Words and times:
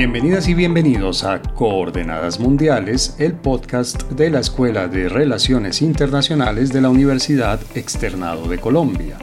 Bienvenidas 0.00 0.48
y 0.48 0.54
bienvenidos 0.54 1.24
a 1.24 1.42
Coordenadas 1.42 2.40
Mundiales, 2.40 3.16
el 3.18 3.34
podcast 3.34 4.10
de 4.12 4.30
la 4.30 4.40
Escuela 4.40 4.88
de 4.88 5.10
Relaciones 5.10 5.82
Internacionales 5.82 6.72
de 6.72 6.80
la 6.80 6.88
Universidad 6.88 7.60
Externado 7.74 8.48
de 8.48 8.56
Colombia. 8.56 9.18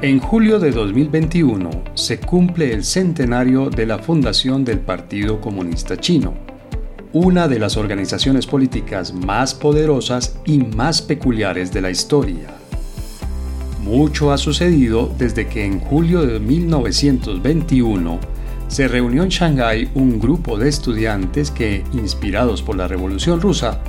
En 0.00 0.18
julio 0.18 0.58
de 0.58 0.70
2021 0.70 1.68
se 1.92 2.18
cumple 2.20 2.72
el 2.72 2.84
centenario 2.84 3.68
de 3.68 3.84
la 3.84 3.98
fundación 3.98 4.64
del 4.64 4.78
Partido 4.78 5.42
Comunista 5.42 5.98
Chino, 5.98 6.32
una 7.12 7.48
de 7.48 7.58
las 7.58 7.76
organizaciones 7.76 8.46
políticas 8.46 9.12
más 9.12 9.52
poderosas 9.52 10.38
y 10.46 10.60
más 10.60 11.02
peculiares 11.02 11.70
de 11.70 11.82
la 11.82 11.90
historia. 11.90 12.46
Mucho 13.84 14.32
ha 14.32 14.38
sucedido 14.38 15.14
desde 15.18 15.48
que 15.48 15.66
en 15.66 15.80
julio 15.80 16.24
de 16.24 16.40
1921 16.40 18.37
se 18.68 18.86
reunió 18.86 19.22
en 19.22 19.30
Shanghái 19.30 19.90
un 19.94 20.20
grupo 20.20 20.58
de 20.58 20.68
estudiantes 20.68 21.50
que, 21.50 21.84
inspirados 21.92 22.62
por 22.62 22.76
la 22.76 22.86
Revolución 22.86 23.40
Rusa, 23.40 23.80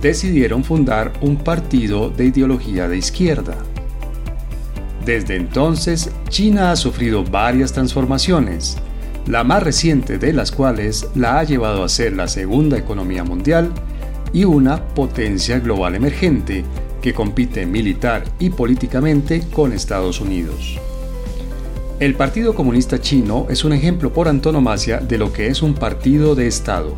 decidieron 0.00 0.64
fundar 0.64 1.12
un 1.20 1.36
partido 1.36 2.10
de 2.10 2.26
ideología 2.26 2.88
de 2.88 2.96
izquierda. 2.96 3.56
Desde 5.04 5.36
entonces, 5.36 6.10
China 6.28 6.70
ha 6.70 6.76
sufrido 6.76 7.24
varias 7.24 7.72
transformaciones, 7.72 8.78
la 9.26 9.44
más 9.44 9.62
reciente 9.62 10.18
de 10.18 10.32
las 10.32 10.52
cuales 10.52 11.08
la 11.14 11.38
ha 11.38 11.44
llevado 11.44 11.84
a 11.84 11.88
ser 11.88 12.14
la 12.14 12.28
segunda 12.28 12.78
economía 12.78 13.24
mundial 13.24 13.72
y 14.32 14.44
una 14.44 14.84
potencia 14.94 15.58
global 15.58 15.94
emergente 15.94 16.64
que 17.00 17.12
compite 17.12 17.66
militar 17.66 18.24
y 18.38 18.50
políticamente 18.50 19.42
con 19.52 19.72
Estados 19.72 20.20
Unidos. 20.20 20.78
El 22.02 22.16
Partido 22.16 22.52
Comunista 22.56 23.00
Chino 23.00 23.46
es 23.48 23.62
un 23.62 23.72
ejemplo 23.72 24.12
por 24.12 24.26
antonomasia 24.26 24.98
de 24.98 25.18
lo 25.18 25.32
que 25.32 25.46
es 25.46 25.62
un 25.62 25.74
partido 25.74 26.34
de 26.34 26.48
Estado. 26.48 26.96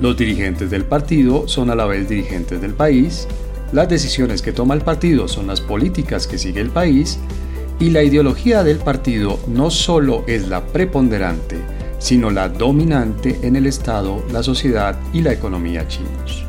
Los 0.00 0.16
dirigentes 0.16 0.70
del 0.70 0.84
partido 0.84 1.48
son 1.48 1.70
a 1.70 1.74
la 1.74 1.86
vez 1.86 2.08
dirigentes 2.08 2.60
del 2.60 2.72
país, 2.72 3.26
las 3.72 3.88
decisiones 3.88 4.42
que 4.42 4.52
toma 4.52 4.74
el 4.74 4.82
partido 4.82 5.26
son 5.26 5.48
las 5.48 5.60
políticas 5.60 6.28
que 6.28 6.38
sigue 6.38 6.60
el 6.60 6.70
país, 6.70 7.18
y 7.80 7.90
la 7.90 8.04
ideología 8.04 8.62
del 8.62 8.78
partido 8.78 9.40
no 9.48 9.70
solo 9.70 10.22
es 10.28 10.46
la 10.46 10.64
preponderante, 10.64 11.56
sino 11.98 12.30
la 12.30 12.48
dominante 12.48 13.40
en 13.42 13.56
el 13.56 13.66
Estado, 13.66 14.22
la 14.30 14.44
sociedad 14.44 14.96
y 15.12 15.22
la 15.22 15.32
economía 15.32 15.88
chinos. 15.88 16.44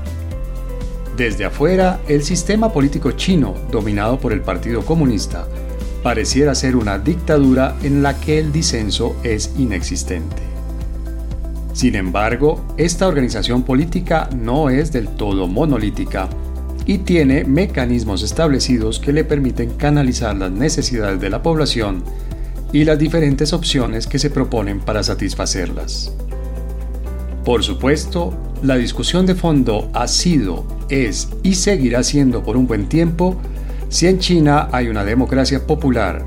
Desde 1.17 1.45
afuera, 1.45 2.01
el 2.07 2.21
sistema 2.21 2.71
político 2.71 3.13
chino, 3.13 3.55
dominado 3.71 4.19
por 4.19 4.31
el 4.31 4.41
Partido 4.41 4.85
Comunista, 4.85 5.47
pareciera 6.07 6.55
ser 6.55 6.77
una 6.77 6.99
dictadura 6.99 7.75
en 7.83 8.01
la 8.01 8.17
que 8.17 8.39
el 8.39 8.53
disenso 8.53 9.17
es 9.25 9.51
inexistente. 9.57 10.37
Sin 11.73 11.95
embargo, 11.95 12.65
esta 12.77 13.07
organización 13.07 13.63
política 13.63 14.29
no 14.33 14.69
es 14.69 14.93
del 14.93 15.09
todo 15.09 15.47
monolítica 15.47 16.29
y 16.85 16.99
tiene 16.99 17.43
mecanismos 17.43 18.23
establecidos 18.23 18.99
que 18.99 19.11
le 19.11 19.25
permiten 19.25 19.71
canalizar 19.71 20.33
las 20.37 20.49
necesidades 20.49 21.19
de 21.19 21.29
la 21.29 21.43
población 21.43 22.05
y 22.71 22.85
las 22.85 22.97
diferentes 22.97 23.51
opciones 23.51 24.07
que 24.07 24.17
se 24.17 24.29
proponen 24.29 24.79
para 24.79 25.03
satisfacerlas. 25.03 26.13
Por 27.43 27.65
supuesto, 27.65 28.33
la 28.63 28.77
discusión 28.77 29.25
de 29.25 29.35
fondo 29.35 29.89
ha 29.91 30.07
sido, 30.07 30.65
es 30.87 31.27
y 31.43 31.55
seguirá 31.55 32.01
siendo 32.01 32.45
por 32.45 32.55
un 32.55 32.65
buen 32.65 32.87
tiempo 32.87 33.35
si 33.89 34.07
en 34.07 34.19
China 34.19 34.69
hay 34.71 34.89
una 34.89 35.05
democracia 35.05 35.65
popular, 35.65 36.25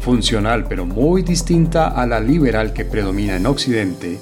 funcional 0.00 0.66
pero 0.68 0.86
muy 0.86 1.22
distinta 1.22 1.88
a 1.88 2.06
la 2.06 2.20
liberal 2.20 2.72
que 2.72 2.84
predomina 2.84 3.36
en 3.36 3.46
Occidente, 3.46 4.18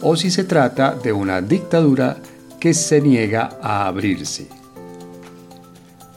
o 0.00 0.16
si 0.16 0.30
se 0.30 0.44
trata 0.44 0.94
de 0.94 1.12
una 1.12 1.40
dictadura 1.40 2.16
que 2.58 2.74
se 2.74 3.00
niega 3.00 3.58
a 3.62 3.86
abrirse. 3.86 4.48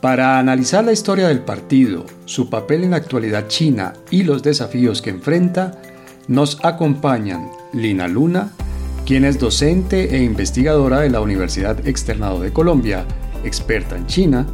Para 0.02 0.38
analizar 0.38 0.84
la 0.84 0.92
historia 0.92 1.28
del 1.28 1.40
partido, 1.40 2.06
su 2.26 2.50
papel 2.50 2.84
en 2.84 2.92
la 2.92 2.98
actualidad 2.98 3.48
china 3.48 3.94
y 4.12 4.24
los 4.24 4.44
desafíos 4.44 5.02
que 5.02 5.10
enfrenta, 5.10 5.82
nos 6.28 6.64
acompañan 6.64 7.50
Lina 7.74 8.08
Luna, 8.08 8.52
quien 9.06 9.26
es 9.26 9.40
docente 9.40 10.16
e 10.16 10.24
investigadora 10.24 11.00
de 11.00 11.10
la 11.10 11.22
Universidad 11.22 11.88
Externado 11.88 12.40
de 12.40 12.54
Colombia, 12.54 13.06
experta 13.44 13.96
en 13.96 14.08
China, 14.08 14.46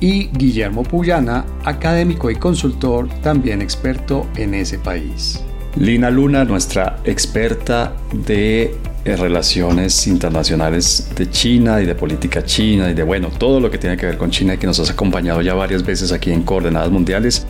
y 0.00 0.28
Guillermo 0.28 0.82
Puyana, 0.82 1.44
académico 1.64 2.30
y 2.30 2.36
consultor, 2.36 3.08
también 3.22 3.62
experto 3.62 4.26
en 4.36 4.54
ese 4.54 4.78
país. 4.78 5.44
Lina 5.76 6.10
Luna, 6.10 6.44
nuestra 6.44 6.98
experta 7.04 7.94
de 8.12 8.74
eh, 9.04 9.16
relaciones 9.16 10.06
internacionales 10.06 11.10
de 11.14 11.30
China 11.30 11.80
y 11.80 11.86
de 11.86 11.94
política 11.94 12.42
china 12.42 12.90
y 12.90 12.94
de, 12.94 13.02
bueno, 13.02 13.28
todo 13.28 13.60
lo 13.60 13.70
que 13.70 13.78
tiene 13.78 13.96
que 13.96 14.06
ver 14.06 14.18
con 14.18 14.30
China 14.30 14.54
y 14.54 14.58
que 14.58 14.66
nos 14.66 14.80
has 14.80 14.90
acompañado 14.90 15.42
ya 15.42 15.54
varias 15.54 15.84
veces 15.84 16.10
aquí 16.12 16.32
en 16.32 16.42
Coordenadas 16.42 16.90
Mundiales. 16.90 17.46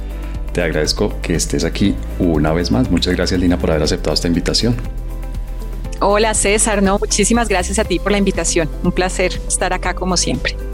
Te 0.52 0.62
agradezco 0.62 1.14
que 1.22 1.34
estés 1.34 1.64
aquí 1.64 1.94
una 2.18 2.52
vez 2.52 2.70
más. 2.70 2.90
Muchas 2.90 3.14
gracias, 3.14 3.40
Lina, 3.40 3.56
por 3.56 3.70
haber 3.70 3.84
aceptado 3.84 4.12
esta 4.12 4.28
invitación. 4.28 4.74
Hola, 6.00 6.34
César. 6.34 6.82
No, 6.82 6.98
muchísimas 6.98 7.48
gracias 7.48 7.78
a 7.78 7.84
ti 7.84 7.98
por 7.98 8.10
la 8.10 8.18
invitación. 8.18 8.68
Un 8.82 8.90
placer 8.90 9.32
estar 9.46 9.72
acá 9.72 9.94
como 9.94 10.16
siempre 10.16 10.69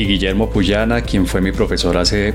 y 0.00 0.06
Guillermo 0.06 0.48
Puyana, 0.48 1.02
quien 1.02 1.26
fue 1.26 1.42
mi 1.42 1.52
profesor 1.52 1.98
hace 1.98 2.32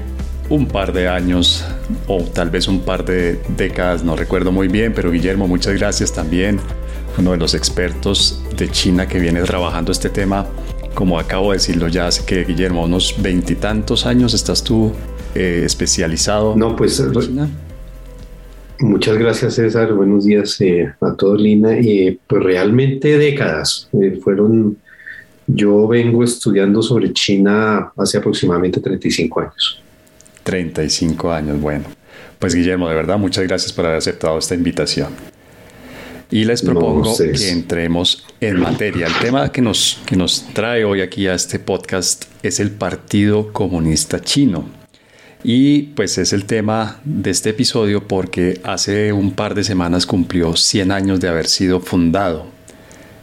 un 0.49 0.67
par 0.67 0.93
de 0.93 1.07
años 1.07 1.65
o 2.05 2.21
tal 2.21 2.51
vez 2.51 2.67
un 2.67 2.81
par 2.81 3.03
de 3.03 3.39
décadas, 3.57 4.03
no 4.03 4.15
recuerdo 4.15 4.51
muy 4.51 4.67
bien, 4.67 4.93
pero 4.93 5.09
Guillermo, 5.09 5.47
muchas 5.47 5.73
gracias 5.73 6.13
también, 6.13 6.59
uno 7.17 7.31
de 7.31 7.37
los 7.37 7.55
expertos 7.55 8.43
de 8.55 8.69
China 8.69 9.07
que 9.07 9.19
viene 9.19 9.41
trabajando 9.41 9.91
este 9.91 10.09
tema, 10.09 10.45
como 10.93 11.17
acabo 11.17 11.51
de 11.51 11.57
decirlo 11.57 11.87
ya 11.87 12.05
hace 12.05 12.23
que 12.23 12.43
Guillermo, 12.43 12.83
unos 12.83 13.15
veintitantos 13.19 14.05
años 14.05 14.35
estás 14.35 14.63
tú 14.63 14.91
eh, 15.33 15.63
especializado. 15.65 16.55
No, 16.55 16.75
pues 16.75 16.99
en 16.99 17.13
China. 17.13 17.49
Muchas 18.79 19.17
gracias 19.17 19.55
César, 19.55 19.91
buenos 19.93 20.25
días 20.25 20.61
eh, 20.61 20.93
a 21.01 21.15
todos 21.15 21.41
Lina. 21.41 21.79
y 21.79 22.19
pues 22.27 22.43
realmente 22.43 23.17
décadas, 23.17 23.89
eh, 23.93 24.19
fueron 24.23 24.77
yo 25.47 25.87
vengo 25.87 26.23
estudiando 26.23 26.81
sobre 26.81 27.13
China 27.13 27.91
hace 27.95 28.17
aproximadamente 28.17 28.79
35 28.79 29.39
años. 29.41 29.81
35 30.43 31.31
años, 31.31 31.59
bueno. 31.59 31.85
Pues 32.39 32.53
Guillermo, 32.53 32.89
de 32.89 32.95
verdad, 32.95 33.17
muchas 33.17 33.45
gracias 33.45 33.71
por 33.71 33.85
haber 33.85 33.97
aceptado 33.97 34.37
esta 34.37 34.55
invitación. 34.55 35.09
Y 36.31 36.43
les 36.45 36.63
propongo 36.63 37.15
que 37.17 37.49
entremos 37.49 38.25
en 38.41 38.59
materia. 38.59 39.07
El 39.07 39.13
tema 39.19 39.51
que 39.51 39.61
nos, 39.61 40.01
que 40.05 40.15
nos 40.15 40.45
trae 40.53 40.83
hoy 40.83 41.01
aquí 41.01 41.27
a 41.27 41.35
este 41.35 41.59
podcast 41.59 42.25
es 42.41 42.59
el 42.59 42.71
Partido 42.71 43.53
Comunista 43.53 44.19
Chino. 44.19 44.65
Y 45.43 45.83
pues 45.93 46.17
es 46.17 46.33
el 46.33 46.45
tema 46.45 46.99
de 47.05 47.29
este 47.29 47.51
episodio 47.51 48.07
porque 48.07 48.59
hace 48.63 49.13
un 49.13 49.31
par 49.31 49.53
de 49.53 49.63
semanas 49.63 50.07
cumplió 50.07 50.55
100 50.55 50.91
años 50.91 51.19
de 51.19 51.27
haber 51.27 51.45
sido 51.45 51.79
fundado 51.79 52.54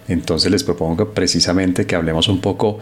entonces 0.09 0.51
les 0.51 0.65
propongo 0.65 1.13
precisamente 1.13 1.87
que 1.87 1.95
hablemos 1.95 2.29
un 2.29 2.41
poco 2.41 2.79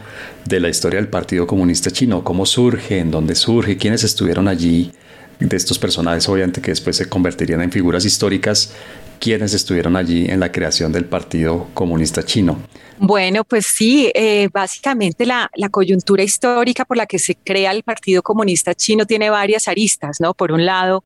de 0.46 0.60
la 0.60 0.68
historia 0.68 0.98
del 0.98 1.08
Partido 1.08 1.46
Comunista 1.46 1.90
Chino, 1.90 2.24
cómo 2.24 2.46
surge, 2.46 2.98
en 2.98 3.10
dónde 3.10 3.34
surge, 3.34 3.76
quiénes 3.76 4.04
estuvieron 4.04 4.48
allí, 4.48 4.92
de 5.38 5.56
estos 5.56 5.78
personajes 5.78 6.28
obviamente 6.28 6.60
que 6.60 6.70
después 6.70 6.96
se 6.96 7.08
convertirían 7.08 7.62
en 7.62 7.72
figuras 7.72 8.04
históricas, 8.04 8.74
quiénes 9.18 9.54
estuvieron 9.54 9.96
allí 9.96 10.26
en 10.28 10.40
la 10.40 10.52
creación 10.52 10.92
del 10.92 11.04
Partido 11.04 11.68
Comunista 11.74 12.22
Chino. 12.22 12.58
Bueno, 12.98 13.44
pues 13.44 13.66
sí, 13.66 14.10
eh, 14.14 14.48
básicamente 14.52 15.24
la, 15.24 15.50
coyuntura 15.70 16.22
histórica 16.22 16.84
por 16.84 16.96
la 16.96 17.06
que 17.06 17.18
se 17.18 17.34
crea 17.34 17.70
el 17.70 17.82
Partido 17.82 18.22
Comunista 18.22 18.74
Chino 18.74 19.06
tiene 19.06 19.30
varias 19.30 19.68
aristas, 19.68 20.20
¿no? 20.20 20.34
Por 20.34 20.52
un 20.52 20.66
lado, 20.66 21.04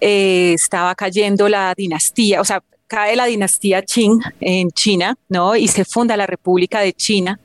eh, 0.00 0.52
estaba 0.54 0.94
cayendo 0.94 1.48
la 1.48 1.74
dinastía, 1.76 2.40
o 2.40 2.44
sea, 2.44 2.62
cae 2.88 3.14
la 3.14 3.26
dinastía 3.26 3.82
Qing 3.82 4.20
en 4.40 4.70
China, 4.70 5.16
¿no? 5.28 5.54
Y 5.54 5.68
se 5.68 5.84
funda 5.84 6.16
la 6.16 6.26
República 6.26 6.80
de 6.80 6.92
China. 6.92 7.38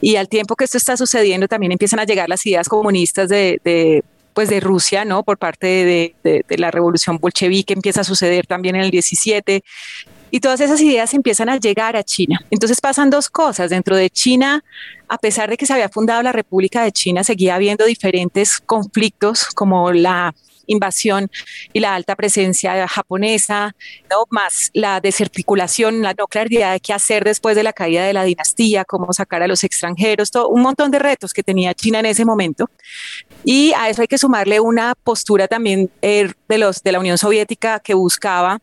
Y 0.00 0.16
al 0.16 0.28
tiempo 0.28 0.54
que 0.54 0.64
esto 0.64 0.78
está 0.78 0.96
sucediendo, 0.96 1.48
también 1.48 1.72
empiezan 1.72 1.98
a 1.98 2.04
llegar 2.04 2.28
las 2.28 2.46
ideas 2.46 2.68
comunistas 2.68 3.28
de, 3.28 4.04
pues 4.34 4.48
de 4.48 4.60
Rusia, 4.60 5.04
¿no? 5.04 5.24
Por 5.24 5.38
parte 5.38 5.66
de, 5.66 6.14
de, 6.22 6.58
la 6.58 6.70
revolución 6.70 7.18
bolchevique 7.18 7.72
empieza 7.72 8.02
a 8.02 8.04
suceder 8.04 8.46
también 8.46 8.76
en 8.76 8.82
el 8.82 8.90
17 8.90 9.64
y 10.30 10.40
todas 10.40 10.60
esas 10.60 10.80
ideas 10.80 11.12
empiezan 11.12 11.50
a 11.50 11.58
llegar 11.58 11.94
a 11.94 12.02
China. 12.02 12.42
Entonces 12.50 12.80
pasan 12.80 13.10
dos 13.10 13.28
cosas. 13.28 13.68
Dentro 13.68 13.96
de 13.96 14.08
China, 14.08 14.64
a 15.08 15.18
pesar 15.18 15.50
de 15.50 15.58
que 15.58 15.66
se 15.66 15.74
había 15.74 15.90
fundado 15.90 16.22
la 16.22 16.32
República 16.32 16.82
de 16.84 16.92
China, 16.92 17.22
seguía 17.22 17.54
habiendo 17.54 17.84
diferentes 17.84 18.58
conflictos 18.58 19.46
como 19.54 19.92
la 19.92 20.34
invasión 20.66 21.30
y 21.72 21.80
la 21.80 21.94
alta 21.94 22.16
presencia 22.16 22.86
japonesa, 22.88 23.74
¿no? 24.10 24.24
más 24.30 24.70
la 24.72 25.00
desarticulación, 25.00 26.02
la 26.02 26.14
no 26.14 26.26
claridad 26.26 26.72
de 26.72 26.80
qué 26.80 26.92
hacer 26.92 27.24
después 27.24 27.56
de 27.56 27.62
la 27.62 27.72
caída 27.72 28.04
de 28.04 28.12
la 28.12 28.24
dinastía, 28.24 28.84
cómo 28.84 29.12
sacar 29.12 29.42
a 29.42 29.46
los 29.46 29.64
extranjeros, 29.64 30.30
todo, 30.30 30.48
un 30.48 30.62
montón 30.62 30.90
de 30.90 30.98
retos 30.98 31.32
que 31.32 31.42
tenía 31.42 31.74
China 31.74 32.00
en 32.00 32.06
ese 32.06 32.24
momento. 32.24 32.70
Y 33.44 33.72
a 33.76 33.88
eso 33.88 34.02
hay 34.02 34.08
que 34.08 34.18
sumarle 34.18 34.60
una 34.60 34.94
postura 34.94 35.48
también 35.48 35.90
eh, 36.02 36.30
de, 36.48 36.58
los, 36.58 36.82
de 36.82 36.92
la 36.92 37.00
Unión 37.00 37.18
Soviética 37.18 37.80
que 37.80 37.94
buscaba 37.94 38.60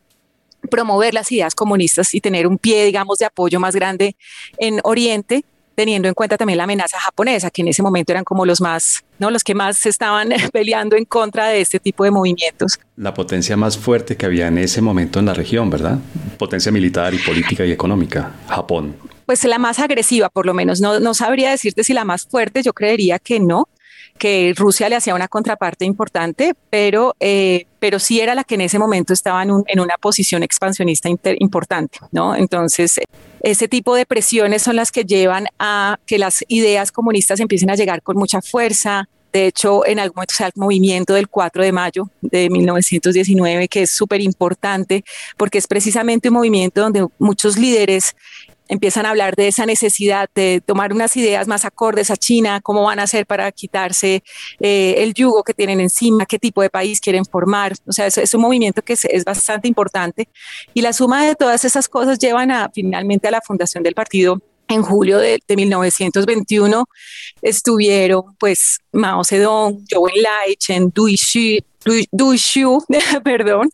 promover 0.70 1.14
las 1.14 1.32
ideas 1.32 1.56
comunistas 1.56 2.14
y 2.14 2.22
tener 2.22 2.48
un 2.48 2.58
pie, 2.58 2.86
digamos, 2.86 3.18
de 3.20 3.26
apoyo 3.26 3.60
más 3.60 3.76
grande 3.76 4.16
en 4.58 4.80
Oriente, 4.84 5.46
teniendo 5.80 6.10
en 6.10 6.14
cuenta 6.14 6.36
también 6.36 6.58
la 6.58 6.66
amenaza 6.66 7.00
japonesa, 7.00 7.50
que 7.50 7.62
en 7.62 7.70
ese 7.70 7.82
momento 7.82 8.12
eran 8.12 8.26
como 8.26 8.46
los 8.46 8.60
más, 8.60 9.02
¿no? 9.18 9.32
Los 9.32 9.46
que 9.46 9.56
más 9.56 9.78
se 9.78 9.88
estaban 9.88 10.28
peleando 10.52 10.98
en 10.98 11.06
contra 11.06 11.48
de 11.48 11.62
este 11.62 11.80
tipo 11.80 12.04
de 12.04 12.12
movimientos. 12.12 12.78
La 12.98 13.14
potencia 13.14 13.56
más 13.56 13.78
fuerte 13.78 14.18
que 14.18 14.26
había 14.26 14.48
en 14.48 14.58
ese 14.58 14.82
momento 14.82 15.20
en 15.20 15.28
la 15.28 15.34
región, 15.34 15.70
¿verdad? 15.70 15.98
Potencia 16.38 16.70
militar 16.70 17.14
y 17.14 17.18
política 17.20 17.66
y 17.66 17.72
económica, 17.72 18.34
Japón. 18.50 18.98
Pues 19.26 19.42
la 19.46 19.58
más 19.58 19.80
agresiva, 19.80 20.28
por 20.28 20.46
lo 20.46 20.54
menos. 20.54 20.82
No, 20.82 21.00
no 21.00 21.14
sabría 21.14 21.52
decirte 21.52 21.86
si 21.86 21.94
la 21.94 22.04
más 22.04 22.26
fuerte, 22.26 22.62
yo 22.62 22.74
creería 22.74 23.18
que 23.18 23.40
no, 23.40 23.70
que 24.20 24.54
Rusia 24.56 24.90
le 24.90 24.96
hacía 24.96 25.16
una 25.16 25.28
contraparte 25.28 25.86
importante, 25.86 26.54
pero, 26.70 27.16
eh, 27.20 27.66
pero 27.80 27.98
sí 27.98 28.20
era 28.20 28.36
la 28.36 28.44
que 28.44 28.56
en 28.56 28.62
ese 28.62 28.78
momento 28.78 29.14
estaba 29.14 29.42
en, 29.42 29.52
una 29.52 29.98
posición 30.00 30.44
expansionista 30.44 31.10
importante, 31.40 32.00
¿no? 32.12 32.36
Entonces, 32.36 33.00
ese 33.42 33.68
tipo 33.68 33.96
de 33.96 34.06
presiones 34.06 34.62
son 34.62 34.76
las 34.76 34.92
que 34.92 35.06
llevan 35.06 35.48
a 35.58 35.98
que 36.06 36.20
las 36.20 36.44
ideas 36.48 36.92
comunistas 36.92 37.40
empiecen 37.40 37.72
a 37.72 37.76
llegar 37.76 38.04
con 38.04 38.18
mucha 38.18 38.42
fuerza, 38.42 39.08
de 39.32 39.46
hecho, 39.46 39.86
en 39.86 40.00
algún 40.00 40.16
momento, 40.16 40.34
o 40.34 40.38
sea, 40.38 40.48
el 40.48 40.54
movimiento 40.56 41.14
del 41.14 41.28
4 41.28 41.64
de 41.64 41.72
mayo 41.72 42.10
de 42.22 42.50
1919, 42.50 43.68
que 43.68 43.84
es 43.84 43.92
súper 43.92 44.22
importante, 44.22 45.04
porque 45.38 45.60
es 45.60 45.68
precisamente 45.68 46.30
un 46.30 46.36
movimiento 46.36 46.82
donde 46.82 47.06
muchos 47.20 47.58
líderes 47.58 48.16
empiezan 48.70 49.06
a 49.06 49.10
hablar 49.10 49.36
de 49.36 49.48
esa 49.48 49.66
necesidad 49.66 50.30
de 50.34 50.62
tomar 50.66 50.94
unas 50.94 51.18
ideas 51.18 51.48
más 51.48 51.66
acordes 51.66 52.12
a 52.12 52.16
China, 52.16 52.62
cómo 52.62 52.84
van 52.84 53.00
a 53.00 53.04
hacer 53.04 53.26
para 53.26 53.52
quitarse 53.52 54.24
eh, 54.60 54.96
el 55.00 55.14
yugo 55.14 55.44
que 55.44 55.54
tienen 55.54 55.82
encima, 55.82 56.26
qué 56.26 56.40
tipo 56.40 56.62
de 56.62 56.70
país 56.70 57.02
quieren 57.02 57.26
formar. 57.26 57.74
O 57.88 57.92
sea, 57.92 58.08
es, 58.08 58.34
un 58.34 58.42
movimiento 58.42 58.82
que 58.82 58.94
es, 58.94 59.26
bastante 59.26 59.68
importante 59.68 60.30
y 60.74 60.82
la 60.82 60.94
suma 60.94 61.26
de 61.26 61.36
todas 61.36 61.66
esas 61.66 61.90
cosas 61.90 62.20
llevan 62.20 62.52
a, 62.52 62.70
finalmente 62.74 63.28
a 63.28 63.32
la 63.32 63.42
fundación 63.42 63.84
del 63.84 63.96
partido 63.96 64.40
en 64.70 64.84
julio 64.84 65.18
de, 65.18 65.42
1921 65.48 66.86
estuvieron 67.42 68.22
pues 68.38 68.80
Mao 68.92 69.24
Zedong, 69.24 69.84
Zhou 69.92 70.08
Enlai, 70.08 70.56
Chen 70.58 70.92
Duixu, 70.94 71.60
Duixu, 72.12 72.86
perdón, 73.24 73.70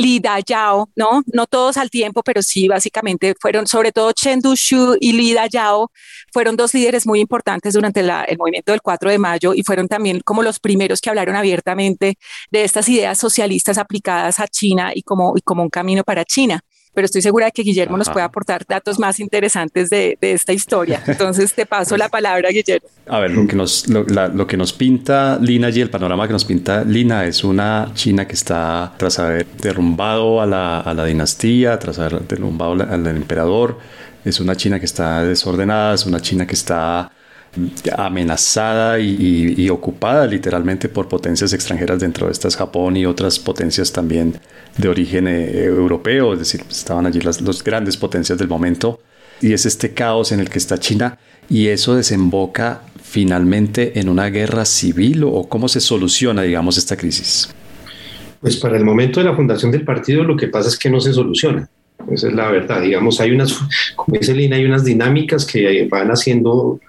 Li 0.00 0.20
Dayao, 0.20 0.90
¿no? 0.96 1.22
No 1.32 1.46
todos 1.46 1.76
al 1.76 1.90
tiempo, 1.90 2.22
pero 2.22 2.42
sí, 2.42 2.68
básicamente 2.68 3.34
fueron, 3.40 3.66
sobre 3.66 3.92
todo 3.92 4.12
Chen 4.12 4.40
Dushu 4.40 4.96
y 5.00 5.12
Li 5.12 5.34
Dayao, 5.34 5.90
fueron 6.32 6.56
dos 6.56 6.74
líderes 6.74 7.06
muy 7.06 7.20
importantes 7.20 7.74
durante 7.74 8.00
el 8.00 8.38
movimiento 8.38 8.72
del 8.72 8.82
4 8.82 9.10
de 9.10 9.18
mayo 9.18 9.54
y 9.54 9.62
fueron 9.62 9.88
también 9.88 10.20
como 10.20 10.42
los 10.42 10.58
primeros 10.58 11.00
que 11.00 11.10
hablaron 11.10 11.36
abiertamente 11.36 12.18
de 12.50 12.64
estas 12.64 12.88
ideas 12.88 13.18
socialistas 13.18 13.78
aplicadas 13.78 14.40
a 14.40 14.48
China 14.48 14.92
y 14.94 15.02
como 15.02 15.32
un 15.32 15.70
camino 15.70 16.04
para 16.04 16.24
China 16.24 16.64
pero 16.94 17.04
estoy 17.04 17.22
segura 17.22 17.46
de 17.46 17.52
que 17.52 17.62
Guillermo 17.62 17.96
nos 17.96 18.10
puede 18.10 18.24
aportar 18.24 18.64
datos 18.68 18.98
más 18.98 19.20
interesantes 19.20 19.90
de, 19.90 20.18
esta 20.20 20.52
historia. 20.52 21.02
Entonces 21.06 21.54
te 21.54 21.66
paso 21.66 21.96
la 21.96 22.08
palabra, 22.08 22.50
Guillermo. 22.50 22.88
A 23.06 23.20
ver, 23.20 23.30
lo 23.32 23.46
que, 23.46 23.56
nos, 23.56 23.88
lo, 23.88 24.46
que 24.46 24.56
nos 24.56 24.72
pinta 24.72 25.38
Lina 25.40 25.70
y 25.70 25.80
el 25.80 25.90
panorama 25.90 26.26
que 26.26 26.32
nos 26.32 26.44
pinta 26.44 26.84
Lina 26.84 27.26
es 27.26 27.44
una 27.44 27.90
China 27.94 28.26
que 28.26 28.34
está, 28.34 28.92
tras 28.96 29.18
haber 29.18 29.46
derrumbado 29.46 30.40
a 30.40 30.46
la, 30.46 30.80
a 30.80 30.94
la 30.94 31.04
dinastía, 31.04 31.78
tras 31.78 31.98
haber 31.98 32.20
derrumbado 32.22 32.72
al 32.72 33.06
emperador, 33.06 33.78
es 34.24 34.40
una 34.40 34.56
China 34.56 34.78
que 34.78 34.86
está 34.86 35.24
desordenada, 35.24 35.94
es 35.94 36.06
una 36.06 36.20
China 36.20 36.46
que 36.46 36.54
está 36.54 37.10
amenazada 37.96 38.98
y, 39.00 39.68
ocupada 39.70 40.26
literalmente 40.26 40.88
por 40.88 41.08
potencias 41.08 41.52
extranjeras 41.52 42.00
dentro 42.00 42.26
de 42.26 42.32
estas 42.32 42.56
Japón 42.56 42.96
y 42.96 43.06
otras 43.06 43.38
potencias 43.38 43.92
también 43.92 44.34
de 44.76 44.88
origen 44.88 45.26
eh, 45.26 45.64
europeo, 45.64 46.32
es 46.32 46.40
decir, 46.40 46.62
estaban 46.70 47.06
allí 47.06 47.20
las, 47.20 47.62
grandes 47.64 47.96
potencias 47.96 48.38
del 48.38 48.48
momento 48.48 49.00
y 49.40 49.52
es 49.52 49.66
este 49.66 49.92
caos 49.94 50.32
en 50.32 50.40
el 50.40 50.48
que 50.48 50.58
está 50.58 50.78
China 50.78 51.18
y 51.48 51.68
eso 51.68 51.96
desemboca 51.96 52.82
finalmente 53.02 53.98
en 53.98 54.08
una 54.08 54.28
guerra 54.30 54.64
civil 54.64 55.24
o 55.24 55.48
cómo 55.48 55.68
se 55.68 55.80
soluciona, 55.80 56.42
digamos, 56.42 56.78
esta 56.78 56.96
crisis. 56.96 57.52
Pues 58.40 58.56
para 58.56 58.76
el 58.76 58.84
momento 58.84 59.20
de 59.20 59.26
la 59.26 59.34
fundación 59.34 59.70
del 59.72 59.84
partido 59.84 60.24
lo 60.24 60.36
que 60.36 60.48
pasa 60.48 60.68
es 60.68 60.78
que 60.78 60.88
no 60.88 61.00
se 61.00 61.12
soluciona. 61.12 61.68
Esa 62.10 62.28
es 62.28 62.34
la 62.34 62.50
verdad. 62.50 62.80
Digamos, 62.80 63.20
hay 63.20 63.32
unas, 63.32 63.58
como 63.96 64.18
dice 64.18 64.34
Lina, 64.34 64.56
hay 64.56 64.64
unas 64.64 64.84
dinámicas 64.84 65.44
que 65.44 65.86
van 65.90 66.08
haciendo 66.08 66.80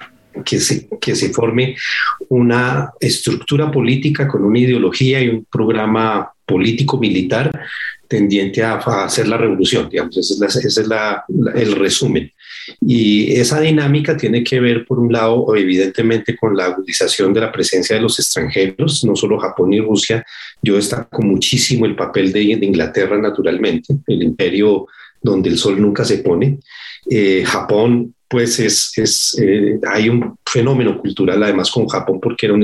que 0.46 0.60
se, 0.60 0.88
que 1.00 1.16
se 1.16 1.30
forme 1.30 1.76
una 2.30 2.92
estructura 3.00 3.72
política 3.72 4.28
con 4.28 4.44
una 4.44 4.60
ideología 4.60 5.22
y 5.22 5.30
un 5.30 5.46
programa 5.46 6.32
político 6.46 6.98
militar 6.98 7.52
tendiente 8.08 8.62
a, 8.62 8.76
hacer 8.76 9.28
la 9.30 9.38
revolución, 9.38 9.88
digamos, 9.90 10.18
ese 10.18 10.68
es, 10.68 10.78
el 11.56 11.72
resumen. 11.76 12.30
Y 12.82 13.32
esa 13.34 13.62
dinámica 13.62 14.18
tiene 14.18 14.44
que 14.44 14.60
ver, 14.60 14.86
por 14.86 15.00
un 15.00 15.14
lado, 15.14 15.56
evidentemente 15.56 16.36
con 16.36 16.56
la 16.56 16.66
agudización 16.66 17.34
de 17.34 17.40
la 17.40 17.52
presencia 17.52 17.96
de 17.96 18.02
los 18.02 18.20
extranjeros, 18.20 19.06
no 19.06 19.16
solo 19.16 19.40
Japón 19.40 19.72
y 19.74 19.80
Rusia, 19.80 20.26
yo 20.62 20.76
destaco 20.76 21.22
muchísimo 21.22 21.86
el 21.86 21.96
papel 21.96 22.34
de, 22.34 22.42
Inglaterra, 22.42 23.18
naturalmente, 23.18 23.94
el 24.08 24.22
imperio 24.22 24.88
donde 25.22 25.50
el 25.50 25.58
sol 25.58 25.82
nunca 25.82 26.04
se 26.04 26.18
pone. 26.18 26.60
Eh, 27.10 27.44
Japón 27.46 28.14
pues 28.32 28.60
es, 28.60 28.98
es 28.98 29.38
eh, 29.42 29.78
hay 29.92 30.08
un 30.08 30.38
fenómeno 30.46 30.98
cultural 30.98 31.44
además 31.44 31.70
con 31.70 31.86
Japón 31.86 32.20
porque 32.22 32.46
era 32.46 32.56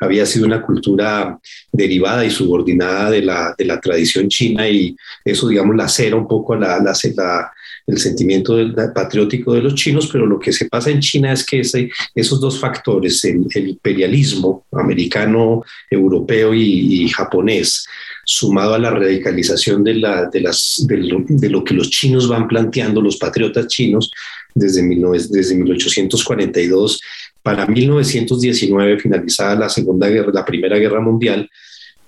había 0.00 0.24
sido 0.24 0.46
una 0.46 0.62
cultura 0.62 1.38
derivada 1.70 2.24
y 2.24 2.30
subordinada 2.30 3.10
de 3.10 3.22
la, 3.22 3.54
de 3.56 3.66
la 3.66 3.78
tradición 3.78 4.28
china 4.28 4.66
y 4.68 4.96
eso, 5.22 5.48
digamos, 5.48 5.76
lacera 5.76 6.16
un 6.16 6.26
poco 6.26 6.56
la, 6.56 6.78
la, 6.78 7.52
el 7.86 7.98
sentimiento 7.98 8.56
del, 8.56 8.74
patriótico 8.94 9.52
de 9.52 9.60
los 9.60 9.74
chinos, 9.74 10.08
pero 10.10 10.24
lo 10.26 10.38
que 10.38 10.52
se 10.52 10.68
pasa 10.68 10.90
en 10.90 11.00
China 11.00 11.32
es 11.32 11.44
que 11.44 11.60
ese, 11.60 11.90
esos 12.14 12.40
dos 12.40 12.58
factores, 12.58 13.22
el, 13.24 13.68
imperialismo 13.68 14.64
americano, 14.72 15.62
europeo 15.90 16.54
y, 16.54 17.04
y 17.04 17.08
japonés, 17.08 17.86
sumado 18.32 18.74
a 18.74 18.78
la 18.78 18.90
radicalización 18.90 19.84
de, 19.84 19.94
la, 19.94 20.26
de, 20.26 20.40
las, 20.40 20.84
de, 20.86 21.48
lo, 21.50 21.64
que 21.64 21.74
los 21.74 21.90
chinos 21.90 22.28
van 22.28 22.48
planteando, 22.48 23.00
los 23.00 23.16
patriotas 23.16 23.66
chinos, 23.66 24.10
desde, 24.54 24.82
desde 25.30 25.54
1842 25.54 27.00
para 27.42 27.66
1919, 27.66 29.00
finalizada 29.00 29.54
la 29.56 29.68
Segunda 29.68 30.08
Guerra, 30.08 30.30
la 30.32 30.44
Primera 30.44 30.78
Guerra 30.78 31.00
Mundial, 31.00 31.48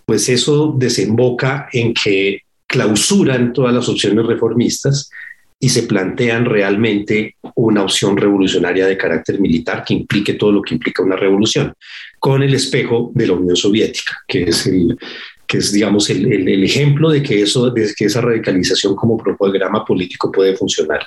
pues 0.04 0.28
eso 0.28 0.74
desemboca 0.76 1.68
en 1.72 1.92
que 1.92 2.40
clausuran 2.66 3.52
todas 3.52 3.74
las 3.74 3.88
opciones 3.88 4.26
reformistas 4.26 5.10
y 5.58 5.68
se 5.68 5.84
plantean 5.84 6.44
realmente 6.44 7.36
una 7.54 7.82
opción 7.82 8.16
revolucionaria 8.16 8.86
de 8.86 8.98
carácter 8.98 9.40
militar 9.40 9.84
que 9.84 9.94
implique 9.94 10.34
todo 10.34 10.52
lo 10.52 10.62
que 10.62 10.74
implica 10.74 11.02
una 11.02 11.16
revolución, 11.16 11.72
con 12.18 12.42
el 12.42 12.54
espejo 12.54 13.10
de 13.14 13.26
la 13.26 13.34
Unión 13.34 13.56
Soviética, 13.56 14.18
que 14.26 14.44
es 14.44 14.66
el, 14.66 14.96
que 15.46 15.58
es, 15.58 15.72
digamos, 15.72 16.08
el, 16.10 16.30
el, 16.48 16.64
ejemplo 16.64 17.10
de 17.10 17.22
que, 17.22 17.42
eso, 17.42 17.70
de 17.70 17.92
que 17.96 18.06
esa 18.06 18.20
radicalización 18.20 18.94
como 18.94 19.16
programa 19.16 19.84
político 19.84 20.30
puede 20.32 20.56
funcionar. 20.56 21.06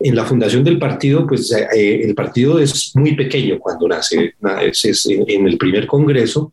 En 0.00 0.14
la 0.14 0.24
fundación 0.24 0.62
del 0.64 0.78
partido, 0.78 1.26
pues 1.26 1.52
eh, 1.52 2.02
el 2.02 2.14
partido 2.14 2.58
es 2.58 2.92
muy 2.94 3.14
pequeño 3.14 3.58
cuando 3.58 3.88
nace, 3.88 4.34
es, 4.62 5.06
en 5.06 5.46
el 5.46 5.58
primer 5.58 5.86
congreso. 5.86 6.52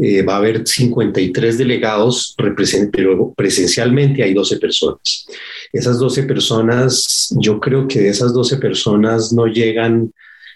Eh, 0.00 0.22
va 0.22 0.34
a 0.34 0.36
haber 0.36 0.64
53 0.64 1.58
delegados, 1.58 2.36
pero 2.36 3.34
presencialmente 3.36 4.22
hay 4.22 4.32
12 4.32 4.58
personas. 4.58 5.26
Esas 5.72 5.98
12 5.98 6.22
personas, 6.22 7.34
yo 7.40 7.58
creo 7.58 7.88
que 7.88 8.02
de 8.02 8.10
esas 8.10 8.32
12 8.32 8.58
personas 8.58 9.32
no 9.32 9.46
llegan 9.46 10.12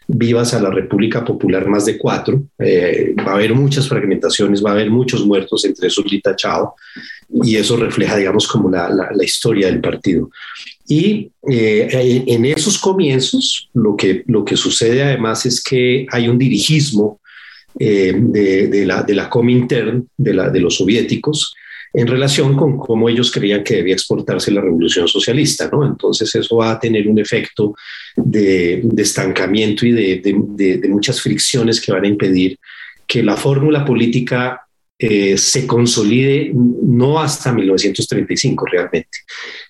vivas 0.07 0.55
a 0.55 0.61
la 0.61 0.71
República 0.71 1.25
Popular 1.25 1.67
más 1.69 1.87
de 1.87 1.99
cuatro. 1.99 2.43
Eh, 2.59 3.15
va 3.19 3.33
a 3.33 3.35
haber 3.35 3.55
muchas 3.55 3.89
fragmentaciones, 3.89 4.65
va 4.65 4.71
a 4.71 4.75
haber 4.75 4.91
muchos 4.91 5.25
muertos, 5.25 5.65
entre 5.65 5.89
esos 5.89 6.11
Lita 6.11 6.37
Chao, 6.37 6.75
y 7.43 7.57
eso 7.57 7.77
refleja, 7.77 8.17
digamos, 8.17 8.47
como 8.47 8.71
la, 8.71 8.89
la, 8.91 9.25
historia 9.25 9.67
del 9.67 9.81
partido. 9.81 10.31
Y 10.87 11.31
eh, 11.49 12.25
en 12.27 12.45
esos 12.45 12.79
comienzos, 12.79 13.71
lo 13.73 13.97
que, 13.97 14.25
lo 14.27 14.45
que 14.45 14.57
sucede 14.57 15.03
además 15.03 15.47
es 15.47 15.63
que 15.63 16.07
hay 16.11 16.29
un 16.29 16.39
dirigismo 16.39 17.21
eh, 17.79 18.13
de, 18.15 18.69
de, 18.69 18.87
la, 18.87 19.03
de 19.03 19.15
la 19.15 19.31
Comintern, 19.31 20.07
de, 20.17 20.33
de 20.51 20.61
los 20.61 20.77
soviéticos, 20.77 21.55
en 21.95 22.07
relación 22.07 22.57
con 22.57 22.79
cómo 22.79 23.09
ellos 23.09 23.31
creían 23.31 23.63
que 23.63 23.77
debía 23.77 23.95
exportarse 23.95 24.51
la 24.51 24.63
revolución 24.63 25.07
socialista, 25.07 25.69
¿no? 25.71 25.87
Entonces 25.87 26.35
eso 26.35 26.57
va 26.57 26.73
a 26.73 26.81
tener 26.81 27.07
un 27.07 27.19
efecto 27.19 27.75
de, 28.17 28.83
estancamiento 28.97 29.87
y 29.87 29.93
de, 29.93 30.89
muchas 30.89 31.21
fricciones 31.21 31.81
que 31.81 31.93
van 31.93 32.05
a 32.05 32.09
impedir 32.09 32.59
que 33.07 33.23
la 33.23 33.37
fórmula 33.37 33.85
política 33.85 34.63
eh, 34.99 35.37
se 35.37 35.67
consolide 35.67 36.53
no 36.55 37.19
hasta 37.21 37.53
1935 37.53 38.67
realmente. 38.67 39.19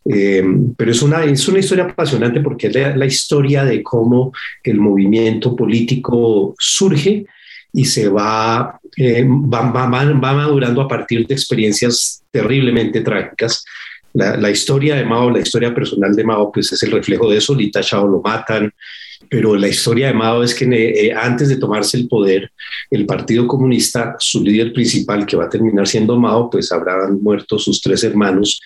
Eh, 0.05 0.45
pero 0.77 0.91
es 0.91 1.01
una, 1.01 1.25
es 1.25 1.49
una 1.49 1.61
historia 1.61 1.85
apasionante 1.85 2.41
porque 2.41 2.67
es 2.67 2.75
la, 2.75 3.07
historia 3.07 3.65
de 3.65 3.83
cómo 3.83 4.33
el 4.63 4.79
movimiento 4.79 5.57
político 5.57 6.55
surge 6.59 7.25
y 7.73 7.85
se 7.87 8.09
va, 8.09 8.79
eh, 8.97 9.25
va, 9.25 9.71
va, 9.71 9.87
va, 9.87 10.35
madurando 10.35 10.83
a 10.83 10.89
partir 10.89 11.27
de 11.27 11.35
experiencias 11.35 12.23
terriblemente 12.31 13.01
trágicas 13.01 13.65
la, 14.15 14.51
historia 14.51 14.97
de 14.97 15.05
Mao, 15.05 15.31
la 15.31 15.41
historia 15.41 15.75
personal 15.75 16.15
de 16.15 16.25
Mao, 16.25 16.53
pues 16.53 16.73
es 16.73 16.83
el 16.83 16.93
reflejo 16.93 17.31
de 17.31 17.39
eso. 17.39 17.55
Lita 17.55 17.81
Chao 17.81 18.07
lo 18.07 18.21
matan, 18.21 18.73
pero 19.29 19.55
la 19.57 19.69
historia 19.69 20.09
de 20.09 20.15
Mao 20.15 20.43
es 20.43 20.55
que 20.55 20.65
eh, 20.65 21.13
antes 21.15 21.49
de 21.49 21.57
tomarse 21.57 21.97
el 21.97 22.09
poder, 22.09 22.53
el 22.91 23.07
Partido 23.07 23.47
Comunista, 23.47 24.17
su 24.19 24.43
líder 24.43 24.73
principal, 24.73 25.25
que 25.25 25.37
va 25.37 25.45
a 25.45 25.49
terminar 25.49 25.87
siendo 25.87 26.19
Mao, 26.19 26.51
pues 26.51 26.71
habrán 26.73 27.23
muerto 27.23 27.59
sus 27.59 27.81
tres 27.81 28.05
hermanos, 28.05 28.61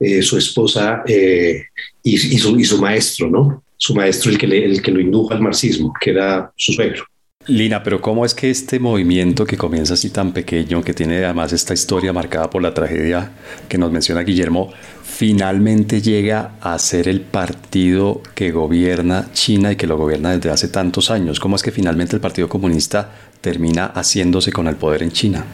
eh, 0.00 0.22
su 0.22 0.36
esposa 0.36 1.02
eh, 1.06 1.64
y, 2.02 2.16
su, 2.16 2.58
y, 2.58 2.64
su, 2.64 2.78
maestro, 2.80 3.28
¿no? 3.28 3.64
Su 3.76 3.94
maestro, 3.94 4.30
el 4.30 4.38
que, 4.38 4.46
el 4.46 4.82
que 4.82 4.90
lo 4.90 5.00
indujo 5.00 5.32
al 5.32 5.40
marxismo, 5.40 5.92
que 6.00 6.10
era 6.10 6.52
su 6.56 6.72
suegro. 6.72 7.04
Lina, 7.48 7.82
pero 7.82 8.02
¿cómo 8.02 8.26
es 8.26 8.34
que 8.34 8.50
este 8.50 8.78
movimiento 8.78 9.46
que 9.46 9.56
comienza 9.56 9.94
así 9.94 10.10
tan 10.10 10.32
pequeño, 10.32 10.82
que 10.82 10.92
tiene 10.92 11.24
además 11.24 11.50
esta 11.54 11.72
historia 11.72 12.12
marcada 12.12 12.50
por 12.50 12.60
la 12.60 12.74
tragedia 12.74 13.30
que 13.70 13.78
nos 13.78 13.90
menciona 13.90 14.20
Guillermo, 14.20 14.70
finalmente 15.02 16.02
llega 16.02 16.56
a 16.60 16.78
ser 16.78 17.08
el 17.08 17.22
partido 17.22 18.20
que 18.34 18.50
gobierna 18.50 19.30
China 19.32 19.72
y 19.72 19.76
que 19.76 19.86
lo 19.86 19.96
gobierna 19.96 20.36
desde 20.36 20.50
hace 20.50 20.68
tantos 20.68 21.10
años? 21.10 21.40
¿Cómo 21.40 21.56
es 21.56 21.62
que 21.62 21.70
finalmente 21.70 22.14
el 22.14 22.20
Partido 22.20 22.50
Comunista 22.50 23.12
termina 23.40 23.92
haciéndose 23.94 24.52
con 24.52 24.68
el 24.68 24.76
poder 24.76 25.02
en 25.02 25.12
China? 25.12 25.46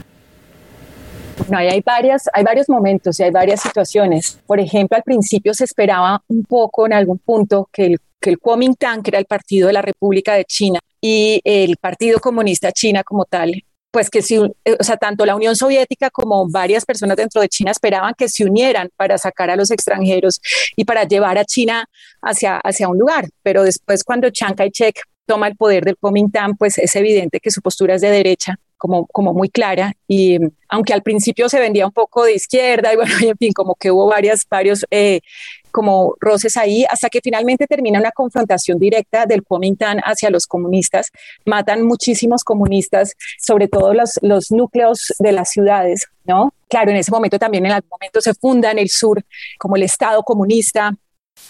No, 1.49 1.59
hay, 1.59 1.81
varias, 1.81 2.29
hay 2.33 2.43
varios 2.43 2.69
momentos 2.69 3.21
y 3.21 3.23
hay 3.23 3.31
varias 3.31 3.61
situaciones. 3.61 4.41
Por 4.49 4.59
ejemplo, 4.59 4.97
al 4.97 5.05
principio 5.05 5.55
se 5.55 5.63
esperaba 5.63 6.21
un 6.27 6.43
poco 6.43 6.87
en 6.87 6.93
algún 6.93 7.19
punto 7.19 7.69
que 7.73 7.87
el, 7.87 7.99
que 8.21 8.31
el 8.31 8.41
Kuomintang, 8.41 9.01
que 9.01 9.11
era 9.11 9.21
el 9.21 9.27
partido 9.27 9.69
de 9.69 9.75
la 9.75 9.83
República 9.83 10.35
de 10.35 10.45
China, 10.45 10.81
y 11.07 11.43
el 11.45 11.77
Partido 11.77 12.19
Comunista 12.19 12.73
China 12.73 13.05
como 13.05 13.27
tal, 13.27 13.63
pues 13.91 14.09
que 14.09 14.23
si, 14.23 14.37
eh, 14.37 14.77
o 14.81 14.83
sea, 14.83 14.97
tanto 14.97 15.27
la 15.27 15.37
Unión 15.37 15.55
Soviética 15.55 16.09
como 16.09 16.49
varias 16.49 16.87
personas 16.87 17.19
dentro 17.19 17.43
de 17.43 17.51
China 17.51 17.73
esperaban 17.73 18.15
que 18.17 18.27
se 18.27 18.43
unieran 18.47 18.89
para 18.97 19.19
sacar 19.19 19.51
a 19.51 19.57
los 19.57 19.71
extranjeros 19.71 20.41
y 20.77 20.87
para 20.87 21.05
llevar 21.05 21.37
a 21.37 21.45
China 21.45 21.85
hacia, 22.23 22.57
hacia 22.57 22.89
un 22.89 22.99
lugar. 22.99 23.29
Pero 23.43 23.65
después 23.65 24.03
cuando 24.03 24.31
Chiang 24.31 24.55
Kai-shek 24.55 24.99
toma 25.27 25.47
el 25.47 25.57
poder 25.57 25.85
del 25.85 25.99
Kuomintang, 25.99 26.57
pues 26.57 26.79
es 26.79 26.97
evidente 26.97 27.39
que 27.39 27.51
su 27.51 27.61
postura 27.61 27.97
es 27.97 28.01
de 28.01 28.09
derecha, 28.09 28.57
como, 28.79 29.07
como 29.09 29.35
muy 29.35 29.51
clara. 29.51 29.93
Y 30.09 30.39
aunque 30.71 30.95
al 30.95 31.03
principio 31.03 31.51
se 31.51 31.61
vendía 31.61 31.85
un 31.85 31.93
poco 31.93 32.25
de 32.25 32.33
izquierda, 32.33 32.95
y 32.95 32.97
bueno, 32.97 33.13
en 33.21 33.37
fin, 33.37 33.53
como 33.53 33.75
que 33.75 33.91
hubo 33.91 34.07
varias, 34.07 34.47
varios 34.49 34.87
eh, 34.91 35.21
como 35.75 36.15
roces 36.21 36.57
ahí, 36.57 36.85
hasta 36.89 37.09
que 37.09 37.21
finalmente 37.21 37.67
termina 37.67 37.99
una 37.99 38.13
confrontación 38.13 38.79
directa 38.79 39.27
del 39.27 39.43
Kuomintang 39.43 39.99
hacia 40.05 40.31
los 40.31 40.47
comunistas. 40.47 41.11
Matan 41.45 41.83
muchísimos 41.83 42.45
comunistas, 42.45 43.15
sobre 43.41 43.67
todo 43.67 43.93
los, 43.93 44.21
los 44.23 44.53
núcleos 44.53 45.13
de 45.19 45.33
las 45.33 45.51
ciudades, 45.51 46.07
¿no? 46.25 46.55
Claro, 46.69 46.93
en 46.93 46.99
ese 46.99 47.11
momento 47.11 47.41
también 47.41 47.67
en 47.67 47.73
algún 47.73 47.91
momento 47.91 48.21
se 48.21 48.35
funda 48.35 48.71
en 48.71 48.79
el 48.79 48.89
sur 48.89 49.25
como 49.59 49.75
el 49.75 49.83
Estado 49.83 50.23
comunista, 50.23 50.95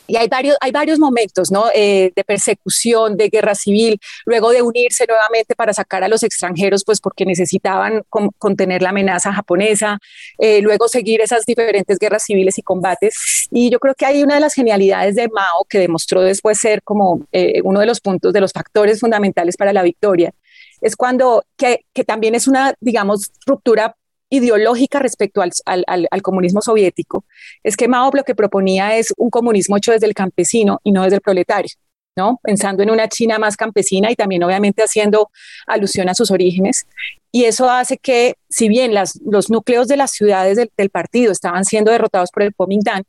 y 0.06 0.16
hay 0.16 0.28
varios, 0.28 0.56
hay 0.60 0.70
varios 0.70 0.98
momentos 0.98 1.50
¿no? 1.50 1.66
Eh, 1.74 2.12
de 2.14 2.24
persecución, 2.24 3.16
de 3.16 3.28
guerra 3.28 3.54
civil, 3.54 3.98
luego 4.26 4.50
de 4.50 4.62
unirse 4.62 5.06
nuevamente 5.06 5.54
para 5.54 5.72
sacar 5.72 6.04
a 6.04 6.08
los 6.08 6.22
extranjeros, 6.22 6.84
pues 6.84 7.00
porque 7.00 7.24
necesitaban 7.24 8.02
contener 8.38 8.82
la 8.82 8.90
amenaza 8.90 9.32
japonesa, 9.32 9.98
eh, 10.38 10.60
luego 10.60 10.88
seguir 10.88 11.20
esas 11.20 11.46
diferentes 11.46 11.98
guerras 11.98 12.24
civiles 12.24 12.58
y 12.58 12.62
combates. 12.62 13.48
Y 13.50 13.70
yo 13.70 13.78
creo 13.78 13.94
que 13.94 14.06
hay 14.06 14.22
una 14.22 14.34
de 14.34 14.40
las 14.40 14.54
genialidades 14.54 15.14
de 15.14 15.28
Mao 15.28 15.64
que 15.68 15.78
demostró 15.78 16.20
después 16.20 16.58
ser 16.58 16.82
como 16.82 17.26
eh, 17.32 17.60
uno 17.62 17.80
de 17.80 17.86
los 17.86 18.00
puntos, 18.00 18.32
de 18.32 18.40
los 18.40 18.52
factores 18.52 19.00
fundamentales 19.00 19.56
para 19.56 19.72
la 19.72 19.82
victoria, 19.82 20.32
es 20.80 20.96
cuando, 20.96 21.44
que, 21.56 21.86
que 21.94 22.04
también 22.04 22.34
es 22.34 22.46
una, 22.46 22.74
digamos, 22.80 23.30
ruptura 23.46 23.96
ideológica 24.36 24.98
respecto 24.98 25.42
al, 25.42 25.52
al, 25.86 26.22
comunismo 26.22 26.60
soviético 26.60 27.24
es 27.62 27.76
que 27.76 27.88
Mao 27.88 28.10
lo 28.12 28.24
que 28.24 28.34
proponía 28.34 28.96
es 28.96 29.12
un 29.16 29.30
comunismo 29.30 29.76
hecho 29.76 29.92
desde 29.92 30.06
el 30.06 30.14
campesino 30.14 30.80
y 30.82 30.92
no 30.92 31.02
desde 31.02 31.16
el 31.16 31.22
proletario. 31.22 31.74
¿no? 32.16 32.38
Pensando 32.44 32.82
en 32.84 32.90
una 32.90 33.08
China 33.08 33.38
más 33.40 33.56
campesina 33.56 34.10
y 34.10 34.14
también 34.14 34.44
obviamente 34.44 34.82
haciendo 34.82 35.30
alusión 35.66 36.08
a 36.08 36.14
sus 36.14 36.30
orígenes. 36.30 36.86
Y 37.32 37.44
eso 37.44 37.68
hace 37.68 37.98
que, 37.98 38.36
si 38.48 38.68
bien 38.68 38.94
las, 38.94 39.18
los 39.26 39.50
núcleos 39.50 39.88
de 39.88 39.96
las 39.96 40.12
ciudades 40.12 40.56
del, 40.76 40.90
partido 40.90 41.32
estaban 41.32 41.64
siendo 41.64 41.90
derrotados 41.90 42.30
por 42.30 42.44
el 42.44 42.54
Kuomintang, 42.54 43.02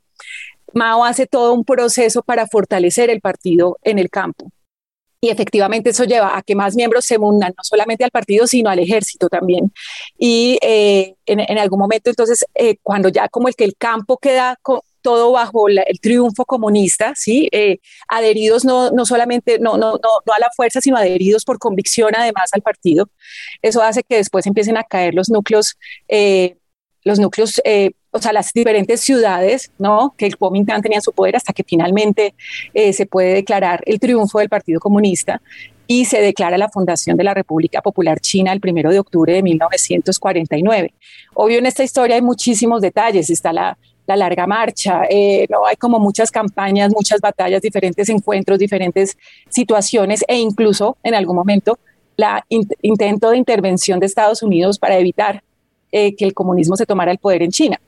Mao 0.74 1.04
hace 1.04 1.26
todo 1.26 1.52
un 1.52 1.64
proceso 1.64 2.22
para 2.22 2.48
fortalecer 2.48 3.08
el 3.10 3.20
partido 3.20 3.78
en 3.82 4.00
el 4.00 4.10
campo 4.10 4.50
y 5.26 5.30
efectivamente 5.30 5.90
eso 5.90 6.04
lleva 6.04 6.36
a 6.36 6.42
que 6.42 6.54
más 6.54 6.76
miembros 6.76 7.04
se 7.04 7.18
unan 7.18 7.52
no 7.56 7.64
solamente 7.64 8.04
al 8.04 8.12
partido, 8.12 8.46
sino 8.46 8.70
al 8.70 8.78
ejército 8.78 9.28
también. 9.28 9.72
Y 10.16 10.56
eh, 10.62 11.16
en, 11.26 11.58
algún 11.58 11.80
momento, 11.80 12.10
entonces, 12.10 12.44
eh, 12.54 12.76
cuando 12.82 13.08
ya 13.08 13.28
como 13.28 13.48
el 13.48 13.56
que 13.56 13.64
el 13.64 13.76
campo 13.76 14.18
queda 14.18 14.56
todo 15.02 15.32
bajo 15.32 15.68
el 15.68 16.00
triunfo 16.00 16.44
comunista, 16.44 17.12
¿sí? 17.16 17.48
Eh, 17.52 17.78
adheridos 18.08 18.64
no, 18.64 18.90
no 18.90 19.04
solamente, 19.04 19.58
no, 19.58 19.76
no, 19.76 19.92
no, 19.92 20.32
a 20.32 20.38
la 20.40 20.50
fuerza, 20.54 20.80
sino 20.80 20.96
adheridos 20.96 21.44
por 21.44 21.58
convicción 21.58 22.14
además 22.16 22.50
al 22.52 22.62
partido. 22.62 23.08
Eso 23.62 23.82
hace 23.82 24.02
que 24.04 24.16
después 24.16 24.46
empiecen 24.46 24.76
a 24.76 24.84
caer 24.84 25.14
los 25.14 25.28
núcleos, 25.28 25.76
los 27.06 27.20
núcleos 27.20 27.62
o 28.16 28.18
sea, 28.18 28.32
las 28.32 28.52
diferentes 28.52 29.00
ciudades, 29.02 29.70
¿no? 29.78 30.14
Que 30.16 30.26
el 30.26 30.36
Kuomintang 30.36 30.82
tenía 30.82 31.00
su 31.00 31.12
poder 31.12 31.36
hasta 31.36 31.52
que 31.52 31.62
finalmente 31.62 32.34
eh, 32.72 32.92
se 32.92 33.06
puede 33.06 33.34
declarar 33.34 33.82
el 33.86 34.00
triunfo 34.00 34.38
del 34.38 34.48
Partido 34.48 34.80
Comunista 34.80 35.42
y 35.86 36.06
se 36.06 36.20
declara 36.20 36.58
la 36.58 36.68
fundación 36.68 37.16
de 37.16 37.24
la 37.24 37.34
República 37.34 37.82
Popular 37.82 38.18
China 38.18 38.52
el 38.52 38.60
primero 38.60 38.90
de 38.90 38.98
octubre 38.98 39.32
de 39.32 39.42
1949. 39.42 40.94
Obvio, 41.34 41.58
en 41.58 41.66
esta 41.66 41.84
historia 41.84 42.16
hay 42.16 42.22
muchísimos 42.22 42.80
detalles. 42.80 43.28
Está 43.28 43.52
la, 43.52 43.76
la 44.06 44.16
larga 44.16 44.46
marcha, 44.46 45.02
eh, 45.10 45.46
no 45.50 45.66
hay 45.66 45.76
como 45.76 45.98
muchas 46.00 46.30
campañas, 46.30 46.90
muchas 46.92 47.20
batallas, 47.20 47.60
diferentes 47.60 48.08
encuentros, 48.08 48.58
diferentes 48.58 49.16
situaciones 49.50 50.24
e 50.26 50.38
incluso 50.38 50.96
en 51.02 51.14
algún 51.14 51.36
momento 51.36 51.78
la 52.16 52.46
intento 52.48 53.28
de 53.28 53.36
intervención 53.36 54.00
de 54.00 54.06
Estados 54.06 54.42
Unidos 54.42 54.78
para 54.78 54.96
evitar 54.96 55.42
eh, 55.92 56.14
que 56.14 56.24
el 56.24 56.34
comunismo 56.34 56.76
se 56.76 56.86
tomara 56.86 57.12
el 57.12 57.18
poder 57.18 57.42
en 57.42 57.50
China 57.50 57.80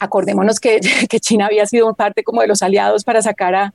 acordémonos 0.00 0.60
que, 0.60 0.80
China 1.20 1.46
había 1.46 1.66
sido 1.66 1.92
parte 1.94 2.22
como 2.22 2.40
de 2.40 2.48
los 2.48 2.62
aliados 2.62 3.04
para 3.04 3.22
sacar 3.22 3.54
a, 3.54 3.72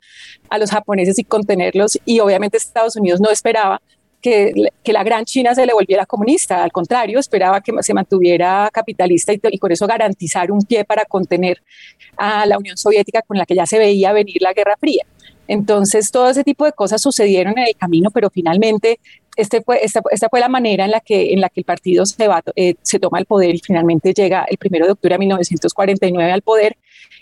los 0.58 0.70
japoneses 0.70 1.18
y 1.18 1.24
contenerlos 1.24 1.98
y 2.04 2.20
obviamente 2.20 2.56
Estados 2.56 2.96
Unidos 2.96 3.20
no 3.20 3.30
esperaba 3.30 3.80
que, 4.20 4.52
la 4.84 5.02
gran 5.02 5.24
China 5.24 5.54
se 5.54 5.64
le 5.64 5.72
volviera 5.72 6.04
comunista, 6.04 6.62
al 6.62 6.72
contrario, 6.72 7.18
esperaba 7.18 7.60
que 7.60 7.72
se 7.82 7.94
mantuviera 7.94 8.68
capitalista 8.72 9.32
y 9.32 9.58
con 9.58 9.72
eso 9.72 9.86
garantizar 9.86 10.50
un 10.50 10.60
pie 10.62 10.84
para 10.84 11.04
contener 11.04 11.62
a 12.16 12.44
la 12.44 12.58
Unión 12.58 12.76
Soviética 12.76 13.22
con 13.22 13.38
la 13.38 13.46
que 13.46 13.54
ya 13.54 13.66
se 13.66 13.78
veía 13.78 14.12
venir 14.12 14.36
la 14.40 14.52
Guerra 14.52 14.76
Fría. 14.78 15.06
Entonces, 15.48 16.10
todo 16.10 16.28
ese 16.28 16.44
tipo 16.44 16.64
de 16.64 16.72
cosas 16.72 17.00
sucedieron 17.00 17.58
en 17.58 17.66
el 17.68 17.76
camino, 17.76 18.10
pero 18.10 18.30
finalmente 18.30 19.00
este 19.36 19.62
esta, 19.82 20.28
fue 20.28 20.40
la 20.40 20.48
manera 20.48 20.84
en 20.84 20.90
la 20.90 21.00
que, 21.00 21.32
el 21.32 21.64
partido 21.64 22.04
se, 22.06 22.28
eh, 22.56 22.74
se 22.82 22.98
toma 22.98 23.18
el 23.18 23.26
poder 23.26 23.54
y 23.54 23.58
finalmente 23.58 24.12
llega 24.12 24.44
el 24.48 24.58
primero 24.58 24.86
de 24.86 24.92
octubre 24.92 25.14
de 25.14 25.18
1949 25.18 26.32
al 26.32 26.42
poder. 26.42 26.76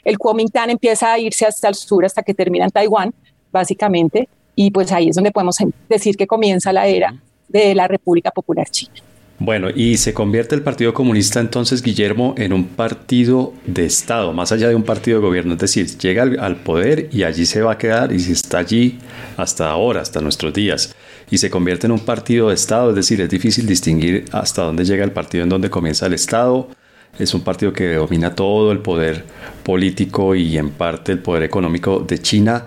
El 0.05 0.19
Kuomintang 0.19 0.71
empieza 0.71 1.13
a 1.13 1.19
irse 1.19 1.47
hasta 1.47 1.69
el 1.69 1.75
sur 1.75 2.05
hasta 2.05 2.23
que 2.23 2.35
termina 2.35 2.65
en 2.65 2.71
Taiwán, 2.71 3.15
básicamente, 3.53 4.29
y 4.55 4.71
pues 4.71 4.91
ahí 4.93 5.09
es 5.09 5.17
donde 5.17 5.33
podemos 5.33 5.57
decir 5.89 6.17
que 6.17 6.27
comienza 6.27 6.73
la 6.73 6.87
era 6.87 7.15
de 7.49 7.75
la 7.75 7.89
República 7.89 8.31
Popular 8.31 8.69
China. 8.69 8.95
Bueno, 9.41 9.71
y 9.71 9.99
se 9.99 10.13
convierte 10.13 10.57
el 10.57 10.63
Partido 10.63 10.93
Comunista 10.93 11.39
entonces, 11.39 11.81
Guillermo, 11.81 12.35
en 12.37 12.53
un 12.53 12.65
partido 12.65 13.53
de 13.67 13.87
Estado, 13.87 14.33
más 14.33 14.51
allá 14.51 14.69
de 14.69 14.75
un 14.75 14.83
partido 14.83 15.21
de 15.21 15.27
gobierno, 15.27 15.53
es 15.55 15.61
decir, 15.61 15.87
llega 15.97 16.25
al, 16.25 16.57
poder 16.57 17.09
y 17.13 17.23
allí 17.23 17.47
se 17.47 17.63
va 17.63 17.73
a 17.73 17.79
quedar 17.79 18.13
y 18.13 18.17
está 18.17 18.59
allí 18.59 18.99
hasta 19.37 19.71
ahora, 19.71 20.01
hasta 20.01 20.21
nuestros 20.21 20.53
días, 20.53 20.93
y 21.31 21.39
se 21.39 21.51
convierte 21.51 21.87
en 21.87 21.93
un 21.93 22.01
partido 22.01 22.49
de 22.49 22.55
Estado, 22.55 22.91
es 22.91 22.97
decir, 22.97 23.21
es 23.21 23.29
difícil 23.29 23.67
distinguir 23.67 24.25
hasta 24.33 24.63
dónde 24.63 24.85
llega 24.85 25.05
el 25.05 25.13
partido, 25.13 25.45
en 25.45 25.51
dónde 25.51 25.71
comienza 25.71 26.07
el 26.07 26.15
Estado, 26.15 26.69
es 27.19 27.35
un 27.35 27.43
partido 27.43 27.73
que 27.73 27.95
domina 27.95 28.35
todo 28.35 28.73
el 28.73 28.79
poder 28.79 29.25
político 29.63 30.35
y 30.35 30.57
en 30.57 30.71
parte 30.71 31.13
el 31.13 31.19
poder 31.19 31.43
económico 31.43 32.01
de 32.01 32.19
China, 32.19 32.67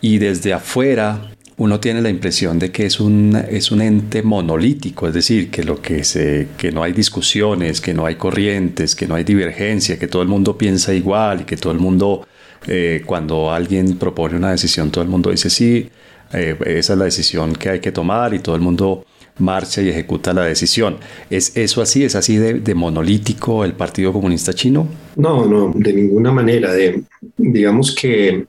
y 0.00 0.18
desde 0.18 0.52
afuera 0.52 1.30
uno 1.56 1.78
tiene 1.78 2.02
la 2.02 2.08
impresión 2.08 2.58
de 2.58 2.72
que 2.72 2.84
es 2.86 2.98
un, 2.98 3.36
es 3.48 3.70
un 3.70 3.80
ente 3.80 4.22
monolítico, 4.22 5.06
es 5.06 5.14
decir, 5.14 5.50
que, 5.50 5.62
lo 5.62 5.80
que, 5.80 6.02
se, 6.02 6.48
que 6.58 6.72
no 6.72 6.82
hay 6.82 6.92
discusiones, 6.92 7.80
que 7.80 7.94
no 7.94 8.06
hay 8.06 8.16
corrientes, 8.16 8.96
que 8.96 9.06
no 9.06 9.14
hay 9.14 9.22
divergencia, 9.22 9.98
que 9.98 10.08
todo 10.08 10.22
el 10.22 10.28
mundo 10.28 10.58
piensa 10.58 10.92
igual 10.92 11.42
y 11.42 11.44
que 11.44 11.56
todo 11.56 11.72
el 11.72 11.78
mundo, 11.78 12.26
eh, 12.66 13.02
cuando 13.06 13.52
alguien 13.52 13.96
propone 13.98 14.36
una 14.36 14.50
decisión, 14.50 14.90
todo 14.90 15.04
el 15.04 15.10
mundo 15.10 15.30
dice 15.30 15.48
sí, 15.48 15.90
eh, 16.34 16.56
esa 16.66 16.92
es 16.92 16.98
la 16.98 17.04
decisión 17.04 17.54
que 17.54 17.70
hay 17.70 17.80
que 17.80 17.92
tomar 17.92 18.34
y 18.34 18.38
todo 18.38 18.54
el 18.54 18.60
mundo 18.60 19.04
marcha 19.38 19.82
y 19.82 19.88
ejecuta 19.88 20.32
la 20.32 20.44
decisión. 20.44 20.96
¿Es 21.30 21.56
eso 21.56 21.82
así? 21.82 22.04
¿Es 22.04 22.14
así 22.14 22.36
de, 22.36 22.74
monolítico 22.74 23.64
el 23.64 23.72
Partido 23.72 24.12
Comunista 24.12 24.52
Chino? 24.52 24.86
No, 25.16 25.46
no, 25.46 25.72
de 25.74 25.92
ninguna 25.92 26.32
manera. 26.32 26.72
De, 26.72 27.02
digamos 27.36 27.94
que 27.94 28.46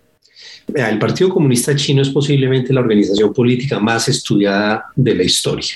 el 0.73 0.99
Partido 0.99 1.29
Comunista 1.29 1.75
Chino 1.75 2.01
es 2.01 2.09
posiblemente 2.09 2.73
la 2.73 2.81
organización 2.81 3.33
política 3.33 3.79
más 3.79 4.07
estudiada 4.09 4.85
de 4.95 5.15
la 5.15 5.23
historia, 5.23 5.75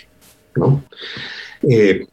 ¿no? 0.56 0.84
Eh, 1.68 2.06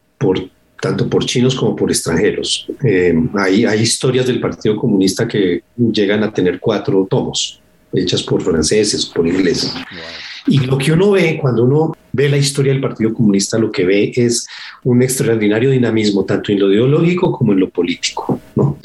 tanto 0.79 1.09
por 1.09 1.25
chinos 1.25 1.55
como 1.55 1.75
por 1.75 1.89
extranjeros. 1.89 2.67
Eh, 2.83 3.13
hay, 3.35 3.65
hay 3.65 3.81
historias 3.81 4.27
del 4.27 4.39
Partido 4.39 4.75
Comunista 4.75 5.27
que 5.27 5.63
llegan 5.77 6.23
a 6.23 6.33
tener 6.33 6.59
cuatro 6.59 7.07
tomos, 7.09 7.61
hechas 7.93 8.23
por 8.23 8.41
franceses 8.41 9.05
por 9.05 9.27
ingleses. 9.27 9.73
Y 10.47 10.59
lo 10.59 10.77
que 10.77 10.93
uno 10.93 11.11
ve 11.11 11.37
cuando 11.41 11.63
uno 11.63 11.93
ve 12.13 12.29
la 12.29 12.37
historia 12.37 12.71
del 12.71 12.81
Partido 12.81 13.13
Comunista, 13.13 13.57
lo 13.57 13.71
que 13.71 13.85
ve 13.85 14.11
es 14.15 14.47
un 14.83 15.01
extraordinario 15.03 15.69
dinamismo, 15.69 16.25
tanto 16.25 16.51
en 16.51 16.59
lo 16.59 16.71
ideológico 16.71 17.31
como 17.31 17.53
en 17.53 17.59
lo 17.59 17.69
político. 17.69 18.39
¿no? 18.55 18.79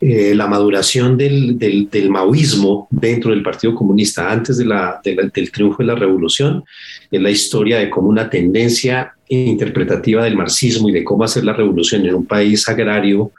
Eh, 0.00 0.34
la 0.34 0.46
maduración 0.46 1.16
del, 1.18 1.58
del, 1.58 1.90
del, 1.90 2.08
maoísmo 2.08 2.88
dentro 2.90 3.32
del 3.32 3.42
Partido 3.42 3.74
Comunista 3.74 4.30
antes 4.30 4.56
de 4.56 4.64
la, 4.64 4.98
de 5.04 5.14
la, 5.14 5.24
del 5.24 5.52
triunfo 5.52 5.78
de 5.78 5.88
la 5.88 5.94
revolución 5.94 6.64
es 7.10 7.20
la 7.20 7.30
historia 7.30 7.78
de 7.78 7.90
cómo 7.90 8.08
una 8.08 8.30
tendencia 8.30 9.12
interpretativa 9.28 10.24
del 10.24 10.36
marxismo 10.36 10.88
y 10.88 10.92
de 10.92 11.04
cómo 11.04 11.24
hacer 11.24 11.44
la 11.44 11.52
revolución 11.52 12.06
en 12.06 12.14
un 12.14 12.24
país 12.24 12.66
agrario, 12.66 13.30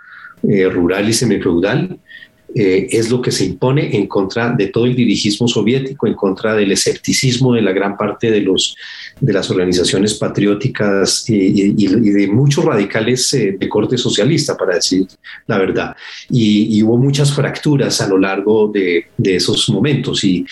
eh, 0.47 0.69
rural 0.69 1.09
y 1.09 1.13
semifeudal 1.13 1.97
eh, 2.55 2.87
es 2.91 3.09
lo 3.09 3.21
que 3.21 3.31
se 3.31 3.45
impone 3.45 3.95
en 3.95 4.07
contra 4.07 4.51
de 4.51 4.67
todo 4.67 4.85
el 4.85 4.95
dirigismo 4.95 5.47
soviético, 5.47 6.07
en 6.07 6.15
contra 6.15 6.53
del 6.55 6.71
escepticismo 6.71 7.53
de 7.53 7.61
la 7.61 7.71
gran 7.71 7.97
parte 7.97 8.29
de, 8.29 8.41
los, 8.41 8.75
de 9.19 9.33
las 9.33 9.49
organizaciones 9.49 10.15
patrióticas 10.15 11.29
y, 11.29 11.73
de 11.73 12.27
muchos 12.27 12.65
radicales 12.65 13.33
eh, 13.33 13.55
de 13.59 13.69
corte 13.69 13.97
socialista, 13.97 14.57
para 14.57 14.75
decir 14.75 15.07
la 15.47 15.57
verdad. 15.57 15.95
Y, 16.29 16.81
hubo 16.83 16.97
muchas 16.97 17.31
fracturas 17.31 18.01
a 18.01 18.07
lo 18.07 18.17
largo 18.17 18.71
de 18.73 19.05
esos 19.17 19.69
momentos 19.69 20.23
y, 20.23 20.45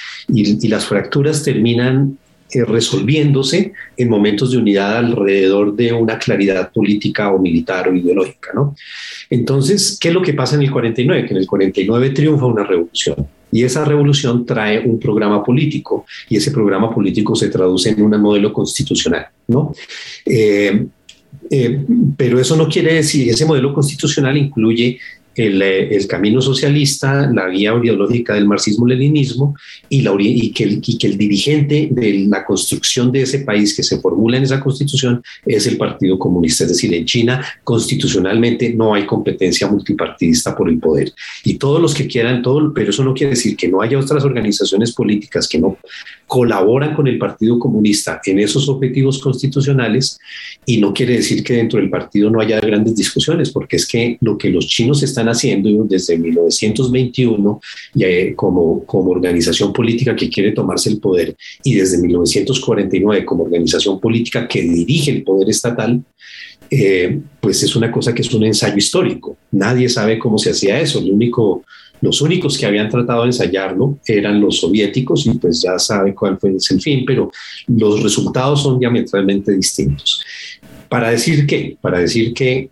las 0.69 0.85
fracturas 0.85 1.43
terminan 1.43 2.17
eh, 2.51 2.65
resolviéndose 2.65 3.73
en 3.95 4.09
momentos 4.09 4.51
de 4.51 4.57
unidad 4.57 4.97
alrededor 4.97 5.75
de 5.75 5.93
una 5.93 6.17
claridad 6.17 6.71
política 6.71 7.31
o 7.31 7.39
militar 7.39 7.87
o 7.87 7.95
ideológica. 7.95 8.51
¿no? 8.53 8.75
Entonces, 9.29 9.97
¿qué 10.01 10.07
es 10.07 10.13
lo 10.13 10.21
que 10.21 10.33
pasa 10.33 10.55
en 10.55 10.63
el 10.63 10.71
49? 10.71 11.27
Que 11.27 11.33
en 11.33 11.39
el 11.39 11.47
49 11.47 12.09
triunfa 12.09 12.45
una 12.45 12.63
revolución. 12.63 13.27
Y 13.51 13.63
esa 13.63 13.83
revolución 13.85 14.45
trae 14.45 14.79
un 14.79 14.99
programa 14.99 15.43
político 15.43 16.05
y 16.27 16.37
ese 16.37 16.51
programa 16.51 16.93
político 16.93 17.35
se 17.35 17.49
traduce 17.49 17.89
en 17.89 18.01
un 18.01 18.19
modelo 18.21 18.53
constitucional, 18.53 19.27
¿no? 19.47 19.73
Eh, 20.25 20.85
eh, 21.51 21.85
pero 22.15 22.39
eso 22.39 22.55
no 22.55 22.67
quiere 22.67 22.95
decir, 22.95 23.29
ese 23.29 23.45
modelo 23.45 23.73
constitucional 23.73 24.37
incluye 24.37 24.99
el, 25.39 25.61
eh, 25.61 25.95
el, 25.95 26.05
camino 26.05 26.41
socialista, 26.41 27.31
la 27.31 27.47
guía 27.49 27.73
ideológica 27.81 28.33
del 28.33 28.45
marxismo-leninismo 28.45 29.55
y, 29.87 30.05
y, 30.05 30.51
que 30.51 30.63
el, 30.65 30.81
y 30.85 30.97
que 30.97 31.07
el 31.07 31.17
dirigente 31.17 31.87
de 31.91 32.25
la 32.27 32.45
construcción 32.45 33.09
de 33.11 33.21
ese 33.21 33.39
país 33.39 33.73
que 33.75 33.83
se 33.83 33.99
formula 33.99 34.37
en 34.37 34.43
esa 34.43 34.59
constitución 34.59 35.21
es 35.45 35.65
el 35.67 35.77
Partido 35.77 36.19
Comunista. 36.19 36.65
Es 36.65 36.71
decir, 36.71 36.93
en 36.93 37.05
China 37.05 37.41
constitucionalmente 37.63 38.73
no 38.73 38.93
hay 38.93 39.05
competencia 39.05 39.67
multipartidista 39.67 40.55
por 40.55 40.69
el 40.69 40.77
poder. 40.77 41.13
Y 41.45 41.55
todos 41.55 41.81
los 41.81 41.93
que 41.93 42.07
quieran, 42.07 42.41
todo, 42.41 42.73
pero 42.73 42.89
eso 42.89 43.03
no 43.03 43.13
quiere 43.13 43.31
decir 43.31 43.55
que 43.55 43.69
no 43.69 43.81
haya 43.81 43.97
otras 43.97 44.25
organizaciones 44.25 44.91
políticas 44.91 45.47
que 45.47 45.59
no 45.59 45.77
colaboran 46.27 46.93
con 46.93 47.07
el 47.07 47.17
Partido 47.17 47.57
Comunista 47.57 48.21
en 48.25 48.39
esos 48.39 48.67
objetivos 48.67 49.19
constitucionales 49.19 50.19
y 50.65 50.77
no 50.77 50.93
quiere 50.93 51.13
decir 51.13 51.43
que 51.43 51.53
dentro 51.53 51.79
del 51.79 51.89
partido 51.89 52.29
no 52.29 52.39
haya 52.39 52.59
grandes 52.59 52.95
discusiones, 52.95 53.49
porque 53.49 53.77
es 53.77 53.87
que 53.87 54.17
lo 54.21 54.37
que 54.37 54.49
los 54.49 54.67
chinos 54.67 55.01
están 55.01 55.28
haciendo 55.29 55.69
desde 55.85 56.17
1921 56.17 57.61
eh, 57.99 58.33
como, 58.35 58.83
como 58.85 59.11
organización 59.11 59.71
política 59.73 60.15
que 60.15 60.29
quiere 60.29 60.51
tomarse 60.51 60.89
el 60.89 60.99
poder 60.99 61.35
y 61.63 61.75
desde 61.75 61.97
1949 61.97 63.25
como 63.25 63.43
organización 63.43 63.99
política 63.99 64.47
que 64.47 64.61
dirige 64.61 65.11
el 65.11 65.23
poder 65.23 65.49
estatal, 65.49 66.03
eh, 66.71 67.19
pues 67.39 67.63
es 67.63 67.75
una 67.75 67.91
cosa 67.91 68.13
que 68.13 68.21
es 68.21 68.33
un 68.33 68.43
ensayo 68.43 68.75
histórico. 68.75 69.37
Nadie 69.51 69.89
sabe 69.89 70.19
cómo 70.19 70.37
se 70.37 70.51
hacía 70.51 70.79
eso. 70.79 70.99
Único, 70.99 71.63
los 72.01 72.21
únicos 72.21 72.57
que 72.57 72.65
habían 72.65 72.89
tratado 72.89 73.23
de 73.23 73.29
ensayarlo 73.29 73.97
eran 74.05 74.39
los 74.39 74.59
soviéticos 74.59 75.25
y 75.25 75.31
pues 75.31 75.61
ya 75.61 75.79
sabe 75.79 76.13
cuál 76.13 76.37
fue 76.37 76.51
el 76.51 76.81
fin, 76.81 77.03
pero 77.05 77.31
los 77.67 78.03
resultados 78.03 78.61
son 78.61 78.79
diametralmente 78.79 79.55
distintos. 79.55 80.23
¿Para 80.87 81.09
decir 81.09 81.45
qué? 81.45 81.77
Para 81.81 81.99
decir 81.99 82.33
que 82.33 82.69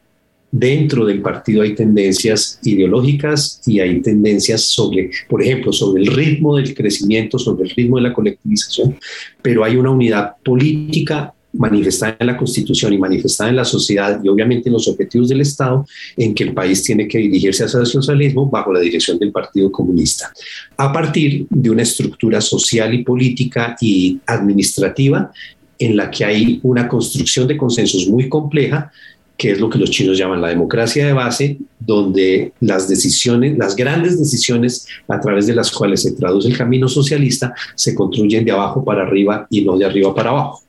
dentro 0.52 1.06
del 1.06 1.22
partido 1.22 1.62
hay 1.62 1.76
tendencias 1.76 2.60
ideológicas 2.64 3.62
y 3.66 3.80
hay 3.80 4.02
tendencias 4.02 4.62
sobre, 4.62 5.12
por 5.30 5.42
ejemplo, 5.42 5.74
sobre 5.74 6.04
el 6.04 6.08
ritmo 6.08 6.56
del 6.56 6.74
crecimiento, 6.74 7.38
sobre 7.38 7.70
el 7.70 7.76
ritmo 7.76 7.98
de 7.98 8.04
la 8.04 8.14
colectivización, 8.14 8.98
pero 9.42 9.64
hay 9.64 9.76
una 9.76 9.92
unidad 9.92 10.36
política 10.44 11.34
manifestada 11.54 12.18
en 12.20 12.28
la 12.28 12.38
Constitución 12.38 12.94
y 12.94 12.98
manifestada 12.98 13.50
en 13.50 13.56
la 13.56 13.66
sociedad 13.66 14.20
y 14.24 14.28
obviamente 14.28 14.70
en 14.70 14.74
los 14.74 14.88
objetivos 14.88 15.30
del 15.30 15.42
Estado, 15.42 15.86
en 16.16 16.34
que 16.34 16.44
el 16.44 16.54
país 16.54 16.84
tiene 16.84 17.08
que 17.08 17.18
dirigirse 17.18 17.64
hacia 17.64 17.80
el 17.80 17.86
socialismo 17.86 18.50
bajo 18.50 18.72
la 18.72 18.80
dirección 18.80 19.18
del 19.18 19.32
Partido 19.32 19.72
Comunista, 19.72 20.32
a 20.78 20.92
partir 20.92 21.48
de 21.50 21.70
una 21.70 21.82
estructura 21.82 22.42
social 22.42 22.94
y 22.94 23.04
política 23.04 23.76
y 23.82 24.20
administrativa 24.26 25.32
en 25.80 25.96
la 25.96 26.10
que 26.10 26.26
hay 26.26 26.60
una 26.64 26.88
construcción 26.88 27.48
de 27.48 27.58
consensos 27.58 28.08
muy 28.08 28.30
compleja 28.30 28.92
que 29.38 29.52
es 29.52 29.60
lo 29.60 29.69
que 29.69 29.78
los 29.78 29.91
chinos 29.91 30.17
llaman 30.17 30.41
la 30.41 30.47
democracia 30.47 31.06
de 31.06 31.13
base, 31.13 31.58
donde 31.80 32.54
las 32.60 32.89
decisiones, 32.89 33.56
las 33.58 33.76
grandes 33.76 34.17
decisiones 34.17 34.88
a 35.08 35.21
través 35.21 35.45
de 35.45 35.54
las 35.54 35.71
cuales 35.71 36.02
se 36.02 36.13
traduce 36.13 36.47
el 36.47 36.58
camino 36.58 36.88
socialista, 36.88 37.54
se 37.76 37.93
construyen 37.93 38.43
de 38.43 38.52
abajo 38.52 38.84
para 38.84 39.04
arriba 39.04 39.45
y 39.52 39.62
no 39.62 39.78
de 39.78 39.86
arriba 39.86 40.13
para 40.15 40.32
abajo. 40.32 40.63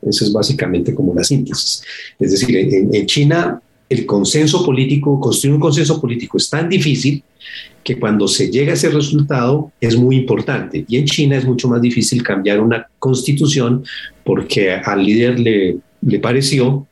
Eso 0.00 0.24
es 0.24 0.32
básicamente 0.32 0.94
como 0.94 1.14
la 1.14 1.24
síntesis. 1.24 1.82
Es 2.18 2.30
decir, 2.30 2.56
en, 2.56 3.06
China 3.06 3.60
el 3.88 4.06
consenso 4.06 4.64
político, 4.64 5.20
construir 5.20 5.54
un 5.54 5.60
consenso 5.60 6.00
político 6.00 6.38
es 6.38 6.48
tan 6.48 6.68
difícil 6.68 7.22
que 7.84 8.00
cuando 8.00 8.26
se 8.26 8.50
llega 8.50 8.72
a 8.72 8.74
ese 8.74 8.88
resultado 8.88 9.70
es 9.80 9.94
muy 9.96 10.16
importante. 10.16 10.84
Y 10.88 10.96
en 10.96 11.04
China 11.04 11.36
es 11.36 11.44
mucho 11.44 11.68
más 11.68 11.80
difícil 11.82 12.22
cambiar 12.22 12.60
una 12.60 12.88
constitución 12.98 13.84
porque 14.24 14.72
al 14.72 15.04
líder 15.04 15.38
le 15.38 16.18
pareció 16.18 16.86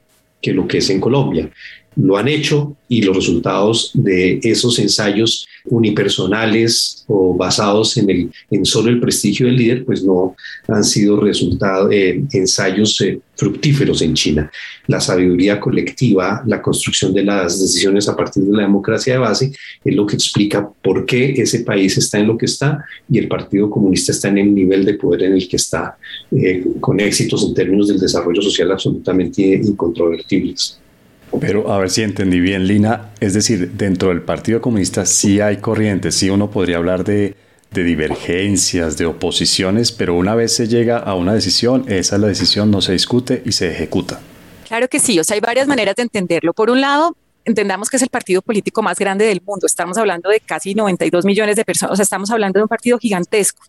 que 0.44 0.52
lo 0.52 0.68
que 0.68 0.78
es 0.78 0.90
en 0.90 1.00
Colombia. 1.00 1.48
Lo 1.96 2.16
han 2.16 2.28
hecho 2.28 2.76
y 2.88 3.02
los 3.02 3.16
resultados 3.16 3.90
de 3.94 4.40
esos 4.42 4.78
ensayos 4.78 5.46
unipersonales 5.66 7.04
o 7.06 7.34
basados 7.34 7.96
en, 7.96 8.10
el, 8.10 8.30
en 8.50 8.64
solo 8.66 8.90
el 8.90 9.00
prestigio 9.00 9.46
del 9.46 9.56
líder, 9.56 9.84
pues 9.84 10.04
no 10.04 10.36
han 10.68 10.84
sido 10.84 11.20
resultados, 11.20 11.90
eh, 11.90 12.22
ensayos 12.32 13.00
eh, 13.00 13.18
fructíferos 13.34 14.02
en 14.02 14.14
China. 14.14 14.50
La 14.86 15.00
sabiduría 15.00 15.58
colectiva, 15.58 16.42
la 16.46 16.60
construcción 16.60 17.14
de 17.14 17.24
las 17.24 17.60
decisiones 17.60 18.08
a 18.08 18.16
partir 18.16 18.42
de 18.44 18.56
la 18.56 18.62
democracia 18.62 19.14
de 19.14 19.18
base, 19.18 19.52
es 19.82 19.94
lo 19.94 20.06
que 20.06 20.16
explica 20.16 20.68
por 20.82 21.06
qué 21.06 21.32
ese 21.32 21.60
país 21.60 21.96
está 21.96 22.18
en 22.18 22.26
lo 22.26 22.36
que 22.36 22.46
está 22.46 22.84
y 23.10 23.18
el 23.18 23.28
Partido 23.28 23.70
Comunista 23.70 24.12
está 24.12 24.28
en 24.28 24.38
el 24.38 24.54
nivel 24.54 24.84
de 24.84 24.94
poder 24.94 25.22
en 25.24 25.32
el 25.32 25.48
que 25.48 25.56
está, 25.56 25.96
eh, 26.30 26.62
con 26.80 27.00
éxitos 27.00 27.42
en 27.42 27.54
términos 27.54 27.88
del 27.88 27.98
desarrollo 27.98 28.42
social 28.42 28.70
absolutamente 28.70 29.42
incontrovertibles. 29.42 30.78
Pero 31.40 31.72
a 31.72 31.78
ver 31.78 31.90
si 31.90 32.02
entendí 32.02 32.40
bien, 32.40 32.66
Lina, 32.66 33.10
es 33.20 33.34
decir, 33.34 33.72
dentro 33.72 34.08
del 34.10 34.22
Partido 34.22 34.60
Comunista 34.60 35.06
sí 35.06 35.40
hay 35.40 35.58
corrientes, 35.58 36.14
sí 36.14 36.30
uno 36.30 36.50
podría 36.50 36.76
hablar 36.76 37.04
de, 37.04 37.36
divergencias, 37.70 38.96
de 38.96 39.06
oposiciones, 39.06 39.90
pero 39.90 40.14
una 40.14 40.36
vez 40.36 40.54
se 40.54 40.68
llega 40.68 40.98
a 40.98 41.14
una 41.14 41.34
decisión, 41.34 41.84
esa 41.88 42.14
es 42.14 42.20
la 42.20 42.28
decisión, 42.28 42.70
no 42.70 42.80
se 42.80 42.92
discute 42.92 43.42
y 43.44 43.50
se 43.50 43.68
ejecuta. 43.68 44.20
Claro 44.68 44.86
que 44.88 45.00
sí, 45.00 45.18
o 45.18 45.24
sea, 45.24 45.34
hay 45.34 45.40
varias 45.40 45.66
maneras 45.66 45.96
de 45.96 46.02
entenderlo. 46.02 46.52
Por 46.52 46.70
un 46.70 46.80
lado, 46.80 47.16
entendamos 47.44 47.90
que 47.90 47.96
es 47.96 48.02
el 48.02 48.10
partido 48.10 48.42
político 48.42 48.80
más 48.80 48.96
grande 48.96 49.26
del 49.26 49.42
mundo, 49.42 49.66
estamos 49.66 49.98
hablando 49.98 50.30
de 50.30 50.38
casi 50.38 50.74
92 50.74 51.24
millones 51.24 51.56
de 51.56 51.64
personas, 51.64 51.94
o 51.94 51.96
sea, 51.96 52.04
estamos 52.04 52.30
hablando 52.30 52.60
de 52.60 52.62
un 52.62 52.68
partido 52.68 52.96
gigantesco. 52.98 53.64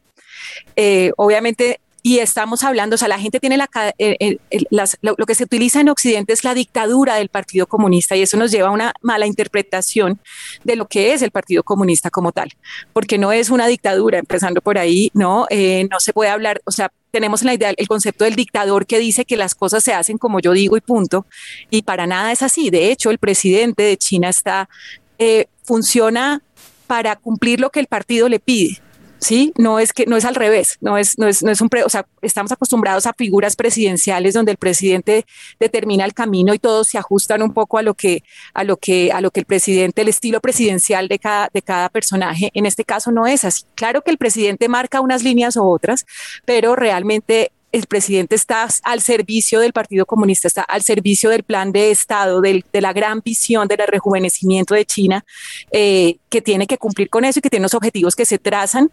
Eh, 0.76 1.12
obviamente 1.18 1.80
y 2.06 2.20
estamos 2.20 2.64
hablando, 2.64 2.94
o 2.94 2.98
sea, 3.00 3.08
la 3.08 3.18
gente 3.18 3.40
tiene 3.40 3.58
la, 3.58 3.68
eh, 3.98 4.16
eh, 4.20 4.38
las, 4.70 4.96
lo, 5.02 5.16
que 5.16 5.34
se 5.34 5.44
utiliza 5.44 5.82
en 5.82 5.90
Occidente 5.90 6.34
es 6.34 6.44
la 6.44 6.54
dictadura 6.54 7.16
del 7.16 7.30
Partido 7.30 7.66
Comunista 7.66 8.16
y 8.16 8.22
eso 8.22 8.38
nos 8.38 8.52
lleva 8.52 8.68
a 8.68 8.72
una 8.72 8.94
mala 9.02 9.26
interpretación 9.26 10.20
de 10.64 10.76
lo 10.76 10.88
que 10.88 11.14
es 11.14 11.24
el 11.24 11.32
Partido 11.32 11.64
Comunista 11.64 12.12
como 12.12 12.32
tal, 12.32 12.52
porque 12.94 13.18
no 13.18 13.32
es 13.32 13.50
una 13.50 13.66
dictadura, 13.66 14.20
empezando 14.20 14.62
por 14.62 14.78
ahí, 14.78 15.10
no, 15.16 15.48
eh, 15.50 15.88
no 15.90 16.00
se 16.00 16.14
puede 16.14 16.30
hablar, 16.30 16.62
o 16.66 16.72
sea, 16.72 16.92
tenemos 17.10 17.42
en 17.42 17.48
la 17.48 17.54
idea 17.56 17.74
el 17.76 17.88
concepto 17.88 18.26
del 18.26 18.36
dictador 18.36 18.86
que 18.86 19.00
dice 19.00 19.26
que 19.26 19.36
las 19.36 19.56
cosas 19.56 19.84
se 19.84 19.96
hacen 19.96 20.20
como 20.20 20.40
yo 20.40 20.52
digo 20.52 20.78
y 20.78 20.82
punto, 20.82 21.26
y 21.72 21.82
para 21.82 22.06
nada 22.06 22.32
es 22.32 22.44
así. 22.44 22.70
De 22.70 22.92
hecho, 22.92 23.10
el 23.10 23.18
presidente 23.18 23.82
de 23.82 23.98
China 23.98 24.30
está, 24.30 24.70
eh, 25.18 25.48
funciona 25.64 26.44
para 26.86 27.16
cumplir 27.16 27.60
lo 27.60 27.72
que 27.72 27.80
el 27.80 27.88
partido 27.88 28.30
le 28.30 28.40
pide. 28.40 28.80
¿Sí? 29.26 29.54
No 29.58 29.80
es 29.80 29.92
que 29.92 30.06
no 30.06 30.18
es 30.18 30.24
al 30.24 30.36
revés, 30.36 30.78
no 30.82 31.00
es, 31.00 31.18
no 31.18 31.28
es, 31.28 31.42
no 31.42 31.52
es 31.52 31.60
un, 31.60 31.68
pre, 31.68 31.84
o 31.84 31.90
sea, 31.90 32.06
estamos 32.22 32.52
acostumbrados 32.52 33.08
a 33.08 33.14
figuras 33.14 33.56
presidenciales 33.56 34.36
donde 34.36 34.52
el 34.52 34.58
presidente 34.58 35.26
determina 35.60 36.06
el 36.06 36.14
camino 36.14 36.54
y 36.54 36.60
todos 36.60 36.90
se 36.90 37.00
ajustan 37.00 37.42
un 37.42 37.52
poco 37.52 37.80
a 37.80 37.82
lo 37.82 37.96
que, 37.96 38.24
a 38.54 38.64
lo 38.64 38.78
que, 38.78 39.12
a 39.12 39.22
lo 39.22 39.32
que 39.32 39.40
el 39.40 39.48
presidente, 39.48 40.04
el 40.04 40.10
estilo 40.10 40.42
presidencial 40.42 41.08
de 41.08 41.18
cada, 41.18 41.50
de 41.52 41.64
cada 41.64 41.90
personaje. 41.90 42.52
En 42.54 42.68
este 42.68 42.86
caso 42.86 43.12
no 43.12 43.26
es 43.26 43.46
así. 43.46 43.64
Claro 43.74 44.04
que 44.04 44.12
el 44.12 44.20
presidente 44.20 44.70
marca 44.70 45.02
unas 45.02 45.24
líneas 45.24 45.56
u 45.56 45.64
otras, 45.64 46.06
pero 46.46 46.76
realmente 46.76 47.52
el 47.76 47.88
presidente 47.88 48.36
está 48.36 48.68
al 48.84 49.02
servicio 49.02 49.60
del 49.60 49.74
Partido 49.74 50.06
Comunista, 50.06 50.48
está 50.48 50.62
al 50.62 50.82
servicio 50.82 51.30
del 51.30 51.44
plan 51.44 51.74
de 51.74 51.92
Estado, 51.92 52.40
de 52.40 52.64
la 52.74 52.94
gran 52.94 53.22
visión 53.24 53.68
del 53.68 53.80
rejuvenecimiento 53.86 54.74
de 54.74 54.86
China, 54.86 55.26
eh, 55.72 56.18
que 56.30 56.42
tiene 56.42 56.68
que 56.68 56.78
cumplir 56.78 57.10
con 57.10 57.26
eso 57.26 57.40
y 57.40 57.42
que 57.42 57.50
tiene 57.50 57.64
unos 57.64 57.74
objetivos 57.74 58.16
que 58.16 58.26
se 58.26 58.38
trazan. 58.38 58.92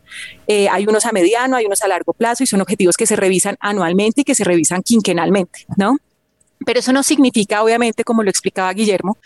Eh, 0.49 0.69
hay 0.69 0.85
unos 0.87 1.07
a 1.07 1.13
mediano, 1.13 1.57
hay 1.57 1.67
unos 1.67 1.83
a 1.83 1.89
largo 1.89 2.13
plazo 2.13 2.43
y 2.43 2.47
son 2.47 2.61
objetivos 2.61 2.97
que 2.97 3.07
se 3.07 3.15
revisan 3.15 3.57
anualmente 3.61 4.23
y 4.23 4.25
que 4.25 4.35
se 4.35 4.43
revisan 4.43 4.83
quinquenalmente, 4.83 5.65
¿no? 5.77 5.99
Pero 6.65 6.81
eso 6.81 6.93
no 6.93 7.03
significa, 7.03 7.63
obviamente, 7.63 8.05
como 8.05 8.23
lo 8.23 8.31
explicaba 8.31 8.73
Guillermo, 8.73 9.19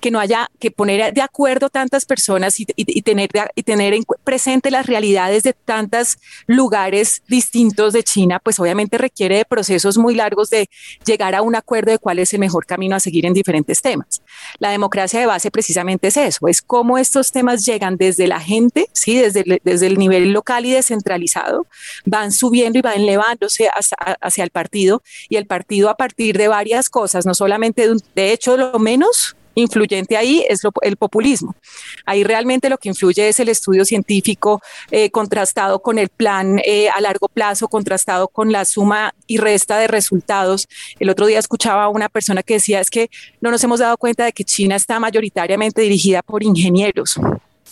que 0.00 0.10
no 0.10 0.20
haya 0.20 0.48
que 0.58 0.70
poner 0.70 1.12
de 1.12 1.22
acuerdo 1.22 1.70
tantas 1.70 2.04
personas 2.04 2.58
y, 2.58 2.66
tener, 3.02 3.30
y 3.54 3.62
tener 3.62 3.94
en 3.94 4.04
presente 4.22 4.70
las 4.70 4.86
realidades 4.86 5.42
de 5.42 5.52
tantos 5.52 6.18
lugares 6.46 7.22
distintos 7.28 7.92
de 7.92 8.02
China, 8.02 8.38
pues 8.38 8.58
obviamente 8.58 8.98
requiere 8.98 9.38
de 9.38 9.44
procesos 9.44 9.98
muy 9.98 10.14
largos 10.14 10.50
de 10.50 10.68
llegar 11.04 11.34
a 11.34 11.42
un 11.42 11.54
acuerdo 11.54 11.92
de 11.92 11.98
cuál 11.98 12.18
es 12.18 12.32
el 12.32 12.40
mejor 12.40 12.66
camino 12.66 12.96
a 12.96 13.00
seguir 13.00 13.26
en 13.26 13.32
diferentes 13.32 13.82
temas. 13.82 14.22
La 14.58 14.70
democracia 14.70 15.20
de 15.20 15.26
base 15.26 15.50
precisamente 15.50 16.08
es 16.08 16.16
eso, 16.16 16.48
es 16.48 16.62
cómo 16.62 16.98
estos 16.98 17.32
temas 17.32 17.64
llegan 17.64 17.96
desde 17.96 18.26
la 18.26 18.40
gente, 18.40 18.88
¿sí? 18.92 19.16
desde, 19.16 19.60
desde 19.64 19.86
el 19.86 19.98
nivel 19.98 20.32
local 20.32 20.66
y 20.66 20.72
descentralizado, 20.72 21.66
van 22.04 22.32
subiendo 22.32 22.78
y 22.78 22.82
van 22.82 23.00
elevándose 23.00 23.68
hacia 23.68 24.44
el 24.44 24.50
partido 24.50 25.02
y 25.28 25.36
el 25.36 25.46
partido 25.46 25.90
a 25.90 25.96
partir 25.96 26.38
de 26.38 26.48
varias 26.48 26.83
cosas, 26.88 27.26
no 27.26 27.34
solamente 27.34 27.88
de, 28.14 28.32
hecho 28.32 28.56
lo 28.56 28.78
menos 28.78 29.36
influyente 29.56 30.16
ahí 30.16 30.44
es 30.48 30.62
el 30.82 30.96
populismo. 30.96 31.54
Ahí 32.06 32.24
realmente 32.24 32.68
lo 32.68 32.78
que 32.78 32.88
influye 32.88 33.28
es 33.28 33.38
el 33.38 33.48
estudio 33.48 33.84
científico 33.84 34.60
eh, 34.90 35.10
contrastado 35.10 35.80
con 35.80 35.98
el 35.98 36.08
plan 36.08 36.60
eh, 36.64 36.88
a 36.88 37.00
largo 37.00 37.28
plazo, 37.28 37.68
contrastado 37.68 38.26
con 38.26 38.50
la 38.50 38.64
suma 38.64 39.14
y 39.28 39.38
resta 39.38 39.78
de 39.78 39.86
resultados. 39.86 40.68
El 40.98 41.08
otro 41.08 41.26
día 41.26 41.38
escuchaba 41.38 41.84
a 41.84 41.88
una 41.88 42.08
persona 42.08 42.42
que 42.42 42.54
decía 42.54 42.80
es 42.80 42.90
que 42.90 43.10
no 43.40 43.52
nos 43.52 43.62
hemos 43.62 43.78
dado 43.78 43.96
cuenta 43.96 44.24
de 44.24 44.32
que 44.32 44.44
China 44.44 44.74
está 44.74 44.98
mayoritariamente 44.98 45.82
dirigida 45.82 46.22
por 46.22 46.42
ingenieros 46.42 47.18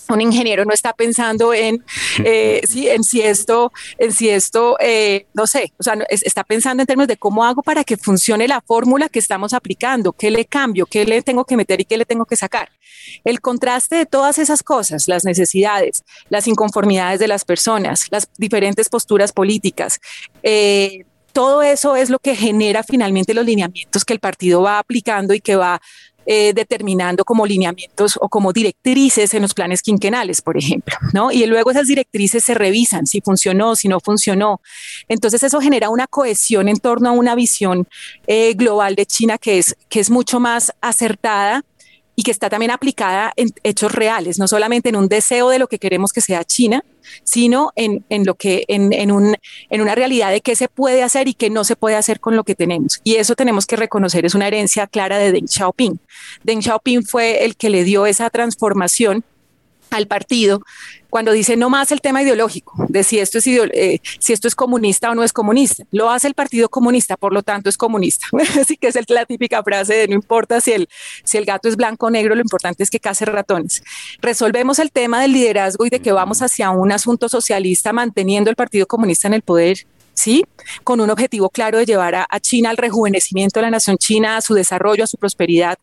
un 0.09 0.21
ingeniero 0.21 0.65
no 0.65 0.73
está 0.73 0.93
pensando 0.93 1.55
en, 1.55 1.85
eh, 2.25 2.63
en 2.75 3.05
si 3.05 3.21
esto, 3.21 3.73
en 3.99 4.13
si 4.13 4.29
esto 4.29 4.77
eh, 4.81 5.27
no 5.35 5.47
sé, 5.47 5.73
o 5.79 5.83
sea, 5.83 5.95
está 6.09 6.45
pensando 6.45 6.83
en 6.83 6.87
términos 6.87 7.09
de 7.09 7.17
cómo 7.17 7.45
hago 7.45 7.63
para 7.63 7.85
que 7.85 7.97
funcione 7.97 8.49
la 8.49 8.61
fórmula 8.61 9.09
que 9.09 9.19
estamos 9.19 9.53
aplicando, 9.53 10.13
qué 10.13 10.31
le 10.31 10.45
cambio, 10.45 10.87
qué 10.87 11.05
le 11.05 11.23
tengo 11.23 11.45
que 11.45 11.57
meter 11.57 11.81
y 11.81 11.85
qué 11.85 11.97
le 11.97 12.05
tengo 12.05 12.25
que 12.25 12.37
sacar. 12.37 12.71
El 13.25 13.41
contraste 13.41 13.97
de 13.97 14.07
todas 14.07 14.39
esas 14.39 14.63
cosas, 14.63 15.09
las 15.09 15.25
necesidades, 15.25 16.05
las 16.29 16.47
inconformidades 16.47 17.19
de 17.21 17.29
las 17.29 17.45
personas, 17.45 18.07
las 18.11 18.29
diferentes 18.39 18.89
posturas 18.89 19.33
políticas, 19.33 20.01
eh, 20.43 21.05
todo 21.33 21.63
eso 21.63 21.97
es 21.97 22.11
lo 22.11 22.19
que 22.19 22.37
genera 22.37 22.83
finalmente 22.83 23.35
los 23.35 23.47
lineamientos 23.47 24.05
que 24.05 24.13
el 24.13 24.21
partido 24.21 24.63
va 24.63 24.79
aplicando 24.79 25.35
y 25.35 25.41
que 25.41 25.57
va 25.57 25.81
eh, 26.27 26.53
determinando 26.55 27.25
como 27.25 27.47
lineamientos 27.47 28.19
o 28.21 28.29
como 28.29 28.53
directrices 28.53 29.35
en 29.35 29.43
los 29.43 29.55
planes 29.55 29.83
quinquenales, 29.83 30.41
por 30.41 30.57
ejemplo, 30.57 30.95
¿no? 31.13 31.33
Y 31.33 31.45
luego 31.47 31.71
esas 31.71 31.87
directrices 31.87 32.45
se 32.45 32.55
revisan 32.55 33.07
si 33.07 33.21
funcionó, 33.21 33.77
si 33.77 33.89
no 33.89 34.01
funcionó. 34.01 34.61
Entonces 35.09 35.43
eso 35.43 35.61
genera 35.61 35.91
una 35.91 36.07
cohesión 36.07 36.69
en 36.69 36.79
torno 36.79 37.09
a 37.09 37.13
una 37.13 37.35
visión 37.35 37.89
eh, 38.27 38.55
global 38.55 38.95
de 38.95 39.07
China 39.07 39.39
que 39.39 39.59
es, 39.59 39.77
que 39.89 40.01
es 40.01 40.11
mucho 40.11 40.41
más 40.41 40.73
acertada 40.81 41.65
y 42.15 42.23
que 42.23 42.31
está 42.31 42.51
también 42.51 42.71
aplicada 42.71 43.33
en 43.37 43.51
hechos 43.63 43.93
reales, 43.93 44.39
no 44.39 44.47
solamente 44.47 44.89
en 44.91 44.97
un 44.97 45.09
deseo 45.09 45.49
de 45.49 45.59
lo 45.59 45.67
que 45.67 45.79
queremos 45.79 46.13
que 46.13 46.21
sea 46.21 46.45
China, 46.45 46.85
sino 47.25 47.73
en, 47.75 48.05
en 48.11 48.25
lo 48.25 48.35
que, 48.35 48.65
en, 48.69 48.93
en, 48.93 49.11
un, 49.11 49.37
en 49.71 49.81
una 49.81 49.95
realidad 49.95 50.31
de 50.31 50.41
qué 50.41 50.55
se 50.55 50.69
puede 50.69 51.03
hacer 51.03 51.29
y 51.29 51.35
qué 51.35 51.51
no 51.51 51.65
se 51.65 51.77
puede 51.77 51.97
hacer 51.97 52.21
con 52.21 52.37
lo 52.37 52.45
que 52.45 52.55
tenemos. 52.55 53.01
Y 53.03 53.17
eso 53.17 53.35
tenemos 53.35 53.67
que 53.67 53.77
reconocer, 53.77 54.25
es 54.27 54.35
una 54.35 54.47
herencia 54.47 54.87
clara 54.87 55.19
de 55.19 55.33
Deng 55.33 55.49
Xiaoping. 55.49 55.99
Deng 56.45 56.63
Xiaoping 56.63 57.05
fue 57.05 57.45
el 57.45 57.57
que 57.57 57.71
le 57.71 57.85
dio 57.85 58.07
esa 58.07 58.29
transformación 58.31 59.25
al 59.97 60.07
partido 60.07 60.63
cuando 61.11 61.33
dice 61.33 61.57
no 61.57 61.69
más 61.69 61.93
el 61.93 62.01
tema 62.01 62.23
ideológico 62.23 62.87
de 62.89 63.05
si 63.05 63.19
esto 63.19 63.37
es 63.37 63.47
eh, 63.47 64.01
si 64.19 64.33
esto 64.33 64.49
es 64.49 64.55
comunista 64.55 65.11
o 65.11 65.15
no 65.15 65.23
es 65.23 65.33
comunista. 65.33 65.85
Lo 65.91 66.11
hace 66.11 66.27
el 66.27 66.33
Partido 66.35 66.71
Comunista, 66.71 67.19
por 67.19 67.35
lo 67.35 67.43
tanto 67.43 67.69
es 67.69 67.77
comunista. 67.77 68.27
Así 68.61 68.79
que 68.79 68.89
es 68.89 68.97
la 69.11 69.27
típica 69.27 69.63
frase 69.63 69.95
de 69.95 70.09
no 70.09 70.15
importa 70.15 70.61
si 70.63 70.73
el, 70.73 70.89
si 71.23 71.37
el 71.37 71.45
gato 71.45 71.69
es 71.69 71.77
blanco 71.77 72.07
o 72.07 72.11
negro, 72.11 72.35
lo 72.35 72.41
importante 72.41 72.83
es 72.83 72.89
que 72.89 72.99
case 72.99 73.27
ratones. 73.27 73.83
Resolvemos 74.23 74.79
el 74.79 74.91
tema 74.91 75.21
del 75.21 75.33
liderazgo 75.33 75.85
y 75.85 75.91
de 75.91 76.01
que 76.01 76.13
vamos 76.13 76.41
hacia 76.41 76.71
un 76.71 76.93
asunto 76.93 77.29
socialista 77.29 77.93
manteniendo 77.93 78.49
el 78.49 78.57
Partido 78.57 78.87
Comunista 78.87 79.29
en 79.29 79.35
el 79.35 79.43
poder 79.43 79.87
¿sí? 80.15 80.45
Con 80.85 81.01
un 81.01 81.11
objetivo 81.11 81.51
claro 81.51 81.79
de 81.79 81.87
llevar 81.87 82.15
a, 82.15 82.41
China 82.41 82.71
al 82.71 82.77
rejuvenecimiento 82.77 83.61
de 83.61 83.63
la 83.63 83.71
nación 83.71 83.97
china, 83.99 84.37
a 84.37 84.41
su 84.41 84.55
desarrollo, 84.55 85.05
a 85.05 85.07
su 85.07 85.17
prosperidad 85.17 85.79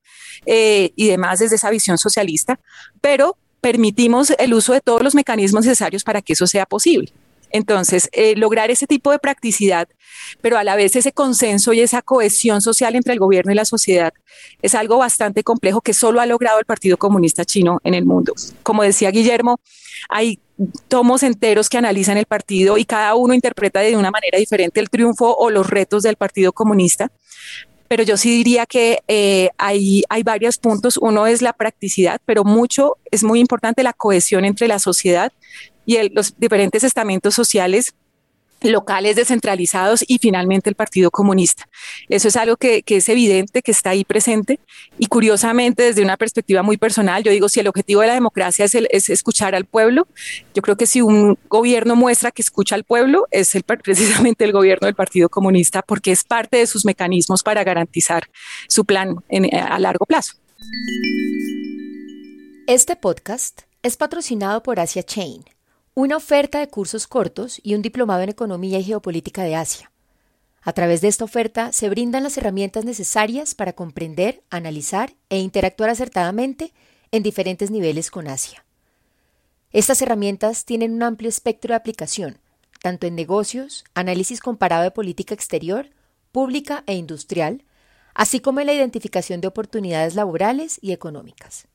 eh, 0.46 0.92
y 0.96 1.08
demás 1.08 1.40
desde 1.40 1.56
esa 1.56 1.70
visión 1.70 1.98
socialista, 1.98 2.60
pero 3.02 3.38
permitimos 3.62 4.32
el 4.38 4.54
uso 4.54 4.74
de 4.74 4.82
todos 4.82 5.02
los 5.02 5.16
mecanismos 5.16 5.66
necesarios 5.66 6.04
para 6.04 6.22
que 6.22 6.34
eso 6.34 6.48
sea 6.48 6.66
posible. 6.66 7.12
Entonces, 7.52 8.10
eh, 8.12 8.36
lograr 8.36 8.70
ese 8.70 8.86
tipo 8.86 9.12
de 9.12 9.20
practicidad, 9.20 9.88
pero 10.42 10.58
a 10.58 10.64
la 10.64 10.76
vez 10.76 10.96
ese 10.96 11.12
consenso 11.12 11.74
y 11.74 11.80
esa 11.80 12.02
cohesión 12.02 12.62
social 12.62 12.96
entre 12.96 13.14
el 13.14 13.20
gobierno 13.20 13.52
y 13.52 13.56
la 13.56 13.66
sociedad 13.66 14.14
es 14.62 14.76
algo 14.76 14.98
bastante 14.98 15.44
complejo 15.44 15.82
que 15.82 15.94
solo 15.94 16.22
ha 16.22 16.26
logrado 16.26 16.60
el 16.60 16.66
Partido 16.66 16.98
Comunista 16.98 17.46
Chino 17.46 17.80
en 17.84 17.96
el 17.96 18.06
mundo. 18.06 18.34
Como 18.62 18.84
decía 18.84 19.10
Guillermo, 19.10 19.60
hay 20.10 20.40
tomos 20.88 21.24
enteros 21.24 21.70
que 21.70 21.78
analizan 21.78 22.18
el 22.18 22.26
partido 22.26 22.78
y 22.78 22.86
cada 22.86 23.16
uno 23.16 23.34
interpreta 23.34 23.80
de 23.80 23.96
una 23.96 24.12
manera 24.12 24.38
diferente 24.38 24.80
el 24.80 24.90
triunfo 24.90 25.36
o 25.36 25.50
los 25.50 25.68
retos 25.68 26.04
del 26.04 26.18
Partido 26.18 26.52
Comunista 26.52 27.12
pero 27.90 28.04
yo 28.04 28.16
sí 28.18 28.30
diría 28.30 28.68
que 28.68 29.00
eh, 29.08 29.50
hay, 29.58 30.04
hay 30.10 30.24
varios 30.24 30.60
puntos. 30.60 30.96
Uno 30.96 31.26
es 31.26 31.42
la 31.42 31.54
practicidad, 31.54 32.22
pero 32.24 32.44
mucho, 32.44 32.98
es 33.10 33.24
muy 33.24 33.40
importante 33.40 33.82
la 33.84 33.94
cohesión 33.94 34.46
entre 34.46 34.68
la 34.68 34.78
sociedad 34.78 35.34
y 35.88 36.08
los 36.10 36.38
diferentes 36.38 36.84
estamentos 36.84 37.34
sociales 37.34 37.96
locales 38.62 39.16
descentralizados 39.16 40.04
y 40.08 40.18
finalmente 40.18 40.70
el 40.70 40.76
Partido 40.76 41.12
Comunista. 41.12 41.68
Eso 42.10 42.28
es 42.28 42.36
algo 42.36 42.58
que, 42.58 42.84
es 42.86 43.10
evidente, 43.10 43.62
que 43.62 43.72
está 43.72 43.92
ahí 43.92 44.04
presente 44.04 44.60
y 44.98 45.08
curiosamente 45.08 45.84
desde 45.84 46.02
una 46.02 46.18
perspectiva 46.18 46.64
muy 46.64 46.78
personal, 46.78 47.24
yo 47.24 47.32
digo, 47.32 47.50
si 47.50 47.60
el 47.60 47.68
objetivo 47.68 48.02
de 48.02 48.08
la 48.08 48.14
democracia 48.14 48.66
es, 48.66 48.76
es 48.76 49.10
escuchar 49.10 49.56
al 49.56 49.66
pueblo, 49.66 50.08
yo 50.54 50.62
creo 50.62 50.76
que 50.76 50.86
si 50.86 51.02
un 51.02 51.38
gobierno 51.48 51.96
muestra 51.96 52.32
que 52.32 52.42
escucha 52.42 52.76
al 52.76 52.84
pueblo, 52.84 53.28
es 53.32 53.58
precisamente 53.84 54.46
el 54.46 54.52
gobierno 54.52 54.86
del 54.86 54.96
Partido 54.96 55.30
Comunista 55.30 55.82
porque 55.82 56.12
es 56.12 56.24
parte 56.24 56.58
de 56.58 56.68
sus 56.68 56.86
mecanismos 56.86 57.44
para 57.44 57.64
garantizar 57.64 58.30
su 58.68 58.86
plan 58.86 59.16
a 59.62 59.80
largo 59.80 60.06
plazo. 60.06 60.34
Este 62.68 62.96
podcast 62.96 63.62
es 63.82 63.98
patrocinado 63.98 64.62
por 64.62 64.80
Asia 64.80 65.04
Chain 65.04 65.44
una 65.94 66.18
oferta 66.18 66.60
de 66.60 66.68
cursos 66.68 67.08
cortos 67.08 67.60
y 67.64 67.76
un 67.76 67.82
diplomado 67.82 68.22
en 68.22 68.30
Economía 68.30 68.80
y 68.80 68.84
Geopolítica 68.84 69.44
de 69.44 69.56
Asia. 69.56 69.92
A 70.62 70.74
través 70.74 71.02
de 71.02 71.08
esta 71.08 71.24
oferta 71.24 71.72
se 71.72 71.90
brindan 71.90 72.24
las 72.24 72.38
herramientas 72.38 72.86
necesarias 72.86 73.56
para 73.56 73.74
comprender, 73.74 74.44
analizar 74.50 75.16
e 75.30 75.40
interactuar 75.40 75.90
acertadamente 75.90 76.74
en 77.12 77.24
diferentes 77.24 77.72
niveles 77.72 78.12
con 78.12 78.28
Asia. 78.28 78.66
Estas 79.72 80.02
herramientas 80.02 80.66
tienen 80.66 80.94
un 80.94 81.04
amplio 81.04 81.30
espectro 81.30 81.74
de 81.74 81.78
aplicación, 81.78 82.40
tanto 82.82 83.08
en 83.08 83.16
negocios, 83.16 83.84
análisis 83.94 84.42
comparado 84.42 84.84
de 84.84 84.92
política 84.92 85.34
exterior, 85.34 85.90
pública 86.32 86.84
e 86.88 86.96
industrial, 86.96 87.64
así 88.14 88.40
como 88.40 88.60
en 88.60 88.68
la 88.68 88.74
identificación 88.74 89.42
de 89.42 89.48
oportunidades 89.48 90.16
laborales 90.16 90.80
y 90.82 90.92
económicas. 90.92 91.68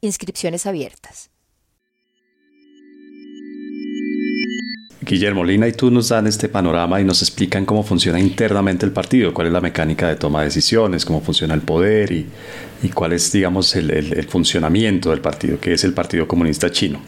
Inscripciones 0.00 0.66
abiertas. 0.66 1.30
Guillermo 5.02 5.44
Lina 5.44 5.66
y 5.66 5.72
tú 5.72 5.90
nos 5.90 6.10
dan 6.10 6.26
este 6.26 6.48
panorama 6.48 7.00
y 7.00 7.04
nos 7.04 7.22
explican 7.22 7.64
cómo 7.64 7.82
funciona 7.82 8.20
internamente 8.20 8.84
el 8.84 8.92
partido, 8.92 9.32
cuál 9.32 9.46
es 9.46 9.52
la 9.52 9.60
mecánica 9.60 10.08
de 10.08 10.16
toma 10.16 10.40
de 10.40 10.46
decisiones, 10.46 11.06
cómo 11.06 11.22
funciona 11.22 11.54
el 11.54 11.62
poder 11.62 12.12
y, 12.12 12.26
cuál 12.92 13.14
es, 13.14 13.32
digamos, 13.32 13.74
el, 13.76 14.26
funcionamiento 14.28 15.10
del 15.10 15.20
partido, 15.20 15.58
que 15.58 15.72
es 15.72 15.84
el 15.84 15.94
Partido 15.94 16.28
Comunista 16.28 16.70
Chino. 16.70 17.00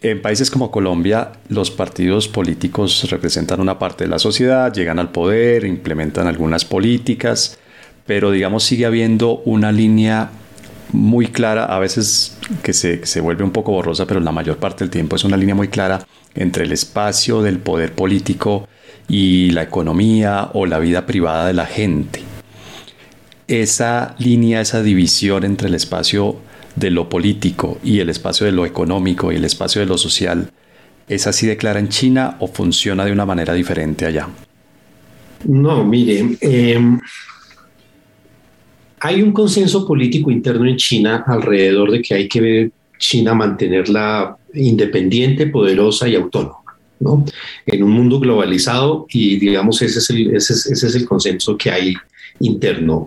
En 0.00 0.22
países 0.22 0.50
como 0.50 0.70
Colombia, 0.70 1.32
los 1.48 1.70
partidos 1.70 2.28
políticos 2.28 3.10
representan 3.10 3.60
una 3.60 3.78
parte 3.78 4.04
de 4.04 4.10
la 4.10 4.18
sociedad, 4.18 4.72
llegan 4.72 4.98
al 4.98 5.10
poder, 5.10 5.64
implementan 5.64 6.26
algunas 6.26 6.64
políticas, 6.64 7.58
pero 8.06 8.30
digamos 8.30 8.62
sigue 8.64 8.86
habiendo 8.86 9.42
una 9.44 9.72
línea 9.72 10.30
muy 10.92 11.26
clara, 11.26 11.66
a 11.66 11.78
veces 11.80 12.38
que 12.62 12.72
se, 12.72 13.04
se 13.04 13.20
vuelve 13.20 13.44
un 13.44 13.50
poco 13.50 13.72
borrosa, 13.72 14.06
pero 14.06 14.20
la 14.20 14.32
mayor 14.32 14.56
parte 14.56 14.84
del 14.84 14.90
tiempo 14.90 15.16
es 15.16 15.24
una 15.24 15.36
línea 15.36 15.54
muy 15.54 15.68
clara 15.68 16.06
entre 16.34 16.64
el 16.64 16.72
espacio 16.72 17.42
del 17.42 17.58
poder 17.58 17.94
político 17.94 18.68
y 19.08 19.50
la 19.50 19.62
economía 19.62 20.50
o 20.52 20.66
la 20.66 20.78
vida 20.78 21.06
privada 21.06 21.46
de 21.46 21.54
la 21.54 21.66
gente. 21.66 22.22
Esa 23.46 24.14
línea, 24.18 24.60
esa 24.60 24.82
división 24.82 25.44
entre 25.44 25.68
el 25.68 25.74
espacio 25.74 26.36
de 26.76 26.90
lo 26.90 27.08
político 27.08 27.78
y 27.82 28.00
el 28.00 28.10
espacio 28.10 28.46
de 28.46 28.52
lo 28.52 28.66
económico 28.66 29.32
y 29.32 29.36
el 29.36 29.44
espacio 29.44 29.80
de 29.80 29.86
lo 29.86 29.98
social, 29.98 30.50
¿es 31.08 31.26
así 31.26 31.46
de 31.46 31.56
clara 31.56 31.80
en 31.80 31.88
China 31.88 32.36
o 32.40 32.46
funciona 32.46 33.04
de 33.04 33.12
una 33.12 33.24
manera 33.24 33.54
diferente 33.54 34.04
allá? 34.04 34.28
No, 35.46 35.84
mire, 35.84 36.36
em, 36.40 37.00
hay 39.00 39.22
un 39.22 39.32
consenso 39.32 39.86
político 39.86 40.30
interno 40.30 40.66
en 40.66 40.76
China 40.76 41.24
alrededor 41.26 41.92
de 41.92 42.02
que 42.02 42.14
hay 42.14 42.28
que 42.28 42.70
China 42.98 43.34
mantenerla 43.34 44.36
independiente, 44.54 45.46
poderosa 45.46 46.08
y 46.08 46.14
autónoma. 46.14 46.58
¿no? 47.00 47.24
En 47.64 47.82
un 47.82 47.90
mundo 47.90 48.18
globalizado 48.18 49.06
y 49.08 49.36
digamos 49.38 49.80
ese 49.82 50.00
es 50.00 50.10
el, 50.10 50.34
ese 50.34 50.72
es, 50.72 50.94
el 50.96 51.06
consenso 51.06 51.56
que 51.56 51.70
hay 51.70 51.94
interno 52.40 53.06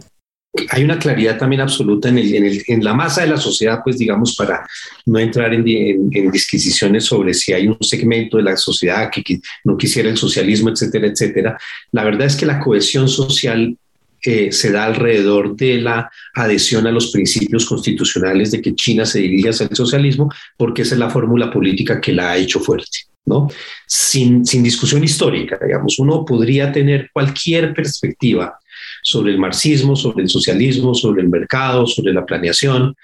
hay 0.70 0.84
una 0.84 1.00
claridad 1.00 1.38
también 1.38 1.62
absoluta 1.62 2.10
en, 2.10 2.18
el, 2.18 2.64
en, 2.68 2.84
la 2.84 2.94
masa 2.94 3.22
de 3.22 3.28
la 3.28 3.38
sociedad, 3.38 3.80
pues 3.84 3.98
digamos, 3.98 4.36
para 4.36 4.68
no 5.06 5.18
entrar 5.18 5.54
en, 5.54 5.66
en, 5.66 6.32
disquisiciones 6.32 7.06
sobre 7.06 7.34
si 7.34 7.54
hay 7.54 7.68
un 7.68 7.78
segmento 7.82 8.38
de 8.38 8.44
la 8.44 8.58
sociedad 8.58 9.10
que, 9.10 9.40
no 9.64 9.78
quisiera 9.78 10.10
el 10.10 10.18
socialismo, 10.18 10.70
etcétera, 10.70 11.08
etcétera. 11.08 11.58
La 11.92 12.04
verdad 12.04 12.28
es 12.28 12.36
que 12.36 12.46
la 12.46 12.60
cohesión 12.60 13.08
social 13.08 13.78
eh, 14.24 14.52
se 14.52 14.72
da 14.72 14.86
alrededor 14.86 15.56
de 15.56 15.82
la 15.82 16.10
adhesión 16.34 16.86
a 16.88 16.92
los 16.92 17.12
principios 17.12 17.66
constitucionales 17.66 18.52
de 18.52 18.62
que 18.62 18.76
China 18.76 19.06
se 19.06 19.20
dirige 19.20 19.50
hacia 19.50 19.68
el 19.68 19.76
socialismo, 19.76 20.30
porque 20.58 20.84
esa 20.84 20.96
es 20.96 21.00
la 21.00 21.10
fórmula 21.10 21.52
política 21.52 22.00
que 22.00 22.14
la 22.14 22.32
ha 22.32 22.38
hecho 22.38 22.60
fuerte. 22.60 23.00
¿no? 23.26 23.48
Sin, 23.88 24.46
sin 24.46 24.64
discusión 24.64 25.04
histórica, 25.04 25.60
digamos, 25.64 26.00
uno 26.00 26.26
podría 26.26 26.72
tener 26.72 27.10
cualquier 27.14 27.74
perspectiva 27.74 28.58
sobre 29.04 29.32
el 29.32 29.40
marxismo, 29.40 29.96
sobre 29.96 30.24
el 30.24 30.30
socialismo, 30.30 30.94
sobre 30.94 31.22
el 31.22 31.30
mercado, 31.30 31.86
sobre 31.86 32.14
la 32.14 32.26
planeación, 32.26 32.96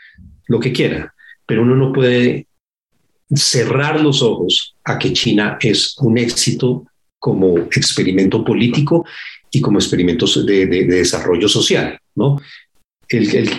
lo 0.47 0.59
que 0.59 0.71
quiera, 0.71 1.13
pero 1.45 1.61
uno 1.61 1.75
no 1.75 1.93
puede 1.93 2.47
cerrar 3.33 4.01
los 4.01 4.21
ojos 4.21 4.75
a 4.83 4.97
que 4.97 5.13
China 5.13 5.57
es 5.61 5.95
un 5.99 6.17
éxito 6.17 6.85
como 7.19 7.57
experimento 7.57 8.43
político 8.43 9.05
y 9.51 9.61
como 9.61 9.79
experimento 9.79 10.25
de, 10.43 10.65
de 10.65 10.85
desarrollo 10.85 11.47
social, 11.47 11.97
¿no? 12.15 12.37
el, 13.09 13.49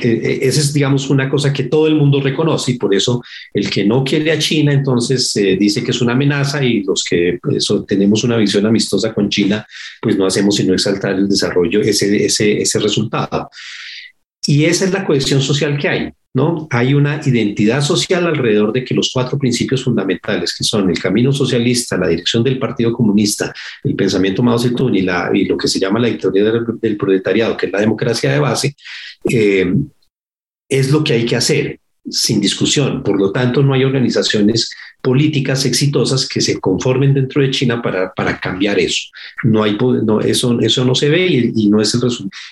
esa 0.42 0.61
es, 0.61 0.72
digamos, 0.72 1.09
una 1.11 1.29
cosa 1.29 1.53
que 1.53 1.64
todo 1.64 1.87
el 1.87 1.94
mundo 1.94 2.20
reconoce 2.20 2.72
y 2.72 2.79
por 2.79 2.94
eso 2.94 3.22
el 3.55 3.70
que 3.70 3.85
no 3.85 4.05
quiere 4.05 4.31
a 4.33 4.38
China 4.38 4.72
entonces 4.72 5.35
eh, 5.37 5.57
dice 5.59 5.83
que 5.83 5.90
es 5.90 6.01
una 6.01 6.12
amenaza 6.12 6.62
y 6.62 6.83
los 6.83 7.03
que 7.05 7.38
pues, 7.42 7.66
tenemos 7.87 8.24
una 8.24 8.37
visión 8.37 8.66
amistosa 8.66 9.14
con 9.14 9.29
China, 9.29 9.66
pues 10.01 10.16
no 10.16 10.27
hacemos 10.27 10.57
sino 10.57 10.74
exaltar 10.74 11.14
el 11.14 11.29
desarrollo, 11.29 11.81
ese, 11.81 12.24
ese, 12.24 12.61
ese 12.61 12.79
resultado. 12.79 13.48
Y 14.46 14.64
esa 14.64 14.85
es 14.85 14.92
la 14.92 15.05
cohesión 15.05 15.40
social 15.40 15.79
que 15.79 15.88
hay, 15.88 16.11
¿no? 16.38 16.68
Hay 16.70 16.94
una 16.94 17.20
identidad 17.24 17.81
social 17.81 18.24
alrededor 18.29 18.72
de 18.72 18.85
que 18.85 18.94
los 18.94 19.11
cuatro 19.12 19.37
principios 19.37 19.83
fundamentales, 19.83 20.55
que 20.57 20.62
son 20.62 20.88
el 20.88 20.98
camino 21.01 21.33
socialista, 21.33 21.96
la 21.96 22.07
dirección 22.07 22.44
del 22.44 22.61
Partido 22.61 22.92
Comunista, 22.92 23.53
el 23.83 23.96
pensamiento 23.96 24.40
Mao 24.40 24.57
Zedong 24.57 24.94
y, 24.94 25.44
lo 25.46 25.57
que 25.57 25.66
se 25.66 25.81
llama 25.81 25.98
la 25.98 26.09
victoria 26.09 26.44
del, 26.81 26.96
proletariado, 26.96 27.57
que 27.57 27.66
es 27.66 27.72
la 27.72 27.81
democracia 27.81 28.33
de 28.33 28.38
base, 28.38 28.77
eh, 29.29 29.74
es 30.68 30.92
lo 30.92 31.03
que 31.03 31.14
hay 31.14 31.27
que 31.27 31.35
hacer, 31.35 31.81
sin 32.11 32.40
discusión. 32.40 33.03
Por 33.03 33.18
lo 33.18 33.33
tanto, 33.33 33.62
no 33.62 33.75
hay 33.75 33.85
organizaciones 33.85 34.71
políticas 35.01 35.64
exitosas 35.64 36.29
que 36.29 36.40
se 36.40 36.59
conformen 36.61 37.14
dentro 37.14 37.40
de 37.40 37.51
China 37.51 37.81
para, 37.81 38.12
para 38.12 38.38
cambiar 38.38 38.79
eso. 38.79 39.07
No 39.44 39.62
hay, 39.62 39.77
eso, 40.25 40.59
eso 40.61 40.85
no 40.85 40.94
se 40.94 41.09
ve 41.09 41.53
y, 41.55 41.68
no, 41.68 41.81
es 41.81 41.94
el 41.94 42.01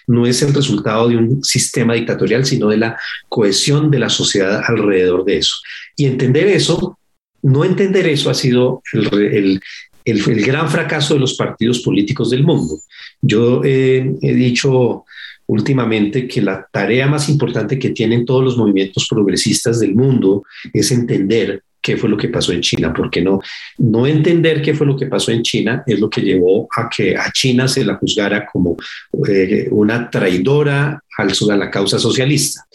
no 0.07 0.27
es 0.27 0.43
el 0.43 0.55
resultado 0.55 1.09
de 1.09 1.17
un 1.17 1.43
sistema 1.43 1.95
dictatorial, 1.95 2.45
sino 2.45 2.69
de 2.69 2.79
la 2.79 2.97
cohesión 3.29 3.91
de 3.91 3.99
la 3.99 4.09
sociedad 4.09 4.63
alrededor 4.67 5.25
de 5.25 5.39
eso. 5.39 5.57
Y 5.97 6.07
entender 6.07 6.47
eso, 6.47 6.99
no 7.43 7.65
entender 7.65 8.07
eso 8.07 8.31
ha 8.31 8.35
sido 8.35 8.83
el, 8.93 9.61
el, 10.05 10.45
gran 10.45 10.71
fracaso 10.71 11.15
de 11.15 11.21
los 11.21 11.35
partidos 11.35 11.81
políticos 11.81 12.31
del 12.31 12.45
mundo. 12.45 12.79
Yo 13.21 13.63
he 13.65 14.17
dicho 14.21 15.05
últimamente 15.47 16.27
que 16.27 16.43
la 16.43 16.67
tarea 16.71 17.07
más 17.07 17.29
importante 17.29 17.79
que 17.79 17.91
tienen 17.91 18.25
todos 18.25 18.45
los 18.45 18.57
movimientos 18.57 19.07
progresistas 19.09 19.81
del 19.81 19.95
mundo 19.95 20.45
es 20.73 20.91
entender 20.91 21.63
qué 21.81 21.97
fue 21.97 22.09
lo 22.09 22.17
que 22.17 22.29
pasó 22.29 22.53
en 22.53 22.63
China, 22.63 22.93
porque 22.93 23.23
no, 23.23 23.41
no 23.79 24.09
entender 24.09 24.61
qué 24.61 24.75
fue 24.75 24.89
lo 24.89 24.97
que 24.97 25.07
pasó 25.07 25.31
en 25.31 25.43
China 25.43 25.85
es 25.87 26.01
lo 26.01 26.11
que 26.11 26.21
llevó 26.21 26.67
a 26.77 26.89
que 26.89 27.17
a 27.17 27.31
China 27.31 27.69
se 27.69 27.85
la 27.85 27.95
juzgara 27.95 28.45
como 28.45 28.77
eh, 29.29 29.69
una 29.71 30.11
traidora 30.11 31.01
al, 31.17 31.31
a 31.31 31.57
la 31.57 31.71
causa 31.71 31.99
socialista. 32.01 32.67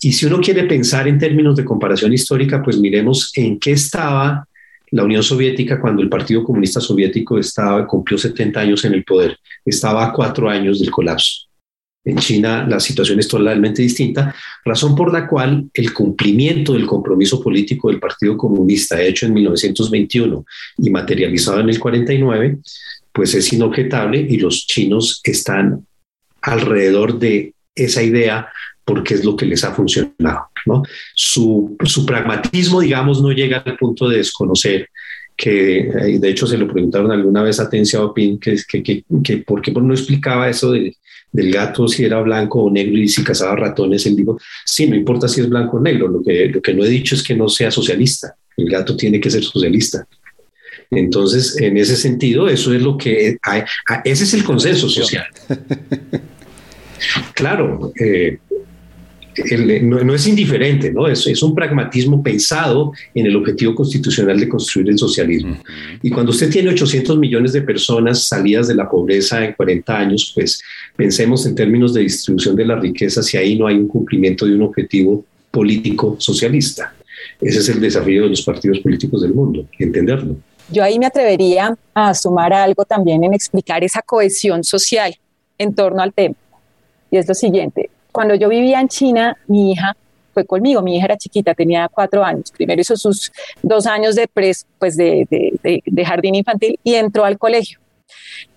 Y 0.00 0.12
si 0.12 0.26
uno 0.26 0.40
quiere 0.40 0.62
pensar 0.62 1.08
en 1.08 1.18
términos 1.18 1.56
de 1.56 1.64
comparación 1.64 2.12
histórica, 2.12 2.62
pues 2.62 2.78
miremos 2.78 3.32
en 3.34 3.58
qué 3.58 3.72
estaba 3.72 4.46
la 4.92 5.02
Unión 5.02 5.24
Soviética 5.24 5.80
cuando 5.80 6.02
el 6.02 6.08
Partido 6.08 6.44
Comunista 6.44 6.80
Soviético 6.80 7.38
estaba, 7.38 7.84
cumplió 7.84 8.16
70 8.16 8.60
años 8.60 8.84
en 8.84 8.94
el 8.94 9.02
poder, 9.02 9.36
estaba 9.64 10.06
a 10.06 10.12
cuatro 10.12 10.48
años 10.48 10.78
del 10.78 10.92
colapso. 10.92 11.46
En 12.06 12.18
China 12.18 12.64
la 12.68 12.78
situación 12.78 13.18
es 13.18 13.26
totalmente 13.26 13.82
distinta, 13.82 14.32
razón 14.64 14.94
por 14.94 15.12
la 15.12 15.26
cual 15.26 15.68
el 15.74 15.92
cumplimiento 15.92 16.72
del 16.74 16.86
compromiso 16.86 17.42
político 17.42 17.88
del 17.88 17.98
Partido 17.98 18.36
Comunista 18.36 19.02
hecho 19.02 19.26
en 19.26 19.34
1921 19.34 20.44
y 20.78 20.90
materializado 20.90 21.58
en 21.58 21.68
el 21.68 21.80
49, 21.80 22.58
pues 23.12 23.34
es 23.34 23.52
inobjetable 23.52 24.20
y 24.20 24.36
los 24.36 24.68
chinos 24.68 25.20
están 25.24 25.84
alrededor 26.42 27.18
de 27.18 27.54
esa 27.74 28.04
idea 28.04 28.50
porque 28.84 29.14
es 29.14 29.24
lo 29.24 29.34
que 29.36 29.46
les 29.46 29.64
ha 29.64 29.74
funcionado. 29.74 30.46
¿no? 30.64 30.84
Su, 31.12 31.76
pragmatismo, 32.06 32.82
digamos, 32.82 33.20
no 33.20 33.32
llega 33.32 33.64
al 33.66 33.76
punto 33.76 34.08
de 34.08 34.18
desconocer 34.18 34.90
que 35.36 35.78
eh, 35.80 36.18
de 36.20 36.28
hecho 36.30 36.46
se 36.46 36.56
lo 36.56 36.68
preguntaron 36.68 37.10
alguna 37.10 37.42
vez 37.42 37.58
a 37.58 37.68
Ten 37.68 37.84
Xiaoping 37.84 38.38
que, 38.38 38.56
que, 38.68 38.82
que, 38.82 39.04
que 39.24 39.38
por 39.38 39.60
qué 39.60 39.72
no 39.72 39.92
explicaba 39.92 40.48
eso 40.48 40.70
de, 40.70 40.96
del 41.36 41.52
gato 41.52 41.86
si 41.86 42.04
era 42.04 42.20
blanco 42.22 42.62
o 42.62 42.70
negro 42.70 42.96
y 42.96 43.08
si 43.08 43.22
cazaba 43.22 43.54
ratones, 43.56 44.06
él 44.06 44.16
dijo, 44.16 44.38
sí, 44.64 44.88
no 44.88 44.96
importa 44.96 45.28
si 45.28 45.42
es 45.42 45.48
blanco 45.48 45.76
o 45.76 45.80
negro, 45.80 46.08
lo 46.08 46.22
que, 46.22 46.46
lo 46.48 46.62
que 46.62 46.72
no 46.72 46.84
he 46.84 46.88
dicho 46.88 47.14
es 47.14 47.22
que 47.22 47.34
no 47.34 47.48
sea 47.48 47.70
socialista, 47.70 48.34
el 48.56 48.70
gato 48.70 48.96
tiene 48.96 49.20
que 49.20 49.30
ser 49.30 49.44
socialista. 49.44 50.06
Entonces, 50.90 51.60
en 51.60 51.76
ese 51.76 51.96
sentido, 51.96 52.48
eso 52.48 52.72
es 52.72 52.80
lo 52.80 52.96
que 52.96 53.36
ese 54.04 54.24
es 54.24 54.34
el 54.34 54.44
consenso 54.44 54.88
social. 54.88 55.26
Claro, 57.34 57.92
eh, 58.00 58.38
no, 59.82 60.14
es 60.14 60.26
indiferente, 60.26 60.92
¿no? 60.92 61.06
Es, 61.06 61.26
es, 61.26 61.42
un 61.42 61.54
pragmatismo 61.54 62.22
pensado 62.22 62.92
en 63.14 63.26
el 63.26 63.36
objetivo 63.36 63.74
constitucional 63.74 64.38
de 64.38 64.48
construir 64.48 64.88
el 64.90 64.98
socialismo. 64.98 65.56
Y 66.02 66.10
cuando 66.10 66.30
usted 66.30 66.50
tiene 66.50 66.70
800 66.70 67.18
millones 67.18 67.52
de 67.52 67.62
personas 67.62 68.24
salidas 68.24 68.68
de 68.68 68.74
la 68.74 68.88
pobreza 68.88 69.44
en 69.44 69.52
40 69.52 69.98
años, 69.98 70.32
pues 70.34 70.62
pensemos 70.96 71.44
en 71.46 71.54
términos 71.54 71.94
de 71.94 72.02
distribución 72.02 72.56
de 72.56 72.64
la 72.64 72.76
riqueza 72.76 73.22
si 73.22 73.36
ahí 73.36 73.58
no 73.58 73.66
hay 73.66 73.76
un 73.76 73.88
cumplimiento 73.88 74.46
de 74.46 74.54
un 74.54 74.62
objetivo 74.62 75.24
político 75.50 76.16
socialista. 76.18 76.94
Ese 77.40 77.58
es 77.58 77.68
el 77.68 77.80
desafío 77.80 78.24
de 78.24 78.30
los 78.30 78.42
partidos 78.42 78.80
políticos 78.80 79.22
del 79.22 79.34
mundo, 79.34 79.66
entenderlo. 79.78 80.36
Yo 80.70 80.82
ahí 80.82 80.98
me 80.98 81.06
atrevería 81.06 81.76
a 81.94 82.14
sumar 82.14 82.52
algo 82.52 82.84
también 82.84 83.22
en 83.22 83.34
explicar 83.34 83.84
esa 83.84 84.02
cohesión 84.02 84.64
social 84.64 85.16
en 85.58 85.74
torno 85.74 86.02
al 86.02 86.12
tema. 86.12 86.34
Y 87.10 87.18
es 87.18 87.28
lo 87.28 87.34
siguiente, 87.34 87.88
cuando 88.16 88.34
yo 88.34 88.48
vivía 88.48 88.80
en 88.80 88.88
China, 88.88 89.36
mi 89.46 89.72
hija 89.72 89.94
fue 90.32 90.46
conmigo, 90.46 90.80
mi 90.80 90.96
hija 90.96 91.04
era 91.04 91.18
chiquita, 91.18 91.52
tenía 91.52 91.86
cuatro 91.90 92.24
años, 92.24 92.50
primero 92.50 92.80
hizo 92.80 92.96
sus 92.96 93.30
dos 93.62 93.86
años 93.86 94.14
de, 94.14 94.26
pres, 94.26 94.66
pues 94.78 94.96
de, 94.96 95.26
de, 95.84 96.04
jardín 96.06 96.34
infantil 96.34 96.80
y 96.82 96.94
entró 96.94 97.26
al 97.26 97.36
colegio. 97.38 97.78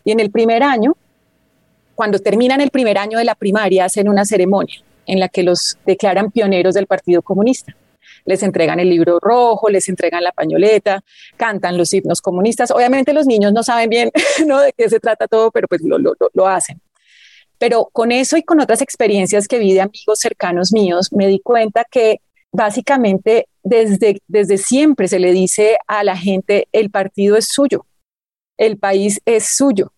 Y 0.06 0.12
en 0.12 0.22
el 0.22 0.32
primer 0.32 0.63
año, 0.63 0.95
cuando 1.93 2.19
terminan 2.19 2.62
el 2.62 2.69
primer 2.69 2.98
año 2.98 3.17
de 3.17 3.26
la 3.26 3.36
primaria, 3.36 3.84
hacen 3.84 4.08
una 4.08 4.24
ceremonia 4.24 4.82
en 5.06 5.19
la 5.19 5.28
que 5.28 5.43
los 5.43 5.78
declaran 5.86 6.32
pioneros 6.32 6.74
del 6.74 6.88
Partido 6.88 7.22
Comunista. 7.22 7.76
Les 8.24 8.41
entregan 8.43 8.80
el 8.80 8.89
libro 8.89 9.19
rojo, 9.19 9.69
les 9.69 9.89
entregan 9.89 10.24
la 10.24 10.32
pañoleta, 10.32 11.04
cantan 11.36 11.78
los 11.78 11.93
himnos 11.93 12.22
comunistas. 12.22 12.72
Obviamente 12.72 13.12
los 13.12 13.28
niños 13.28 13.52
no 13.52 13.62
saben 13.62 13.89
bien 13.89 14.10
¿no? 14.48 14.62
de 14.62 14.72
qué 14.72 14.88
se 14.88 15.02
trata 15.02 15.28
todo, 15.28 15.52
pero 15.52 15.67
pues 15.67 15.82
lo, 15.82 15.98
lo, 15.98 16.15
lo 16.34 16.48
hacen. 16.48 16.80
Pero 17.60 17.89
con 17.91 18.12
eso 18.12 18.38
y 18.38 18.43
con 18.43 18.60
otras 18.60 18.82
experiencias 18.82 19.48
que 19.48 19.60
vi 19.60 19.74
de 19.74 19.82
amigos 19.82 20.19
cercanos 20.19 20.72
míos, 20.74 21.10
me 21.12 21.28
di 21.28 21.39
cuenta 21.39 21.86
que 21.89 22.22
básicamente 22.52 23.48
desde, 23.62 24.22
desde 24.28 24.58
siempre 24.58 25.08
se 25.08 25.19
le 25.19 25.32
dice 25.32 25.78
a 25.86 26.04
la 26.04 26.17
gente, 26.17 26.67
el 26.72 26.89
partido 26.89 27.38
es 27.38 27.50
suyo, 27.50 27.86
el 28.58 28.78
país 28.78 29.22
es 29.26 29.56
suyo 29.56 29.91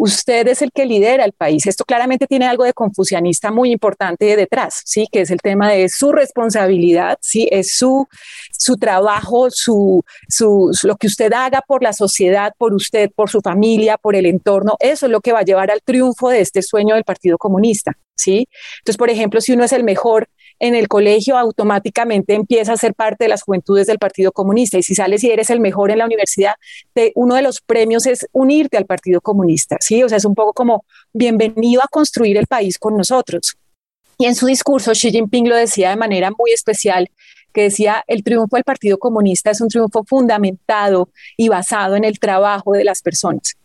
usted 0.00 0.48
es 0.48 0.62
el 0.62 0.72
que 0.72 0.86
lidera 0.86 1.26
el 1.26 1.32
país. 1.32 1.66
Esto 1.66 1.84
claramente 1.84 2.26
tiene 2.26 2.46
algo 2.46 2.64
de 2.64 2.72
confucianista 2.72 3.50
muy 3.50 3.70
importante 3.70 4.34
detrás, 4.34 4.80
¿sí? 4.86 5.06
Que 5.12 5.20
es 5.20 5.30
el 5.30 5.40
tema 5.42 5.70
de 5.70 5.90
su 5.90 6.10
responsabilidad, 6.10 7.18
¿sí? 7.20 7.46
Es 7.52 7.76
su, 7.76 8.08
su 8.50 8.78
trabajo, 8.78 9.50
su, 9.50 10.02
su, 10.26 10.70
lo 10.84 10.96
que 10.96 11.06
usted 11.06 11.30
haga 11.34 11.60
por 11.60 11.82
la 11.82 11.92
sociedad, 11.92 12.54
por 12.56 12.72
usted, 12.72 13.10
por 13.14 13.28
su 13.28 13.42
familia, 13.42 13.98
por 13.98 14.16
el 14.16 14.24
entorno. 14.24 14.76
Eso 14.80 15.04
es 15.04 15.12
lo 15.12 15.20
que 15.20 15.32
va 15.32 15.40
a 15.40 15.44
llevar 15.44 15.70
al 15.70 15.82
triunfo 15.82 16.30
de 16.30 16.40
este 16.40 16.62
sueño 16.62 16.94
del 16.94 17.04
Partido 17.04 17.36
Comunista, 17.36 17.92
¿sí? 18.14 18.48
Entonces, 18.78 18.96
por 18.96 19.10
ejemplo, 19.10 19.42
si 19.42 19.52
uno 19.52 19.64
es 19.64 19.72
el 19.72 19.84
mejor 19.84 20.28
en 20.60 20.74
el 20.74 20.88
colegio 20.88 21.36
automáticamente 21.38 22.34
empieza 22.34 22.74
a 22.74 22.76
ser 22.76 22.94
parte 22.94 23.24
de 23.24 23.28
las 23.28 23.42
juventudes 23.42 23.86
del 23.86 23.98
Partido 23.98 24.30
Comunista. 24.30 24.78
Y 24.78 24.82
si 24.82 24.94
sales 24.94 25.24
y 25.24 25.30
eres 25.30 25.50
el 25.50 25.58
mejor 25.58 25.90
en 25.90 25.98
la 25.98 26.06
universidad, 26.06 26.54
uno 27.14 27.34
de 27.34 27.42
los 27.42 27.60
premios 27.60 28.06
es 28.06 28.26
unirte 28.32 28.76
al 28.76 28.86
Partido 28.86 29.20
Comunista. 29.20 29.78
¿sí? 29.80 30.02
O 30.02 30.08
sea, 30.08 30.18
es 30.18 30.24
un 30.24 30.34
poco 30.34 30.52
como 30.52 30.84
bienvenido 31.12 31.82
a 31.82 31.88
construir 31.88 32.36
el 32.36 32.46
país 32.46 32.78
con 32.78 32.96
nosotros. 32.96 33.56
Y 34.18 34.26
en 34.26 34.34
su 34.34 34.46
discurso, 34.46 34.92
Xi 34.92 35.10
Jinping 35.10 35.48
lo 35.48 35.56
decía 35.56 35.90
de 35.90 35.96
manera 35.96 36.30
muy 36.30 36.52
especial, 36.52 37.08
que 37.54 37.62
decía, 37.62 38.04
el 38.06 38.22
triunfo 38.22 38.56
del 38.56 38.64
Partido 38.64 38.98
Comunista 38.98 39.50
es 39.50 39.62
un 39.62 39.68
triunfo 39.68 40.04
fundamentado 40.04 41.08
y 41.38 41.48
basado 41.48 41.96
en 41.96 42.04
el 42.04 42.18
trabajo 42.18 42.72
de 42.72 42.84
las 42.84 43.00
personas. 43.00 43.56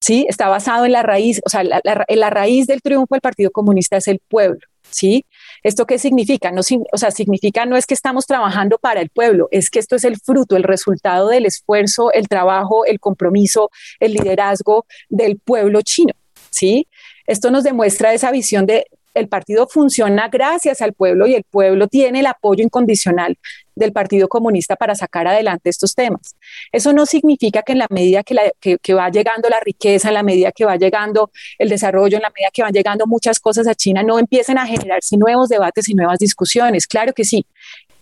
¿sí? 0.00 0.26
Está 0.28 0.48
basado 0.48 0.84
en 0.84 0.92
la 0.92 1.02
raíz, 1.02 1.40
o 1.44 1.48
sea, 1.48 1.64
la, 1.64 2.30
raíz 2.30 2.66
del 2.66 2.80
triunfo 2.82 3.14
del 3.14 3.22
Partido 3.22 3.50
Comunista 3.50 3.96
es 3.96 4.06
el 4.06 4.20
pueblo, 4.20 4.60
¿sí? 4.90 5.24
¿Esto 5.64 5.86
qué 5.86 5.98
significa? 5.98 6.52
No, 6.52 6.60
o 6.92 6.98
sea, 6.98 7.10
significa 7.10 7.64
no 7.64 7.76
es 7.76 7.86
que 7.86 7.94
estamos 7.94 8.26
trabajando 8.26 8.78
para 8.78 9.00
el 9.00 9.08
pueblo, 9.08 9.48
es 9.50 9.70
que 9.70 9.78
esto 9.78 9.96
es 9.96 10.04
el 10.04 10.20
fruto, 10.20 10.56
el 10.56 10.62
resultado 10.62 11.28
del 11.28 11.46
esfuerzo, 11.46 12.12
el 12.12 12.28
trabajo, 12.28 12.84
el 12.84 13.00
compromiso, 13.00 13.70
el 13.98 14.12
liderazgo 14.12 14.84
del 15.08 15.38
pueblo 15.38 15.80
chino, 15.80 16.12
¿sí? 16.50 16.86
Esto 17.26 17.50
nos 17.50 17.64
demuestra 17.64 18.12
esa 18.12 18.30
visión 18.30 18.66
de 18.66 18.86
el 19.14 19.28
partido 19.28 19.66
funciona 19.68 20.28
gracias 20.28 20.82
al 20.82 20.92
pueblo 20.92 21.26
y 21.26 21.34
el 21.34 21.44
pueblo 21.44 21.88
tiene 21.88 22.20
el 22.20 22.26
apoyo 22.26 22.62
incondicional 22.62 23.38
del 23.76 23.92
Partido 23.92 24.28
Comunista 24.28 24.76
para 24.76 24.94
sacar 24.94 25.26
adelante 25.26 25.70
estos 25.70 25.94
temas. 25.94 26.36
Eso 26.72 26.92
no 26.92 27.06
significa 27.06 27.62
que 27.62 27.72
en 27.72 27.78
la 27.78 27.86
medida 27.90 28.22
que, 28.22 28.94
va 28.94 29.08
llegando 29.10 29.48
la 29.48 29.60
riqueza, 29.60 30.08
en 30.08 30.14
la 30.14 30.22
medida 30.22 30.52
que 30.52 30.64
va 30.64 30.76
llegando 30.76 31.30
el 31.58 31.68
desarrollo, 31.68 32.16
en 32.16 32.22
la 32.22 32.30
medida 32.30 32.50
que 32.52 32.62
van 32.62 32.72
llegando 32.72 33.06
muchas 33.06 33.40
cosas 33.40 33.66
a 33.66 33.74
China, 33.74 34.02
no 34.02 34.18
empiecen 34.18 34.58
a 34.58 34.66
generarse 34.66 35.16
nuevos 35.16 35.48
debates 35.48 35.88
y 35.88 35.94
nuevas 35.94 36.18
discusiones. 36.18 36.86
Claro 36.86 37.12
que 37.12 37.24
sí. 37.24 37.46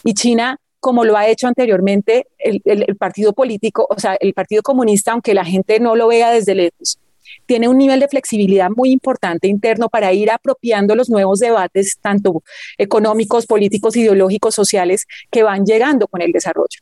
Y 0.05 0.15
China 0.15 0.59
como 0.81 1.05
lo 1.05 1.17
ha 1.17 1.29
hecho 1.29 1.47
anteriormente 1.47 2.27
el, 2.39 2.61
el, 2.65 2.97
partido 2.97 3.33
político, 3.35 3.87
o 3.89 4.01
sea, 4.01 4.17
el 4.19 4.35
Partido 4.35 4.63
Comunista, 4.63 5.13
aunque 5.13 5.33
la 5.33 5.45
gente 5.45 5.79
no 5.79 5.95
lo 5.95 6.09
vea 6.09 6.33
desde 6.33 6.57
lejos, 6.57 6.99
tiene 7.47 7.69
un 7.69 7.79
nivel 7.79 8.01
de 8.01 8.09
flexibilidad 8.09 8.71
muy 8.75 8.91
importante 8.91 9.49
interno 9.49 9.89
para 9.89 10.13
ir 10.13 10.31
apropiando 10.31 10.95
los 10.95 11.09
nuevos 11.09 11.39
debates, 11.41 11.99
tanto 12.01 12.43
económicos, 12.79 13.47
políticos, 13.47 13.97
ideológicos, 13.97 14.55
sociales, 14.55 15.07
que 15.31 15.43
van 15.43 15.65
llegando 15.65 16.09
con 16.09 16.23
el 16.23 16.33
desarrollo. 16.33 16.81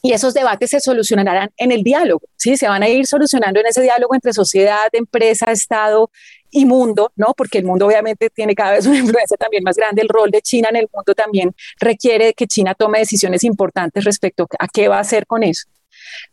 Y 0.00 0.12
esos 0.12 0.32
debates 0.32 0.70
se 0.70 0.80
solucionarán 0.80 1.50
en 1.56 1.72
el 1.72 1.82
diálogo, 1.82 2.28
¿sí? 2.36 2.56
Se 2.56 2.68
van 2.68 2.84
a 2.84 2.88
ir 2.88 3.06
solucionando 3.06 3.58
en 3.58 3.66
ese 3.66 3.82
diálogo 3.82 4.14
entre 4.14 4.32
sociedad, 4.32 4.88
empresa, 4.92 5.50
Estado 5.50 6.10
y 6.50 6.66
mundo, 6.66 7.12
¿no? 7.16 7.34
Porque 7.36 7.58
el 7.58 7.64
mundo 7.64 7.86
obviamente 7.86 8.30
tiene 8.30 8.54
cada 8.54 8.72
vez 8.72 8.86
una 8.86 8.98
influencia 8.98 9.36
también 9.36 9.64
más 9.64 9.76
grande. 9.76 10.02
El 10.02 10.08
rol 10.08 10.30
de 10.30 10.40
China 10.40 10.68
en 10.70 10.76
el 10.76 10.88
mundo 10.92 11.14
también 11.14 11.52
requiere 11.80 12.32
que 12.34 12.46
China 12.46 12.74
tome 12.74 13.00
decisiones 13.00 13.42
importantes 13.42 14.04
respecto 14.04 14.46
a 14.58 14.68
qué 14.68 14.86
va 14.86 14.98
a 14.98 15.00
hacer 15.00 15.26
con 15.26 15.42
eso. 15.42 15.68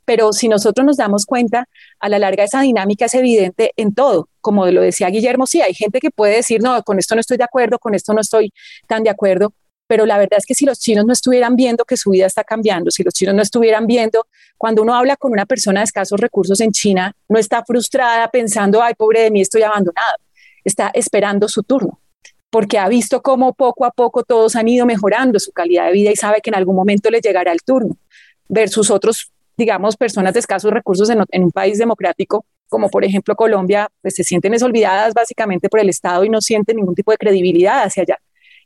Pero 0.06 0.34
si 0.34 0.48
nosotros 0.48 0.86
nos 0.86 0.98
damos 0.98 1.26
cuenta, 1.26 1.68
a 2.00 2.10
la 2.10 2.20
larga 2.20 2.44
esa 2.44 2.62
dinámica 2.62 3.06
es 3.06 3.14
evidente 3.16 3.72
en 3.76 3.94
todo. 3.94 4.30
Como 4.42 4.66
lo 4.68 4.82
decía 4.82 5.10
Guillermo, 5.10 5.48
sí, 5.48 5.62
hay 5.62 5.74
gente 5.74 6.00
que 6.00 6.12
puede 6.12 6.36
decir, 6.36 6.62
no, 6.62 6.82
con 6.84 7.00
esto 7.00 7.16
no 7.16 7.22
estoy 7.22 7.38
de 7.38 7.44
acuerdo, 7.44 7.80
con 7.80 7.96
esto 7.96 8.14
no 8.14 8.22
estoy 8.22 8.54
tan 8.88 9.04
de 9.04 9.10
acuerdo, 9.10 9.54
pero 9.88 10.06
la 10.06 10.18
verdad 10.18 10.40
es 10.40 10.46
que 10.46 10.56
si 10.56 10.66
los 10.66 10.80
chinos 10.80 11.06
no 11.06 11.14
estuvieran 11.14 11.56
viendo 11.56 11.86
que 11.86 11.98
su 11.98 12.10
vida 12.10 12.26
está 12.26 12.44
cambiando, 12.44 12.90
si 12.92 13.04
los 13.04 13.14
chinos 13.14 13.36
no 13.36 13.42
estuvieran 13.42 13.86
viendo, 13.86 14.28
cuando 14.58 14.82
uno 14.82 14.96
habla 14.96 15.16
con 15.16 15.32
una 15.32 15.46
persona 15.46 15.82
de 15.82 15.86
escasos 15.86 16.20
recursos 16.20 16.60
en 16.62 16.72
China, 16.72 17.14
no 17.30 17.38
está 17.38 17.64
frustrada 17.64 18.28
pensando, 18.30 18.82
ay, 18.82 18.94
pobre 18.96 19.22
de 19.22 19.32
mí, 19.32 19.42
estoy 19.42 19.62
abandonado, 19.62 20.18
está 20.64 20.90
esperando 20.94 21.48
su 21.48 21.62
turno, 21.64 22.00
porque 22.50 22.80
ha 22.80 22.88
visto 22.88 23.22
cómo 23.22 23.54
poco 23.54 23.86
a 23.86 23.92
poco 23.92 24.24
todos 24.24 24.56
han 24.56 24.68
ido 24.68 24.86
mejorando 24.86 25.40
su 25.40 25.52
calidad 25.52 25.86
de 25.86 25.92
vida 25.92 26.12
y 26.12 26.16
sabe 26.16 26.42
que 26.42 26.50
en 26.50 26.56
algún 26.56 26.76
momento 26.76 27.10
le 27.12 27.22
llegará 27.22 27.52
el 27.52 27.62
turno, 27.62 27.98
versus 28.48 28.90
otros 28.90 29.32
digamos, 29.58 29.96
personas 29.98 30.34
de 30.34 30.40
escasos 30.40 30.72
recursos 30.72 31.10
en, 31.10 31.44
un 31.44 31.52
país 31.52 31.78
democrático, 31.78 32.46
como 32.68 32.90
por 32.90 33.06
ejemplo 33.06 33.36
Colombia, 33.36 33.90
pues 34.02 34.16
se 34.16 34.24
sienten 34.24 34.62
olvidadas 34.64 35.14
básicamente 35.14 35.70
por 35.70 35.80
el 35.80 35.90
Estado 35.90 36.24
y 36.24 36.30
no 36.30 36.42
sienten 36.42 36.78
ningún 36.78 36.96
tipo 36.96 37.12
de 37.12 37.18
credibilidad 37.18 37.84
hacia 37.84 38.04
allá. 38.04 38.18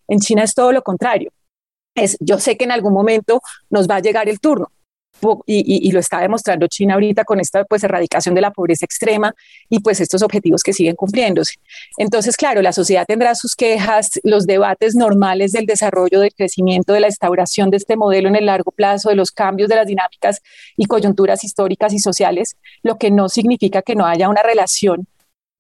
En 0.07 0.19
China 0.19 0.43
es 0.43 0.53
todo 0.53 0.71
lo 0.71 0.81
contrario. 0.81 1.31
Es, 1.95 2.17
yo 2.19 2.39
sé 2.39 2.57
que 2.57 2.65
en 2.65 2.71
algún 2.71 2.93
momento 2.93 3.41
nos 3.69 3.87
va 3.87 3.95
a 3.95 3.99
llegar 3.99 4.29
el 4.29 4.39
turno, 4.39 4.71
y, 5.45 5.91
lo 5.91 5.99
está 5.99 6.19
demostrando 6.19 6.67
China 6.67 6.95
ahorita 6.95 7.23
con 7.23 7.39
esta 7.39 7.63
pues 7.65 7.83
erradicación 7.83 8.35
de 8.35 8.41
la 8.41 8.51
pobreza 8.51 8.85
extrema 8.85 9.33
y 9.69 9.79
pues 9.79 9.99
estos 9.99 10.21
objetivos 10.21 10.63
que 10.63 10.73
siguen 10.73 10.95
cumpliéndose. 10.95 11.55
Entonces, 11.97 12.37
claro, 12.37 12.61
la 12.61 12.73
sociedad 12.73 13.05
tendrá 13.07 13.35
sus 13.35 13.55
quejas, 13.55 14.19
los 14.23 14.45
debates 14.45 14.95
normales 14.95 15.51
del 15.51 15.65
desarrollo, 15.65 16.19
del 16.19 16.33
crecimiento, 16.33 16.93
de 16.93 16.99
la 16.99 17.07
instauración 17.07 17.69
de 17.69 17.77
este 17.77 17.95
modelo 17.95 18.29
en 18.29 18.35
el 18.35 18.45
largo 18.45 18.71
plazo, 18.71 19.09
de 19.09 19.15
los 19.15 19.31
cambios 19.31 19.69
de 19.69 19.75
las 19.75 19.87
dinámicas 19.87 20.41
y 20.77 20.85
coyunturas 20.85 21.43
históricas 21.43 21.93
y 21.93 21.99
sociales, 21.99 22.57
lo 22.83 22.97
que 22.97 23.11
no 23.11 23.29
significa 23.29 23.81
que 23.81 23.95
no 23.95 24.05
haya 24.05 24.29
una 24.29 24.43
relación 24.43 25.07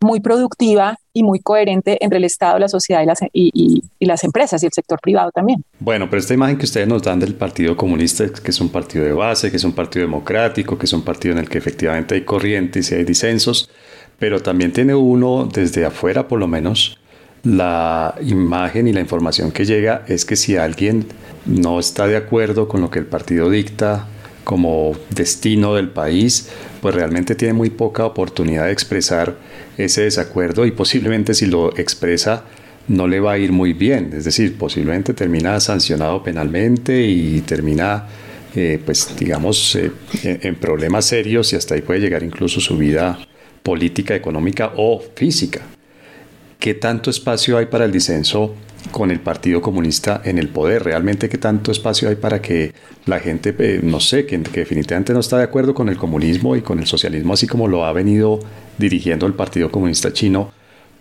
muy 0.01 0.21
productiva 0.21 0.97
y 1.13 1.23
muy 1.23 1.39
coherente 1.39 1.97
entre 2.01 2.17
el 2.17 2.23
Estado, 2.23 2.57
la 2.57 2.69
sociedad 2.69 3.01
y 3.01 3.05
las, 3.05 3.19
y, 3.33 3.83
las, 3.99 4.23
empresas 4.23 4.63
y 4.63 4.67
el 4.67 4.71
sector 4.71 4.99
privado 5.01 5.31
también. 5.31 5.63
Bueno, 5.79 6.09
pero 6.09 6.19
esta 6.19 6.33
imagen 6.33 6.57
que 6.57 6.65
ustedes 6.65 6.87
nos 6.87 7.03
dan 7.03 7.19
del 7.19 7.35
Partido 7.35 7.75
Comunista, 7.75 8.25
que 8.29 8.51
es 8.51 8.61
un 8.61 8.69
partido 8.69 9.03
de 9.03 9.13
base, 9.13 9.51
que 9.51 9.57
es 9.57 9.63
un 9.63 9.73
partido 9.73 10.05
democrático, 10.05 10.77
que 10.77 10.85
es 10.85 10.93
un 10.93 11.01
partido 11.01 11.33
en 11.33 11.39
el 11.39 11.49
que 11.49 11.57
efectivamente 11.57 12.15
hay 12.15 12.21
corrientes 12.21 12.91
y 12.91 12.95
hay 12.95 13.03
disensos, 13.03 13.69
pero 14.17 14.41
también 14.41 14.71
tiene 14.71 14.95
uno 14.95 15.49
desde 15.51 15.85
afuera 15.85 16.27
por 16.27 16.39
lo 16.39 16.47
menos 16.47 16.97
la 17.43 18.15
imagen 18.21 18.87
y 18.87 18.93
la 18.93 18.99
información 18.99 19.51
que 19.51 19.65
llega 19.65 20.03
es 20.07 20.25
que 20.25 20.35
si 20.35 20.57
alguien 20.57 21.07
no 21.45 21.79
está 21.79 22.05
de 22.07 22.17
acuerdo 22.17 22.67
con 22.67 22.81
lo 22.81 22.89
que 22.89 22.99
el 22.99 23.05
partido 23.05 23.49
dicta 23.49 24.07
como 24.43 24.93
destino 25.09 25.75
del 25.75 25.89
país, 25.89 26.49
pues 26.81 26.95
realmente 26.95 27.35
tiene 27.35 27.53
muy 27.53 27.69
poca 27.69 28.05
oportunidad 28.05 28.65
de 28.65 28.71
expresar 28.71 29.37
ese 29.79 30.01
desacuerdo 30.01 30.65
y 30.65 30.71
posiblemente 30.71 31.33
si 31.33 31.45
lo 31.45 31.77
expresa 31.77 32.43
no 32.87 33.07
le 33.07 33.19
va 33.19 33.33
a 33.33 33.37
ir 33.37 33.51
muy 33.51 33.73
bien, 33.73 34.11
es 34.13 34.25
decir, 34.25 34.57
posiblemente 34.57 35.13
termina 35.13 35.59
sancionado 35.59 36.23
penalmente 36.23 37.05
y 37.05 37.41
termina, 37.41 38.07
eh, 38.55 38.81
pues 38.83 39.15
digamos, 39.17 39.75
eh, 39.75 39.91
en 40.23 40.55
problemas 40.55 41.05
serios 41.05 41.53
y 41.53 41.55
hasta 41.55 41.75
ahí 41.75 41.81
puede 41.81 41.99
llegar 41.99 42.23
incluso 42.23 42.59
su 42.59 42.77
vida 42.77 43.19
política, 43.63 44.15
económica 44.15 44.73
o 44.75 45.01
física. 45.15 45.61
¿Qué 46.59 46.73
tanto 46.73 47.09
espacio 47.09 47.57
hay 47.57 47.67
para 47.67 47.85
el 47.85 47.91
disenso 47.91 48.55
con 48.91 49.11
el 49.11 49.19
Partido 49.19 49.61
Comunista 49.61 50.21
en 50.25 50.39
el 50.39 50.49
poder? 50.49 50.83
¿Realmente 50.83 51.29
qué 51.29 51.37
tanto 51.37 51.71
espacio 51.71 52.09
hay 52.09 52.15
para 52.15 52.41
que 52.41 52.73
la 53.05 53.19
gente, 53.19 53.55
eh, 53.59 53.79
no 53.83 53.99
sé, 53.99 54.25
que, 54.25 54.37
definitivamente 54.39 55.13
no 55.13 55.19
está 55.19 55.37
de 55.37 55.43
acuerdo 55.43 55.73
con 55.73 55.89
el 55.89 55.97
comunismo 55.97 56.55
y 56.55 56.61
con 56.61 56.79
el 56.79 56.87
socialismo, 56.87 57.33
así 57.33 57.47
como 57.47 57.67
lo 57.67 57.85
ha 57.85 57.93
venido 57.93 58.39
dirigiendo 58.79 59.27
el 59.27 59.33
Partido 59.33 59.69
Comunista 59.69 60.11
Chino, 60.11 60.51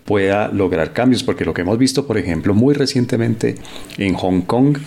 pueda 0.05 0.49
lograr 0.49 0.93
cambios? 0.93 1.23
Porque 1.23 1.45
lo 1.45 1.53
que 1.53 1.61
hemos 1.61 1.77
visto, 1.77 2.05
por 2.05 2.17
ejemplo, 2.17 2.53
muy 2.53 2.75
recientemente 2.75 3.55
en 3.97 4.13
Hong 4.13 4.41
Kong, 4.41 4.77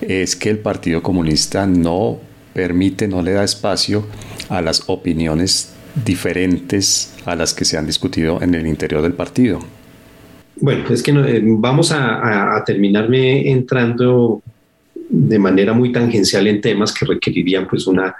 es 0.00 0.36
que 0.36 0.50
el 0.50 0.58
Partido 0.58 1.02
Comunista 1.02 1.66
no 1.66 2.20
permite, 2.52 3.08
no 3.08 3.22
le 3.22 3.32
da 3.32 3.44
espacio 3.44 4.06
a 4.48 4.62
las 4.62 4.84
opiniones 4.86 5.74
diferentes 6.04 7.14
a 7.24 7.36
las 7.36 7.54
que 7.54 7.64
se 7.64 7.76
han 7.76 7.86
discutido 7.86 8.40
en 8.42 8.54
el 8.54 8.66
interior 8.66 9.02
del 9.02 9.12
partido. 9.12 9.60
Bueno, 10.56 10.84
es 10.88 11.02
que 11.02 11.10
eh, 11.10 11.40
vamos 11.44 11.92
a, 11.92 12.62
terminarme 12.64 13.50
entrando 13.50 14.42
de 15.08 15.38
manera 15.38 15.72
muy 15.72 15.92
tangencial 15.92 16.46
en 16.46 16.60
temas 16.60 16.92
que 16.92 17.04
requerirían 17.04 17.66
pues 17.66 17.86
una, 17.86 18.14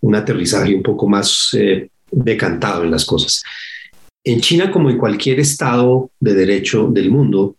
un 0.00 0.14
aterrizaje 0.14 0.74
un 0.74 0.82
poco 0.82 1.06
más 1.06 1.50
eh, 1.52 1.88
decantado 2.14 2.84
en 2.84 2.90
las 2.90 3.04
cosas. 3.04 3.42
En 4.22 4.40
China, 4.40 4.70
como 4.70 4.90
en 4.90 4.98
cualquier 4.98 5.40
estado 5.40 6.10
de 6.18 6.34
derecho 6.34 6.88
del 6.90 7.10
mundo, 7.10 7.56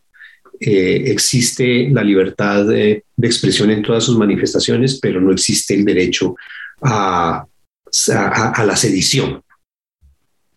eh, 0.60 1.04
existe 1.08 1.89
la 1.89 2.04
libertad 2.04 2.65
de, 2.65 3.04
expresión 3.22 3.72
en 3.72 3.82
todas 3.82 4.04
sus 4.04 4.18
manifestaciones, 4.18 5.00
pero 5.00 5.22
no 5.22 5.32
existe 5.32 5.74
el 5.74 5.86
derecho 5.86 6.36
a 6.82 7.46
la 8.04 8.76
sedición. 8.76 9.41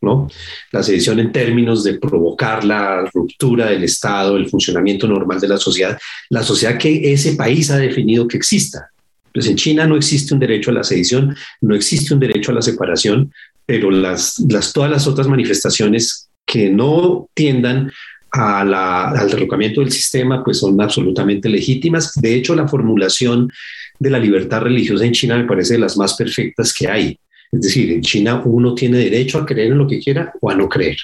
¿no? 0.01 0.28
La 0.72 0.82
sedición 0.82 1.18
en 1.18 1.32
términos 1.32 1.82
de 1.84 1.99
provocar 1.99 2.64
la 2.64 3.05
ruptura 3.12 3.66
del 3.66 3.84
Estado, 3.84 4.36
el 4.36 4.49
funcionamiento 4.49 5.07
normal 5.07 5.40
de 5.40 5.49
la 5.49 5.57
sociedad, 5.57 5.99
la 6.30 6.42
sociedad 6.42 6.78
que 6.78 7.12
ese 7.12 7.34
país 7.34 7.70
ha 7.70 7.78
definido 7.78 8.28
que 8.28 8.36
exista. 8.36 8.90
Pues 9.32 9.46
en 9.46 9.57
China 9.57 9.86
no 9.86 9.96
existe 9.96 10.34
un 10.34 10.40
derecho 10.40 10.70
a 10.70 10.74
la 10.74 10.84
sedición, 10.84 11.36
no 11.61 11.74
existe 11.74 12.14
un 12.14 12.20
derecho 12.20 12.51
a 12.51 12.55
la 12.55 12.62
separación, 12.62 13.32
pero 13.68 13.90
todas 13.90 14.90
las 14.90 15.06
otras 15.06 15.28
manifestaciones 15.28 16.30
que 16.46 16.70
no 16.70 17.28
tiendan 17.34 17.92
al 18.30 19.28
derrocamiento 19.28 19.82
del 19.82 19.92
sistema, 19.92 20.42
pues 20.42 20.60
son 20.60 20.80
absolutamente 20.80 21.50
legítimas. 21.50 22.14
De 22.14 22.34
hecho, 22.34 22.54
la 22.54 22.66
formulación 22.66 23.52
de 23.98 24.08
la 24.08 24.18
libertad 24.18 24.62
religiosa 24.62 25.04
en 25.04 25.12
China 25.12 25.36
me 25.36 25.44
parece 25.44 25.74
de 25.74 25.80
las 25.80 25.98
más 25.98 26.14
perfectas 26.14 26.72
que 26.72 26.88
hay. 26.88 27.18
Es 27.52 27.60
decir, 27.60 27.92
en 27.92 28.00
China 28.00 28.40
uno 28.42 28.74
tiene 28.74 28.96
derecho 28.96 29.36
a 29.36 29.44
creer 29.44 29.72
en 29.72 29.78
lo 29.78 29.86
que 29.86 30.00
quiera 30.00 30.32
o 30.40 30.50
a 30.50 30.54
no 30.54 30.66
creer. 30.66 30.96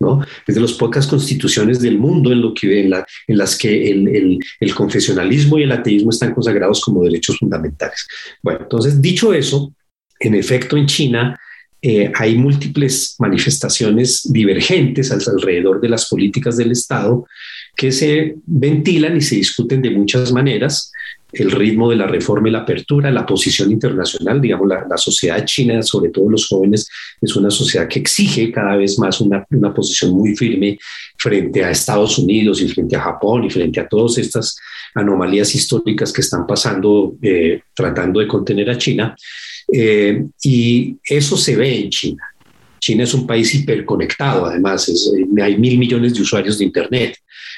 ¿no? 0.00 0.20
Es 0.48 0.56
de 0.56 0.60
las 0.60 0.72
pocas 0.72 1.06
constituciones 1.06 1.80
del 1.80 1.96
mundo 1.96 2.32
en, 2.32 2.90
las 3.38 3.56
que 3.56 3.88
el, 3.88 4.40
el, 4.58 4.74
confesionalismo 4.74 5.60
y 5.60 5.62
el 5.62 5.70
ateísmo 5.70 6.10
están 6.10 6.34
consagrados 6.34 6.80
como 6.80 7.04
derechos 7.04 7.38
fundamentales. 7.38 8.08
Bueno, 8.42 8.62
entonces, 8.62 9.00
dicho 9.00 9.32
eso, 9.32 9.72
en 10.18 10.34
efecto, 10.34 10.76
en 10.76 10.86
China 10.86 11.38
eh, 11.80 12.10
hay 12.14 12.36
múltiples 12.36 13.14
manifestaciones 13.18 14.22
divergentes 14.32 15.12
alrededor 15.12 15.80
de 15.80 15.88
las 15.88 16.08
políticas 16.08 16.56
del 16.56 16.72
Estado 16.72 17.26
que 17.76 17.92
se 17.92 18.34
ventilan 18.46 19.16
y 19.16 19.20
se 19.20 19.36
discuten 19.36 19.80
de 19.80 19.90
muchas 19.90 20.32
maneras 20.32 20.90
el 21.32 21.50
ritmo 21.50 21.90
de 21.90 21.96
la 21.96 22.06
reforma 22.06 22.48
y 22.48 22.52
la 22.52 22.60
apertura, 22.60 23.10
la 23.10 23.26
posición 23.26 23.70
internacional, 23.70 24.40
digamos, 24.40 24.66
la, 24.66 24.96
sociedad 24.96 25.44
china, 25.44 25.82
sobre 25.82 26.10
todo 26.10 26.30
los 26.30 26.48
jóvenes, 26.48 26.88
es 27.20 27.36
una 27.36 27.50
sociedad 27.50 27.86
que 27.86 27.98
exige 27.98 28.50
cada 28.50 28.76
vez 28.76 28.98
más 28.98 29.20
una, 29.20 29.44
posición 29.74 30.12
muy 30.12 30.34
firme 30.34 30.78
frente 31.16 31.62
a 31.62 31.70
Estados 31.70 32.18
Unidos 32.18 32.62
y 32.62 32.68
frente 32.68 32.96
a 32.96 33.02
Japón 33.02 33.44
y 33.44 33.50
frente 33.50 33.78
a 33.78 33.88
todas 33.88 34.16
estas 34.18 34.56
anomalías 34.94 35.54
históricas 35.54 36.12
que 36.12 36.22
están 36.22 36.46
pasando 36.46 37.16
eh, 37.20 37.60
tratando 37.74 38.20
de 38.20 38.26
contener 38.26 38.70
a 38.70 38.78
China. 38.78 39.14
Eh, 39.72 40.24
y 40.42 40.96
eso 41.04 41.36
se 41.36 41.56
ve 41.56 41.80
en 41.80 41.90
China. 41.90 42.22
China 42.78 43.04
es 43.04 43.14
un 43.14 43.26
país 43.26 43.54
hiperconectado, 43.54 44.46
además, 44.46 44.90
hay 45.42 45.56
mil 45.56 45.78
millones 45.78 46.14
de 46.14 46.22
usuarios 46.22 46.58
de 46.58 46.64
Internet. 46.64 47.16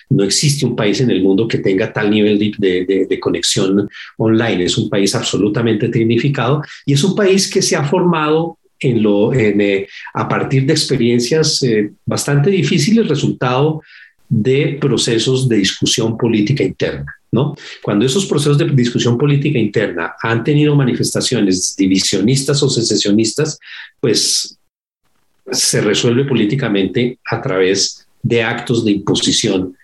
No 0.08 0.24
existe 0.24 0.66
un 0.66 0.74
país 0.74 1.00
en 1.00 1.11
el 1.11 1.22
mundo 1.22 1.46
que 1.46 1.58
tenga 1.58 1.92
tal 1.92 2.11
nivel 2.11 2.38
de, 2.38 3.18
conexión 3.20 3.88
online. 4.16 4.64
Es 4.64 4.76
un 4.76 4.88
país 4.88 5.14
absolutamente 5.14 5.88
tecnificado 5.88 6.62
y 6.84 6.94
es 6.94 7.04
un 7.04 7.14
país 7.14 7.48
que 7.48 7.62
se 7.62 7.76
ha 7.76 7.84
formado 7.84 8.58
en 8.80 9.02
lo, 9.02 9.32
eh, 9.32 9.86
a 10.14 10.26
partir 10.26 10.64
de 10.64 10.72
experiencias 10.72 11.62
eh, 11.62 11.90
bastante 12.06 12.50
difíciles, 12.50 13.06
resultado 13.06 13.82
de 14.31 14.78
procesos 14.81 15.49
de 15.49 15.57
discusión 15.57 16.16
política 16.16 16.62
interna. 16.62 17.14
¿no? 17.33 17.55
Cuando 17.83 18.07
esos 18.07 18.26
procesos 18.26 18.59
de 18.59 18.70
discusión 18.70 19.18
política 19.18 19.59
interna 19.59 20.14
han 20.22 20.43
tenido 20.43 20.74
manifestaciones 20.74 21.74
divisionistas 21.76 22.62
o 22.62 22.70
secesionistas, 22.70 23.59
pues 24.01 24.57
se 25.51 25.81
resuelve 25.81 26.24
políticamente 26.24 27.18
a 27.28 27.43
través 27.43 28.07
de 28.22 28.43
actos 28.43 28.85
de 28.85 28.93
imposición 28.93 29.76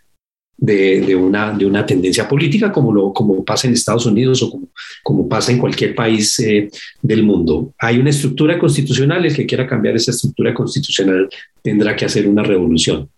de, 0.58 1.14
una, 1.14 1.52
de 1.52 1.66
una 1.66 1.84
tendencia 1.84 2.26
política 2.26 2.72
como, 2.72 2.92
lo, 2.92 3.12
como 3.12 3.44
pasa 3.44 3.66
en 3.66 3.74
Estados 3.74 4.06
Unidos 4.06 4.42
o 4.42 4.60
como, 5.02 5.28
pasa 5.28 5.52
en 5.52 5.58
cualquier 5.58 5.94
país 5.94 6.38
eh, 6.38 6.70
del 7.02 7.24
mundo. 7.24 7.74
Hay 7.78 7.98
una 7.98 8.10
estructura 8.10 8.58
constitucional, 8.58 9.26
el 9.26 9.34
que 9.34 9.44
quiera 9.44 9.66
cambiar 9.66 9.96
esa 9.96 10.12
estructura 10.12 10.54
constitucional 10.54 11.28
tendrá 11.62 11.94
que 11.94 12.04
hacer 12.04 12.26
una 12.26 12.42
revolución. 12.42 13.08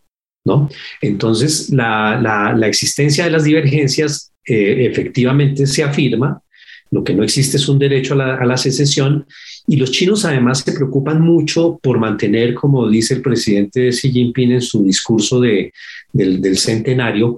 Entonces, 1.01 1.71
la, 1.71 2.57
existencia 2.67 3.25
de 3.25 3.31
las 3.31 3.45
divergencias 3.45 4.33
eh, 4.47 4.87
efectivamente 4.91 5.67
se 5.67 5.83
afirma, 5.83 6.43
lo 6.91 7.05
que 7.05 7.15
no 7.15 7.23
existe 7.23 7.57
es 7.59 7.69
un 7.69 7.79
derecho 7.79 8.15
a 8.15 8.45
la, 8.45 8.57
secesión 8.57 9.27
y 9.67 9.77
los 9.77 9.91
chinos 9.91 10.25
además 10.25 10.61
se 10.61 10.73
preocupan 10.73 11.21
mucho 11.21 11.79
por 11.83 11.99
mantener, 11.99 12.55
como 12.55 12.89
dice 12.89 13.15
el 13.15 13.23
presidente 13.23 13.91
Xi 13.91 14.11
Jinping 14.11 14.53
en 14.53 14.63
su 14.63 14.85
discurso 14.85 15.41
de, 15.41 15.73
del, 16.13 16.57
centenario, 16.57 17.37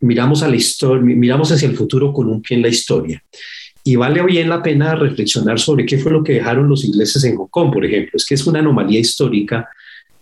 miramos, 0.00 0.42
a 0.42 0.48
la 0.48 0.56
historia, 0.56 1.02
miramos 1.02 1.52
hacia 1.52 1.68
el 1.68 1.76
futuro 1.76 2.12
con 2.12 2.28
un 2.28 2.42
pie 2.42 2.56
en 2.56 2.62
la 2.62 2.68
historia. 2.68 3.22
Y 3.84 3.96
vale 3.96 4.22
bien 4.24 4.48
la 4.48 4.62
pena 4.62 4.94
reflexionar 4.96 5.58
sobre 5.60 5.86
qué 5.86 5.96
fue 5.98 6.12
lo 6.12 6.22
que 6.22 6.34
dejaron 6.34 6.68
los 6.68 6.84
ingleses 6.84 7.22
en 7.24 7.36
Hong 7.36 7.48
Kong, 7.48 7.72
por 7.72 7.84
ejemplo. 7.86 8.12
Es 8.14 8.26
que 8.26 8.34
es 8.34 8.46
una 8.46 8.58
anomalía 8.58 8.98
histórica 8.98 9.68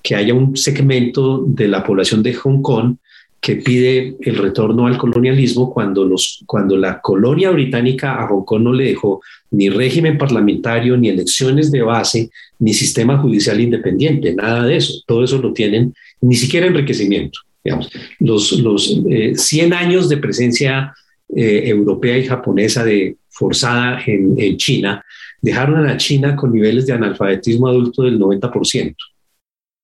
que 0.07 0.15
haya 0.15 0.35
un 0.35 0.57
segmento 0.57 1.43
de 1.45 1.67
la 1.67 1.83
población 1.83 2.23
de 2.23 2.33
Hong 2.35 2.63
Kong 2.63 2.95
que 3.41 3.57
pide 3.57 4.17
el 4.21 4.37
retorno 4.37 4.87
al 4.87 4.97
colonialismo 4.97 5.75
cuando, 5.75 6.05
los, 6.05 6.45
cuando 6.47 6.77
la 6.77 7.01
colonia 7.01 7.51
británica 7.51 8.23
a 8.23 8.29
Hong 8.29 8.45
Kong 8.45 8.63
no 8.63 8.73
le 8.73 8.85
dejó 8.85 9.21
ni 9.51 9.69
régimen 9.69 10.17
parlamentario, 10.17 10.97
ni 10.97 11.09
elecciones 11.09 11.73
de 11.73 11.83
base, 11.83 12.31
ni 12.61 12.73
sistema 12.73 13.19
judicial 13.19 13.61
independiente, 13.61 14.33
nada 14.33 14.65
de 14.65 14.77
eso. 14.77 15.03
Todo 15.09 15.25
eso 15.25 15.39
lo 15.39 15.53
tienen, 15.53 15.93
ni 16.21 16.37
siquiera 16.37 16.69
enriquecimiento. 16.69 17.41
Los, 18.21 18.53
los 18.53 19.03
100 19.35 19.73
eh, 19.73 19.77
años 19.77 20.09
de 20.09 20.19
presencia 20.19 20.95
eh, 21.35 21.63
europea 21.67 22.17
y 22.17 22.27
japonesa 22.27 22.85
de, 22.85 23.17
forzada 23.29 24.01
en, 24.07 24.57
China 24.57 25.05
dejaron 25.43 25.85
a 25.85 25.97
China 25.97 26.37
con 26.37 26.53
niveles 26.53 26.87
de 26.87 26.93
analfabetismo 26.93 27.67
adulto 27.67 28.05
del 28.05 28.21
90%. 28.21 28.95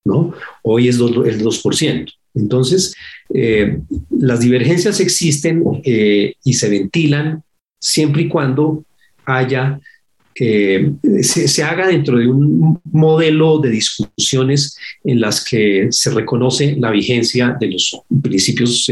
¿No? 0.05 0.35
Hoy 0.63 0.89
es 0.89 0.97
el 0.97 1.43
2%. 1.43 2.13
Entonces, 2.35 2.95
eh, 3.33 3.79
las 4.11 4.41
divergencias 4.41 5.01
existen 5.01 5.63
eh, 5.85 6.35
y 6.45 6.55
se 6.55 6.69
ventilan 6.69 7.43
siempre 7.79 8.23
y 8.23 8.29
cuando 8.29 8.85
haya, 9.27 9.79
eh, 10.35 10.93
se, 11.21 11.63
haga 11.63 11.89
dentro 11.89 12.17
de 12.17 12.27
un 12.27 12.81
modelo 12.91 13.59
de 13.59 13.71
discusiones 13.71 14.77
en 15.05 15.21
las 15.21 15.45
que 15.45 15.89
se 15.91 16.11
reconoce 16.11 16.77
la 16.79 16.91
vigencia 16.91 17.57
de 17.61 17.73
los 17.73 18.01
principios 18.23 18.91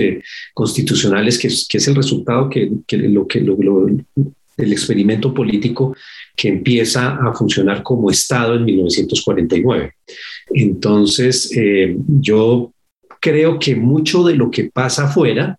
constitucionales, 0.53 1.39
que, 1.39 1.49
es 1.49 1.89
el 1.89 1.95
resultado 1.95 2.51
que, 2.51 2.71
lo 2.93 3.27
que 3.27 3.39
el 3.39 4.73
experimento 4.73 5.33
político 5.33 5.97
que 6.41 6.49
empieza 6.49 7.17
a 7.17 7.35
funcionar 7.35 7.83
como 7.83 8.11
Estado 8.11 8.55
en 8.55 8.65
1949. 8.65 9.93
Entonces, 10.55 11.51
yo 12.21 12.73
creo 13.21 13.59
que 13.59 13.77
mucho 13.77 14.25
de 14.25 14.35
lo 14.35 14.51
que 14.51 14.65
pasa 14.65 15.05
afuera 15.05 15.59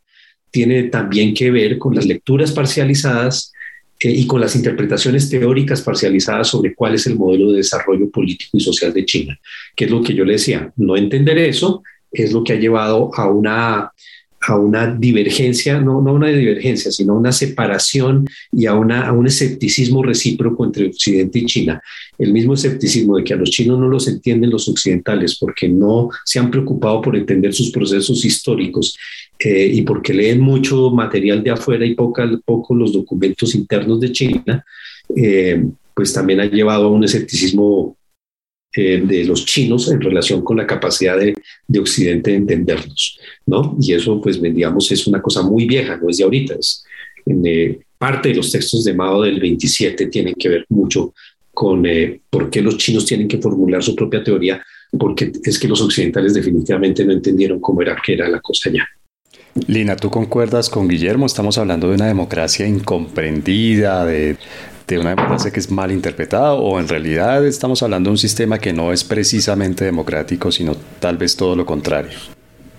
tiene 0.50 0.84
también 0.84 1.34
que 1.34 1.52
ver 1.52 1.78
con 1.78 1.96
las 1.96 2.06
lecturas 2.06 2.52
parcializadas 2.52 3.54
eh, 4.00 4.12
y 4.12 4.28
con 4.28 4.42
las 4.42 4.56
interpretaciones 4.56 5.30
teóricas 5.30 5.82
parcializadas 5.82 6.48
sobre 6.48 6.76
cuál 6.76 6.96
es 6.96 7.08
el 7.08 7.16
modelo 7.16 7.52
de 7.52 7.58
desarrollo 7.58 8.10
político 8.10 8.58
y 8.58 8.60
social 8.60 8.92
de 8.92 9.06
China, 9.06 9.40
que 9.76 9.86
es 9.86 9.92
lo 9.92 10.02
que 10.02 10.14
yo 10.14 10.26
le 10.26 10.34
decía, 10.34 10.74
no 10.76 10.98
entender 10.98 11.38
eso 11.38 11.84
es 12.12 12.34
lo 12.34 12.44
que 12.44 12.54
ha 12.54 12.60
llevado 12.60 13.12
a 13.16 13.30
una 13.30 13.92
a 14.42 14.58
una 14.58 14.88
divergencia, 14.96 15.80
no, 15.80 16.02
no 16.02 16.14
una 16.14 16.30
divergencia, 16.30 16.92
sino 16.92 17.16
una 17.16 17.32
separación 17.32 18.28
y 18.52 18.66
a, 18.66 18.74
una, 18.74 19.08
a 19.08 19.12
un 19.12 19.28
escepticismo 19.28 20.02
recíproco 20.02 20.66
entre 20.66 20.88
Occidente 20.88 21.40
y 21.40 21.46
China. 21.46 21.82
El 22.18 22.34
mismo 22.34 22.56
escepticismo 22.56 23.18
de 23.18 23.24
que 23.24 23.34
a 23.34 23.38
los 23.38 23.52
chinos 23.52 23.80
no 23.80 23.88
los 23.88 24.08
entienden 24.08 24.50
los 24.50 24.68
occidentales 24.68 25.38
porque 25.38 25.70
no 25.70 26.10
se 26.26 26.40
han 26.40 26.50
preocupado 26.50 27.02
por 27.02 27.16
entender 27.16 27.54
sus 27.54 27.72
procesos 27.72 28.26
históricos 28.26 28.98
eh, 29.38 29.72
y 29.74 29.82
porque 29.84 30.14
leen 30.14 30.40
mucho 30.40 30.90
material 30.90 31.44
de 31.44 31.52
afuera 31.52 31.86
y 31.86 31.94
poco, 31.94 32.24
poco 32.44 32.74
los 32.76 32.94
documentos 32.94 33.54
internos 33.54 34.00
de 34.00 34.12
China, 34.12 34.66
eh, 35.16 35.64
pues 35.94 36.14
también 36.14 36.40
ha 36.40 36.46
llevado 36.46 36.86
a 36.86 36.92
un 36.92 37.04
escepticismo 37.04 37.96
eh, 38.76 39.02
de 39.06 39.26
los 39.26 39.46
chinos 39.46 39.92
en 39.92 40.00
relación 40.00 40.44
con 40.44 40.58
la 40.58 40.68
capacidad 40.68 41.18
de, 41.18 41.34
de, 41.68 41.80
Occidente 41.80 42.32
de 42.32 42.38
entenderlos, 42.38 43.20
¿no? 43.46 43.78
Y 43.82 43.94
eso, 43.94 44.22
pues, 44.22 44.42
digamos, 44.42 44.92
es 44.92 45.08
una 45.08 45.22
cosa 45.22 45.42
muy 45.42 45.66
vieja, 45.66 45.98
no 45.98 46.10
es 46.10 46.18
de 46.18 46.24
ahorita, 46.24 46.56
es 46.56 46.84
en, 47.26 47.46
eh, 47.46 47.80
parte 47.98 48.30
de 48.30 48.36
los 48.36 48.52
textos 48.52 48.84
de 48.84 48.94
Mao 48.94 49.22
del 49.22 49.40
27 49.40 50.08
tienen 50.08 50.34
que 50.34 50.50
ver 50.50 50.66
mucho 50.70 51.14
con 51.54 51.86
eh, 51.86 52.22
por 52.30 52.50
qué 52.50 52.62
los 52.62 52.78
chinos 52.78 53.06
tienen 53.06 53.28
que 53.28 53.38
formular 53.38 53.84
su 53.84 53.96
propia 53.96 54.24
teoría, 54.24 54.64
porque 54.98 55.32
es 55.44 55.60
que 55.60 55.68
los 55.68 55.82
occidentales 55.82 56.34
definitivamente 56.34 57.06
no 57.06 57.12
entendieron 57.12 57.60
cómo 57.60 57.82
era 57.82 57.96
que 58.04 58.14
era 58.14 58.28
la 58.28 58.40
cosa 58.40 58.72
ya. 58.72 58.88
Lina, 59.54 59.98
¿tú 59.98 60.10
concuerdas 60.10 60.70
con 60.70 60.88
Guillermo? 60.88 61.26
Estamos 61.26 61.58
hablando 61.58 61.90
de 61.90 61.96
una 61.96 62.08
democracia 62.08 62.66
incomprendida, 62.66 64.06
de 64.06 64.38
una 64.92 65.12
democracia 65.12 65.52
que 65.52 65.60
es 65.60 65.72
mal 65.72 65.92
interpretada 65.92 66.54
o 66.54 66.80
en 66.80 66.88
realidad 66.88 67.46
estamos 67.46 67.82
hablando 67.84 68.10
de 68.10 68.12
un 68.12 68.18
sistema 68.18 68.60
que 68.60 68.74
no 68.74 68.92
es 68.92 69.04
precisamente 69.04 69.86
democrático, 69.86 70.52
sino 70.52 70.76
tal 71.00 71.18
vez 71.18 71.36
todo 71.36 71.56
lo 71.56 71.66
contrario? 71.66 72.18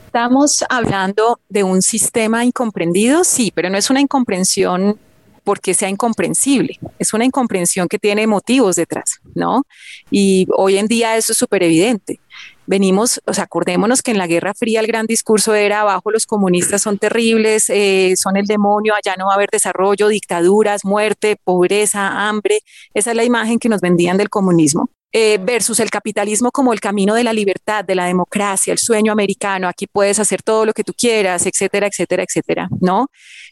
Estamos 0.06 0.62
hablando 0.68 1.40
de 1.48 1.64
un 1.64 1.80
sistema 1.80 2.44
incomprendido, 2.44 3.24
sí, 3.24 3.50
pero 3.54 3.70
no 3.70 3.78
es 3.78 3.88
una 3.88 4.00
incomprensión 4.00 4.98
porque 5.44 5.74
sea 5.74 5.88
incomprensible, 5.88 6.78
es 6.98 7.12
una 7.14 7.24
incomprensión 7.24 7.88
que 7.88 7.98
tiene 7.98 8.26
motivos 8.26 8.76
detrás, 8.76 9.20
¿no? 9.34 9.64
Y 10.10 10.46
hoy 10.56 10.76
en 10.76 10.86
día 10.86 11.16
eso 11.16 11.32
es 11.32 11.38
súper 11.38 11.62
evidente 11.64 12.20
venimos, 12.66 13.20
o 13.26 13.34
sea, 13.34 13.44
acordémonos 13.44 14.02
que 14.02 14.10
en 14.10 14.18
la 14.18 14.26
Guerra 14.26 14.54
Fría 14.54 14.80
el 14.80 14.86
gran 14.86 15.06
discurso 15.06 15.54
era 15.54 15.80
abajo 15.82 16.10
los 16.10 16.26
comunistas 16.26 16.82
son 16.82 16.98
terribles, 16.98 17.68
eh, 17.70 18.14
son 18.16 18.36
el 18.36 18.46
demonio, 18.46 18.94
allá 18.94 19.16
no 19.18 19.26
va 19.26 19.32
a 19.32 19.36
haber 19.36 19.50
desarrollo, 19.50 20.08
dictaduras, 20.08 20.84
muerte, 20.84 21.36
pobreza, 21.42 22.28
hambre. 22.28 22.60
Esa 22.94 23.10
es 23.10 23.16
la 23.16 23.24
imagen 23.24 23.58
que 23.58 23.68
nos 23.68 23.80
vendían 23.80 24.16
del 24.16 24.30
comunismo. 24.30 24.90
Eh, 25.12 25.38
versus 25.42 25.78
el 25.80 25.90
capitalismo 25.90 26.50
como 26.50 26.72
el 26.72 26.80
camino 26.80 27.14
de 27.14 27.22
la 27.22 27.32
libertad, 27.32 27.84
de 27.84 27.94
la 27.94 28.06
democracia, 28.06 28.72
el 28.72 28.78
sueño 28.78 29.12
americano, 29.12 29.68
aquí 29.68 29.86
puedes 29.86 30.18
hacer 30.18 30.42
todo 30.42 30.64
lo 30.64 30.72
que 30.72 30.84
tú 30.84 30.94
quieras, 30.94 31.44
etcétera, 31.44 31.86
etcétera, 31.86 32.22
etcétera, 32.22 32.68
¿no? 32.80 33.08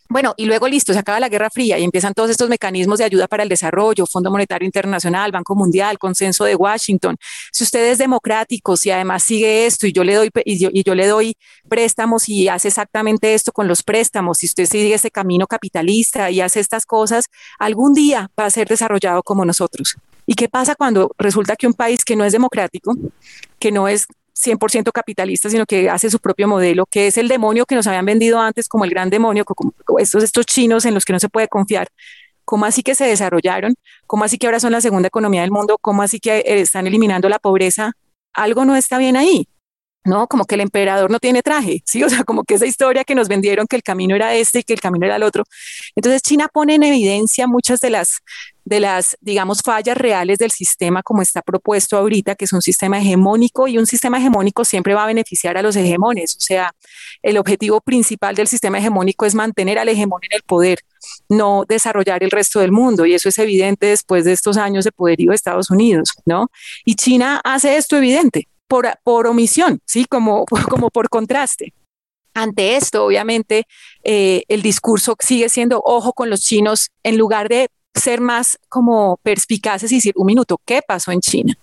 Bueno, 0.09 0.35
y 0.37 0.47
luego 0.47 0.67
listo, 0.67 0.93
se 0.93 0.99
acaba 0.99 1.21
la 1.21 1.29
Guerra 1.29 1.51
Fría 1.51 1.79
y 1.79 1.85
empiezan 1.85 2.15
todos 2.15 2.31
estos 2.31 2.49
mecanismos 2.49 2.99
de 2.99 3.05
ayuda 3.05 3.29
para 3.29 3.43
el 3.43 3.49
desarrollo, 3.49 4.07
Fondo 4.07 4.31
Monetario 4.31 4.67
Internacional, 4.67 5.31
Banco 5.31 5.55
Mundial, 5.55 5.99
Consenso 5.99 6.45
de 6.45 6.57
Washington. 6.57 7.17
Si 7.53 7.63
usted 7.63 7.93
es 7.93 7.99
democrático, 7.99 8.77
si 8.77 8.91
además 8.91 9.23
sigue 9.23 9.67
esto 9.67 9.87
y 9.87 9.93
yo 9.93 10.03
le 10.03 10.15
doy 10.15 10.31
y 10.45 10.59
yo, 10.59 10.71
y 10.73 10.83
yo 10.83 10.95
le 10.95 11.07
doy 11.07 11.37
préstamos 11.69 12.29
y 12.29 12.49
hace 12.49 12.69
exactamente 12.69 13.35
esto 13.35 13.53
con 13.53 13.69
los 13.69 13.83
préstamos, 13.83 14.39
si 14.39 14.47
usted 14.47 14.67
sigue 14.67 14.95
ese 14.95 15.11
camino 15.11 15.47
capitalista 15.47 16.31
y 16.31 16.41
hace 16.41 16.59
estas 16.59 16.87
cosas, 16.87 17.27
algún 17.59 17.95
día 17.95 18.31
va 18.39 18.47
a 18.47 18.51
ser 18.51 18.67
desarrollado 18.67 19.23
como 19.23 19.45
nosotros. 19.45 19.97
¿Y 20.31 20.35
qué 20.35 20.49
pasa 20.49 20.77
cuando 20.77 21.11
resulta 21.19 21.57
que 21.57 21.67
un 21.67 21.75
país 21.75 22.05
que 22.05 22.15
no 22.15 22.25
es 22.25 22.31
democrático, 22.31 22.95
que 23.59 23.73
no 23.73 23.89
es 23.89 24.07
100% 24.33 24.93
capitalista, 24.93 25.51
sino 25.51 25.67
que 25.67 25.91
hace 25.91 26.09
su 26.09 26.21
propio 26.21 26.47
modelo, 26.47 26.87
que 26.87 27.09
es 27.09 27.19
el 27.19 27.27
demonio 27.27 27.67
que 27.67 27.75
nos 27.75 27.89
habían 27.89 28.05
vendido 28.05 28.39
antes 28.39 28.69
como 28.69 28.85
el 28.85 28.91
gran 28.91 29.11
demonio, 29.11 29.45
como 29.45 29.73
estos, 29.99 30.23
estos 30.23 30.47
chinos 30.47 30.85
en 30.85 30.95
los 30.95 31.05
que 31.05 31.13
no 31.13 31.19
se 31.19 31.29
puede 31.29 31.49
confiar? 31.49 31.89
¿Cómo 32.45 32.65
así 32.65 32.85
que 32.85 32.95
se 32.95 33.07
desarrollaron? 33.07 33.75
¿Cómo 34.07 34.23
así 34.23 34.39
que 34.39 34.47
ahora 34.47 34.61
son 34.61 34.71
la 34.71 34.81
segunda 34.81 35.09
economía 35.09 35.41
del 35.41 35.51
mundo? 35.51 35.79
¿Cómo 35.81 36.01
así 36.01 36.21
que 36.21 36.39
eh, 36.39 36.61
están 36.61 36.87
eliminando 36.87 37.29
la 37.29 37.41
pobreza? 37.41 37.95
Algo 38.33 38.65
no 38.65 38.77
está 38.77 38.99
bien 38.99 39.17
ahí. 39.17 39.49
¿No? 40.05 40.27
Como 40.27 40.45
que 40.45 40.55
el 40.55 40.63
emperador 40.63 41.11
no 41.11 41.19
tiene 41.19 41.43
traje, 41.43 41.83
¿sí? 41.87 42.03
O 42.03 42.09
sea, 42.09 42.25
como 42.25 42.45
que 42.45 42.55
esa 42.55 42.67
historia 42.67 43.05
que 43.05 43.15
nos 43.15 43.29
vendieron 43.29 43.67
que 43.67 43.77
el 43.77 43.83
camino 43.83 44.17
era 44.17 44.35
este 44.35 44.61
y 44.61 44.63
que 44.63 44.73
el 44.73 44.81
camino 44.81 45.07
era 45.07 45.17
el 45.17 45.23
otro. 45.23 45.45
Entonces, 45.95 46.23
China 46.23 46.49
pone 46.53 46.75
en 46.75 46.83
evidencia 46.83 47.47
muchas 47.47 47.81
de 47.81 47.91
las, 47.91 48.21
de 48.65 48.81
las, 48.81 49.17
digamos, 49.21 49.61
fallas 49.63 49.97
reales 49.97 50.39
del 50.39 50.51
sistema 50.51 51.03
como 51.03 51.23
está 51.23 51.43
propuesto 51.43 51.97
ahorita, 51.97 52.35
que 52.35 52.45
es 52.45 52.53
un 52.53 52.63
sistema 52.63 52.99
hegemónico 52.99 53.69
y 53.69 53.79
un 53.79 53.87
sistema 53.87 54.19
hegemónico 54.19 54.65
siempre 54.65 54.95
va 54.95 55.05
a 55.05 55.07
beneficiar 55.07 55.57
a 55.57 55.63
los 55.63 55.77
hegemones. 55.77 56.37
O 56.37 56.41
sea, 56.41 56.73
el 57.23 57.37
objetivo 57.37 57.81
principal 57.81 58.35
del 58.35 58.49
sistema 58.49 58.79
hegemónico 58.79 59.27
es 59.27 59.35
mantener 59.35 59.79
al 59.79 59.89
hegemón 59.89 60.21
en 60.25 60.37
el 60.37 60.43
poder, 60.43 60.81
no 61.29 61.65
desarrollar 61.69 62.23
el 62.23 62.31
resto 62.31 62.61
del 62.61 62.73
mundo. 62.73 63.07
Y 63.07 63.15
eso 63.15 63.29
es 63.29 63.39
evidente 63.39 63.87
después 63.87 64.25
de 64.25 64.33
estos 64.33 64.57
años 64.57 64.85
de 64.85 64.93
poderío 64.93 65.31
de 65.31 65.37
Estados 65.37 65.71
Unidos, 65.71 66.13
¿no? 66.25 66.49
Y 66.85 66.95
China 66.95 67.41
hace 67.45 67.77
esto 67.77 67.97
evidente 67.97 68.50
por, 68.71 69.27
omisión, 69.27 69.81
¿sí? 69.85 70.05
Como, 70.05 70.45
como 70.71 70.91
por 70.91 71.09
contraste. 71.09 71.75
Ante 72.33 72.77
esto, 72.77 73.05
obviamente, 73.05 73.67
eh, 74.05 74.45
el 74.49 74.63
discurso 74.63 75.17
sigue 75.19 75.49
siendo 75.49 75.83
ojo 75.85 76.13
con 76.13 76.31
los 76.31 76.41
chinos 76.41 76.91
en 77.03 77.19
lugar 77.19 77.49
de 77.49 77.69
ser 77.93 78.21
más 78.21 78.57
como 78.69 79.19
perspicaces 79.25 79.91
y 79.91 79.97
decir, 79.97 80.15
un 80.17 80.27
minuto, 80.27 80.61
¿qué 80.65 80.81
pasó 80.87 81.11
en 81.11 81.21
China? 81.21 81.59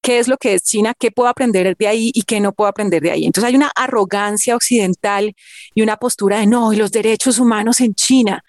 ¿Qué 0.00 0.18
es 0.18 0.28
lo 0.28 0.38
que 0.38 0.54
es 0.54 0.62
China? 0.62 0.94
¿Qué 0.98 1.10
puedo 1.10 1.28
aprender 1.28 1.76
de 1.76 1.86
ahí 1.86 2.10
y 2.14 2.22
qué 2.22 2.40
no 2.40 2.52
puedo 2.52 2.70
aprender 2.70 3.02
de 3.02 3.10
ahí? 3.10 3.26
Entonces 3.26 3.46
hay 3.46 3.56
una 3.56 3.70
arrogancia 3.76 4.56
occidental 4.56 5.34
y 5.74 5.82
una 5.82 5.98
postura 5.98 6.38
de 6.38 6.46
no, 6.46 6.72
y 6.72 6.76
los 6.76 6.90
derechos 6.90 7.38
humanos 7.38 7.80
en 7.80 7.94
China 7.94 8.42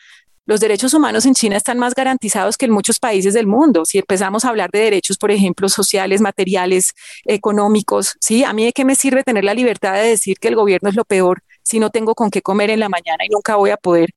los 0.46 0.60
derechos 0.60 0.94
humanos 0.94 1.26
en 1.26 1.34
China 1.34 1.58
están 1.58 1.78
más 1.78 1.94
garantizados 1.94 2.58
que 2.58 2.66
en 2.66 2.72
muchos 2.72 3.00
países 3.00 3.34
del 3.34 3.48
mundo. 3.48 3.86
Si 3.86 4.00
empezamos 4.00 4.44
a 4.44 4.50
hablar 4.50 4.72
de 4.72 4.80
derechos, 4.80 5.18
por 5.18 5.32
ejemplo, 5.32 5.70
sociales, 5.70 6.20
materiales, 6.20 6.94
económicos, 7.26 8.16
¿sí? 8.20 8.44
A 8.44 8.52
mí 8.52 8.66
de 8.66 8.74
qué 8.74 8.84
me 8.84 8.96
sirve 8.96 9.24
tener 9.24 9.44
la 9.44 9.54
libertad 9.54 9.94
de 9.94 10.08
decir 10.08 10.39
que 10.39 10.48
el 10.48 10.56
gobierno 10.56 10.89
es 10.89 10.96
lo 10.96 11.06
peor 11.06 11.44
si 11.64 11.80
no 11.80 11.89
tengo 11.89 12.16
con 12.16 12.32
qué 12.32 12.42
comer 12.42 12.72
en 12.72 12.80
la 12.80 12.89
mañana 12.89 13.24
y 13.24 13.30
nunca 13.30 13.56
voy 13.56 13.70
a 13.70 13.78
poder 13.78 14.10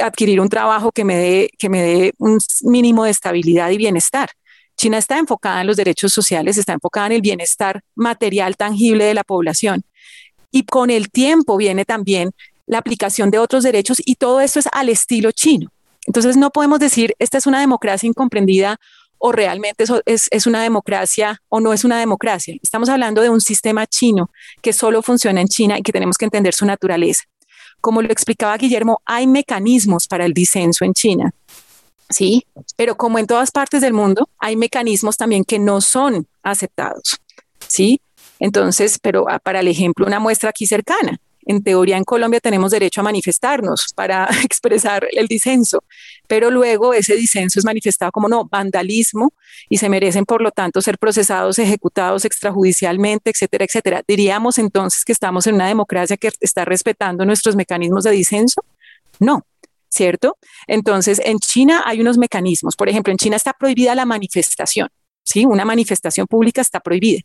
adquirir 0.00 0.40
un 0.40 0.48
trabajo 0.48 0.92
que 0.92 1.04
me 1.04 1.16
dé, 1.16 1.50
que 1.58 1.68
me 1.68 1.82
dé 1.82 2.14
un 2.18 2.38
mínimo 2.62 3.04
de 3.04 3.10
estabilidad 3.10 3.70
y 3.70 3.76
bienestar. 3.76 4.30
China 4.76 4.98
está 4.98 5.18
enfocada 5.18 5.60
en 5.60 5.66
los 5.66 5.76
derechos 5.76 6.12
sociales, 6.12 6.56
está 6.56 6.72
enfocada 6.72 7.06
en 7.06 7.12
el 7.12 7.20
bienestar 7.20 7.82
material 7.94 8.56
tangible 8.56 9.04
de 9.04 9.14
la 9.14 9.24
población. 9.24 9.84
Y 10.50 10.64
con 10.64 10.90
el 10.90 11.10
tiempo 11.10 11.56
viene 11.56 11.84
también 11.84 12.30
la 12.66 12.78
aplicación 12.78 13.30
de 13.30 13.38
otros 13.38 13.62
derechos 13.62 13.98
y 14.04 14.16
todo 14.16 14.40
esto 14.40 14.58
es 14.58 14.68
al 14.72 14.88
estilo 14.88 15.32
chino. 15.32 15.70
Entonces 16.06 16.36
no 16.36 16.50
podemos 16.50 16.78
decir, 16.78 17.14
esta 17.18 17.38
es 17.38 17.46
una 17.46 17.60
democracia 17.60 18.06
incomprendida 18.06 18.78
o 19.18 19.32
realmente 19.32 19.84
es, 20.04 20.46
una 20.46 20.62
democracia 20.62 21.40
o 21.48 21.60
no 21.60 21.72
es 21.72 21.84
una 21.84 21.98
democracia. 21.98 22.56
Estamos 22.62 22.88
hablando 22.90 23.22
de 23.22 23.30
un 23.30 23.40
sistema 23.40 23.86
chino 23.86 24.30
que 24.60 24.72
solo 24.72 25.02
funciona 25.02 25.40
en 25.40 25.48
China 25.48 25.78
y 25.78 25.82
que 25.82 25.92
tenemos 25.92 26.18
que 26.18 26.26
entender 26.26 26.54
su 26.54 26.66
naturaleza. 26.66 27.24
Como 27.80 28.02
lo 28.02 28.12
explicaba 28.12 28.56
Guillermo, 28.58 29.00
hay 29.06 29.26
mecanismos 29.26 30.08
para 30.08 30.26
el 30.26 30.34
disenso 30.34 30.84
en 30.84 30.92
China. 30.92 31.32
Sí, 32.10 32.46
pero 32.76 32.96
como 32.96 33.18
en 33.18 33.26
todas 33.26 33.50
partes 33.50 33.80
del 33.80 33.94
mundo, 33.94 34.28
hay 34.38 34.56
mecanismos 34.56 35.16
también 35.16 35.44
que 35.44 35.58
no 35.58 35.80
son 35.80 36.26
aceptados. 36.42 37.18
Sí, 37.66 38.02
entonces, 38.38 38.98
pero 38.98 39.24
ah, 39.28 39.38
para 39.38 39.60
el 39.60 39.68
ejemplo, 39.68 40.06
una 40.06 40.20
muestra 40.20 40.50
aquí 40.50 40.66
cercana 40.66 41.18
en 41.46 41.62
teoría 41.62 41.96
en 41.96 42.04
Colombia 42.04 42.40
tenemos 42.40 42.70
derecho 42.70 43.00
a 43.00 43.04
manifestarnos 43.04 43.88
para 43.94 44.28
expresar 44.44 45.06
el 45.12 45.26
disenso, 45.26 45.84
pero 46.26 46.50
luego 46.50 46.94
ese 46.94 47.16
disenso 47.16 47.58
es 47.58 47.64
manifestado 47.64 48.12
como 48.12 48.28
no, 48.28 48.46
vandalismo 48.46 49.32
y 49.68 49.78
se 49.78 49.88
merecen 49.88 50.24
por 50.24 50.42
lo 50.42 50.50
tanto 50.50 50.80
ser 50.80 50.98
procesados, 50.98 51.58
ejecutados 51.58 52.24
extrajudicialmente, 52.24 53.30
etcétera, 53.30 53.64
etcétera. 53.64 54.02
Diríamos 54.06 54.58
entonces 54.58 55.04
que 55.04 55.12
estamos 55.12 55.46
en 55.46 55.56
una 55.56 55.68
democracia 55.68 56.16
que 56.16 56.30
está 56.40 56.64
respetando 56.64 57.24
nuestros 57.24 57.56
mecanismos 57.56 58.04
de 58.04 58.10
disenso? 58.10 58.64
No, 59.18 59.46
¿cierto? 59.88 60.38
Entonces, 60.66 61.20
en 61.24 61.38
China 61.38 61.82
hay 61.86 62.00
unos 62.00 62.18
mecanismos. 62.18 62.76
Por 62.76 62.88
ejemplo, 62.88 63.12
en 63.12 63.18
China 63.18 63.36
está 63.36 63.52
prohibida 63.52 63.94
la 63.94 64.04
manifestación, 64.04 64.88
¿sí? 65.22 65.44
Una 65.44 65.64
manifestación 65.64 66.26
pública 66.26 66.60
está 66.60 66.80
prohibida. 66.80 67.20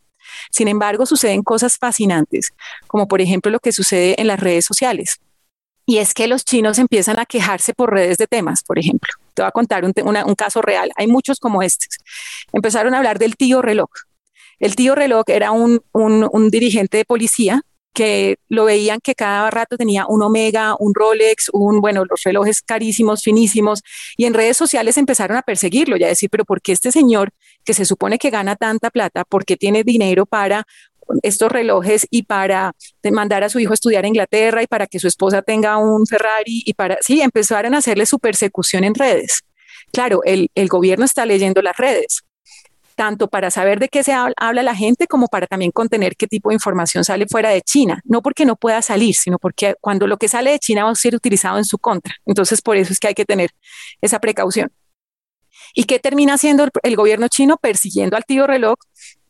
Sin 0.52 0.68
embargo, 0.68 1.06
suceden 1.06 1.44
cosas 1.44 1.78
fascinantes, 1.78 2.52
como 2.88 3.08
por 3.08 3.22
ejemplo 3.22 3.52
lo 3.52 3.60
que 3.60 3.72
sucede 3.72 4.20
en 4.20 4.28
las 4.28 4.40
redes 4.40 4.66
sociales. 4.66 5.20
Y 5.86 5.98
es 5.98 6.14
que 6.14 6.28
los 6.28 6.46
chinos 6.46 6.78
empiezan 6.78 7.20
a 7.20 7.26
quejarse 7.26 7.74
por 7.74 7.92
redes 7.92 8.18
de 8.18 8.28
temas, 8.28 8.64
por 8.64 8.78
ejemplo. 8.78 9.12
Te 9.34 9.42
voy 9.42 9.48
a 9.48 9.52
contar 9.52 9.84
un, 9.84 10.36
caso 10.36 10.62
real. 10.62 10.92
Hay 10.96 11.08
muchos 11.08 11.40
como 11.40 11.64
estos. 11.64 11.98
Empezaron 12.54 12.94
a 12.94 12.98
hablar 12.98 13.18
del 13.18 13.36
tío 13.36 13.62
reloj. 13.64 13.90
El 14.60 14.76
tío 14.76 14.94
reloj 14.94 15.24
era 15.28 15.52
un, 15.52 15.82
un 15.94 16.50
dirigente 16.52 16.98
de 16.98 17.06
policía 17.06 17.64
que 17.94 18.38
lo 18.48 18.66
veían 18.66 19.00
que 19.02 19.16
cada 19.16 19.50
rato 19.52 19.78
tenía 19.78 20.06
un 20.08 20.22
Omega, 20.22 20.76
un 20.80 20.94
Rolex, 20.94 21.50
un, 21.52 21.82
bueno, 21.82 22.06
los 22.10 22.24
relojes 22.24 22.62
carísimos, 22.62 23.24
finísimos, 23.24 23.82
y 24.16 24.26
en 24.26 24.34
redes 24.34 24.58
sociales 24.58 24.98
empezaron 24.98 25.38
a 25.38 25.42
perseguirlo 25.42 25.98
y 25.98 26.04
a 26.04 26.08
decir, 26.08 26.30
pero 26.30 26.46
¿por 26.46 26.62
qué 26.62 26.72
este 26.72 26.92
señor 26.92 27.32
que 27.70 27.76
se 27.76 27.86
supone 27.86 28.17
que 28.17 28.32
gana 28.32 28.55
tanta 28.55 28.89
plata, 28.89 29.24
por 29.26 29.45
qué 29.45 29.55
tiene 29.55 29.84
dinero 29.84 30.26
para 30.26 30.65
estos 31.22 31.51
relojes 31.51 32.07
y 32.09 32.24
para 32.24 32.74
mandar 33.11 33.43
a 33.43 33.49
su 33.49 33.59
hijo 33.59 33.74
a 33.74 33.76
estudiar 33.76 34.05
a 34.05 34.07
Inglaterra 34.07 34.63
y 34.63 34.65
para 34.65 34.88
que 34.88 34.97
su 34.97 35.07
esposa 35.07 35.43
tenga 35.43 35.78
un 35.78 36.07
Ferrari 36.07 36.63
y 36.65 36.74
para, 36.74 36.97
sí, 37.01 37.22
empezaron 37.22 37.76
a 37.76 37.78
hacerle 37.78 38.07
su 38.07 38.17
persecución 38.17 38.86
en 38.86 38.95
redes. 38.95 39.41
Claro, 39.93 40.22
el, 40.24 40.49
el 40.55 40.67
gobierno 40.67 41.05
está 41.05 41.28
leyendo 41.28 41.61
las 41.61 41.78
redes, 41.78 42.24
tanto 42.95 43.28
para 43.28 43.51
saber 43.51 43.78
de 43.78 43.88
qué 43.88 44.03
se 44.03 44.13
habla 44.13 44.63
la 44.63 44.74
gente 44.74 45.05
como 45.05 45.28
para 45.28 45.45
también 45.45 45.70
contener 45.70 46.15
qué 46.15 46.26
tipo 46.26 46.49
de 46.49 46.55
información 46.55 47.03
sale 47.03 47.28
fuera 47.28 47.51
de 47.51 47.61
China. 47.61 48.01
No 48.03 48.24
porque 48.24 48.47
no 48.47 48.55
pueda 48.55 48.82
salir, 48.82 49.13
sino 49.13 49.38
porque 49.38 49.76
cuando 49.80 50.07
lo 50.07 50.17
que 50.17 50.28
sale 50.28 50.49
de 50.49 50.57
China 50.57 50.86
va 50.86 50.89
a 50.89 50.95
ser 50.95 51.13
utilizado 51.13 51.59
en 51.59 51.65
su 51.65 51.78
contra. 51.78 52.15
Entonces, 52.26 52.63
por 52.63 52.78
eso 52.78 52.93
es 52.93 52.99
que 52.99 53.09
hay 53.09 53.13
que 53.13 53.26
tener 53.26 53.51
esa 54.01 54.17
precaución. 54.17 54.72
¿Y 55.74 55.84
qué 55.86 56.00
termina 56.00 56.36
haciendo 56.36 56.68
el, 56.84 56.95
gobierno 56.95 57.28
chino? 57.28 57.58
Persiguiendo 57.58 58.18
al 58.18 58.26
tío 58.26 58.47
reloj, 58.47 58.76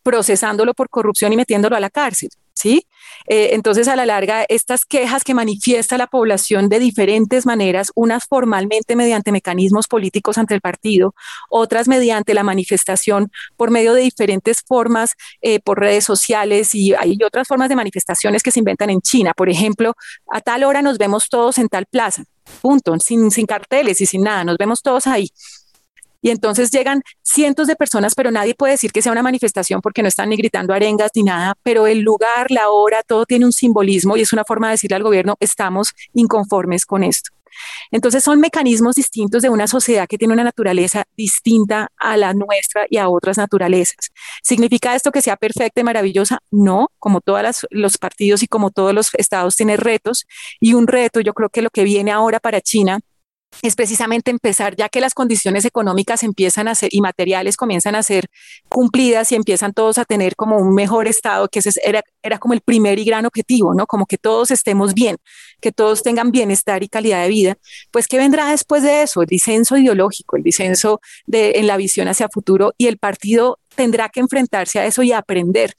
procesándolo 0.03 0.74
por 0.74 0.89
corrupción 0.89 1.34
y 1.34 1.38
metiéndolo 1.38 1.76
a 1.76 1.80
la 1.80 1.89
cárcel. 1.89 2.30
¿sí? 2.59 2.88
Eh, 3.28 3.49
entonces, 3.53 3.88
a 3.88 3.95
la 3.95 4.05
larga, 4.05 4.45
estas 4.49 4.84
quejas 4.84 5.24
que 5.24 5.34
manifiesta 5.34 5.97
la 5.97 6.07
población 6.07 6.67
de 6.67 6.80
diferentes 6.80 7.45
maneras, 7.45 7.91
unas 7.95 8.26
formalmente 8.26 8.97
mediante 8.97 9.32
mecanismos 9.32 9.88
políticos 9.88 10.38
ante 10.38 10.55
el 10.55 10.61
partido, 10.61 11.15
otras 11.49 11.88
mediante 11.88 12.34
la 12.34 12.43
manifestación 12.43 13.32
por 13.55 13.72
medio 13.72 13.93
de 13.93 14.01
diferentes 14.01 14.61
formas, 14.67 15.15
eh, 15.41 15.59
por 15.61 15.80
redes 15.80 16.03
sociales 16.03 16.76
y 16.76 16.93
hay 16.95 17.17
otras 17.26 17.47
formas 17.47 17.70
de 17.70 17.78
manifestaciones 17.78 18.43
que 18.43 18.51
se 18.51 18.59
inventan 18.59 18.89
en 18.89 19.01
China. 19.01 19.34
Por 19.36 19.49
ejemplo, 19.49 19.93
a 20.32 20.41
tal 20.41 20.65
hora 20.65 20.82
nos 20.82 20.97
vemos 20.97 21.30
todos 21.30 21.57
en 21.59 21.70
tal 21.70 21.86
plaza, 21.86 22.24
punto, 22.61 22.93
sin, 22.99 23.32
sin 23.32 23.45
carteles 23.45 24.01
y 24.01 24.05
sin 24.05 24.24
nada, 24.24 24.43
nos 24.43 24.57
vemos 24.57 24.82
todos 24.82 25.07
ahí. 25.07 25.32
Y 26.22 26.30
entonces 26.32 26.72
llegan 26.72 27.01
cientos 27.22 27.67
de 27.67 27.76
personas, 27.76 28.13
pero 28.15 28.32
nadie 28.32 28.55
puede 28.55 28.74
decir 28.74 28.91
que 28.91 29.01
sea 29.01 29.11
una 29.11 29.24
manifestación 29.24 29.82
porque 29.82 30.01
no 30.01 30.07
están 30.07 30.30
ni 30.30 30.36
gritando 30.36 30.74
arengas 30.74 31.11
ni 31.15 31.24
nada, 31.24 31.55
pero 31.63 31.88
el 31.88 31.99
lugar, 32.01 32.51
la 32.51 32.70
hora, 32.70 33.03
todo 33.03 33.26
tiene 33.26 33.45
un 33.45 33.53
simbolismo 33.53 34.17
y 34.17 34.22
es 34.22 34.34
una 34.34 34.43
forma 34.43 34.67
de 34.67 34.74
decirle 34.74 34.97
al 34.97 35.03
gobierno, 35.03 35.36
estamos 35.39 35.93
inconformes 36.13 36.86
con 36.86 37.03
esto. 37.03 37.32
Entonces 37.91 38.24
son 38.24 38.39
mecanismos 38.39 38.95
distintos 38.95 39.41
de 39.41 39.49
una 39.49 39.67
sociedad 39.67 40.07
que 40.07 40.17
tiene 40.17 40.34
una 40.34 40.43
naturaleza 40.43 41.05
distinta 41.17 41.89
a 41.97 42.17
la 42.17 42.34
nuestra 42.34 42.86
y 42.89 42.97
a 42.97 43.09
otras 43.09 43.38
naturalezas. 43.38 44.11
¿Significa 44.43 44.95
esto 44.95 45.11
que 45.11 45.22
sea 45.22 45.38
perfecta 45.38 45.82
y 45.82 45.84
maravillosa? 45.84 46.39
No, 46.51 46.89
como 46.99 47.22
todos 47.22 47.65
los 47.70 47.97
partidos 47.97 48.43
y 48.43 48.47
como 48.47 48.72
todos 48.72 48.93
los 48.93 49.09
estados 49.15 49.55
tiene 49.55 49.78
retos 49.78 50.26
y 50.59 50.74
un 50.74 50.88
reto, 50.88 51.22
yo 51.22 51.34
creo 51.34 51.49
que 51.49 51.61
lo 51.61 51.70
que 51.70 51.84
viene 51.84 52.11
ahora 52.11 52.39
para 52.39 52.61
China 52.61 52.99
es 53.62 53.76
precisamente 53.76 54.32
empezar, 54.32 54.76
ya 54.76 54.89
que 54.89 55.02
las 55.02 55.14
condiciones 55.14 55.66
económicas 55.66 56.24
empiezan 56.24 56.68
a 56.68 56.76
ser 56.76 56.89
y 56.93 57.02
materiales 57.02 57.58
comienzan 57.58 57.95
a 57.95 58.04
ser 58.04 58.28
cumplidas 58.70 59.32
y 59.32 59.36
empiezan 59.36 59.74
todos 59.74 59.97
a 59.97 60.06
tener 60.06 60.36
como 60.36 60.58
un 60.58 60.74
mejor 60.74 61.08
estado, 61.08 61.50
que 61.50 61.60
ese 61.60 61.72
era, 61.84 62.04
era 62.24 62.38
como 62.38 62.54
el 62.54 62.62
primer 62.62 63.00
y 63.00 63.06
gran 63.06 63.26
objetivo, 63.26 63.74
¿no? 63.74 63.86
Como 63.86 64.06
que 64.06 64.18
todos 64.18 64.52
estemos 64.52 64.93
bien, 64.93 65.18
que 65.62 65.72
todos 65.72 66.04
tengan 66.04 66.32
bienestar 66.32 66.84
y 66.84 66.89
calidad 66.89 67.24
de 67.24 67.30
vida. 67.30 67.58
Pues, 67.91 68.08
¿qué 68.08 68.18
vendrá 68.18 68.50
después 68.50 68.84
de 68.84 69.04
eso? 69.04 69.22
El 69.22 69.28
disenso 69.28 69.78
ideológico, 69.78 70.38
el 70.38 70.43
disenso 70.43 71.02
de, 71.26 71.54
en 71.56 71.68
la 71.68 71.78
visión 71.78 72.08
hacia 72.08 72.30
futuro 72.30 72.74
y 72.78 72.88
el 72.88 72.97
partido 72.97 73.60
tendrá 73.76 74.10
que 74.10 74.20
enfrentarse 74.20 74.80
a 74.80 74.86
eso 74.86 75.04
y 75.04 75.12
aprender 75.12 75.74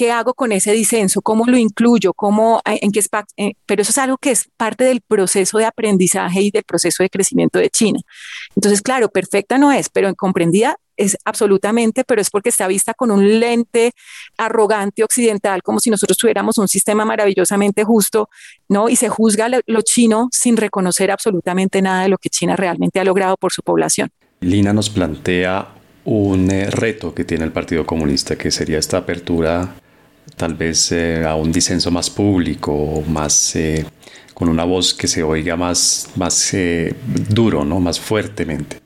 ¿Qué 0.00 0.10
hago 0.10 0.32
con 0.32 0.50
ese 0.50 0.72
disenso? 0.72 1.20
¿Cómo 1.20 1.44
lo 1.44 1.58
incluyo? 1.58 2.14
¿Cómo, 2.14 2.62
eh, 2.64 2.78
en 2.80 2.90
qué 2.90 3.02
eh, 3.36 3.52
pero 3.66 3.82
eso 3.82 3.90
es 3.90 3.98
algo 3.98 4.16
que 4.16 4.30
es 4.30 4.48
parte 4.56 4.84
del 4.84 5.02
proceso 5.02 5.58
de 5.58 5.66
aprendizaje 5.66 6.40
y 6.40 6.50
del 6.50 6.62
proceso 6.62 7.02
de 7.02 7.10
crecimiento 7.10 7.58
de 7.58 7.68
China. 7.68 8.00
Entonces, 8.56 8.80
claro, 8.80 9.10
perfecta 9.10 9.58
no 9.58 9.72
es, 9.72 9.90
pero 9.90 10.14
comprendida 10.14 10.78
es 10.96 11.18
absolutamente, 11.26 12.04
pero 12.04 12.22
es 12.22 12.30
porque 12.30 12.48
está 12.48 12.66
vista 12.66 12.94
con 12.94 13.10
un 13.10 13.40
lente 13.40 13.92
arrogante 14.38 15.04
occidental, 15.04 15.62
como 15.62 15.80
si 15.80 15.90
nosotros 15.90 16.16
tuviéramos 16.16 16.56
un 16.56 16.66
sistema 16.66 17.04
maravillosamente 17.04 17.84
justo, 17.84 18.30
¿no? 18.70 18.88
Y 18.88 18.96
se 18.96 19.10
juzga 19.10 19.50
lo, 19.50 19.82
chino 19.82 20.30
sin 20.32 20.56
reconocer 20.56 21.10
absolutamente 21.10 21.82
nada 21.82 22.04
de 22.04 22.08
lo 22.08 22.16
que 22.16 22.30
China 22.30 22.56
realmente 22.56 23.00
ha 23.00 23.04
logrado 23.04 23.36
por 23.36 23.52
su 23.52 23.60
población. 23.60 24.08
Lina 24.40 24.72
nos 24.72 24.88
plantea 24.88 25.74
un 26.06 26.50
eh, 26.50 26.70
reto 26.70 27.14
que 27.14 27.26
tiene 27.26 27.44
el 27.44 27.52
Partido 27.52 27.84
Comunista, 27.84 28.38
que 28.38 28.50
sería 28.50 28.78
esta 28.78 28.96
apertura 28.96 29.74
tal 30.36 30.54
vez 30.54 30.92
eh, 30.92 31.24
a 31.24 31.34
un 31.36 31.52
disenso 31.52 31.90
más 31.90 32.10
público, 32.10 33.02
más 33.08 33.54
eh, 33.56 33.84
con 34.34 34.48
una 34.48 34.64
voz 34.64 34.94
que 34.94 35.06
se 35.06 35.22
oiga 35.22 35.56
más, 35.56 36.10
más 36.16 36.54
duro, 37.28 37.64
¿no? 37.64 37.80
más 37.80 38.00
fuertemente. 38.00 38.78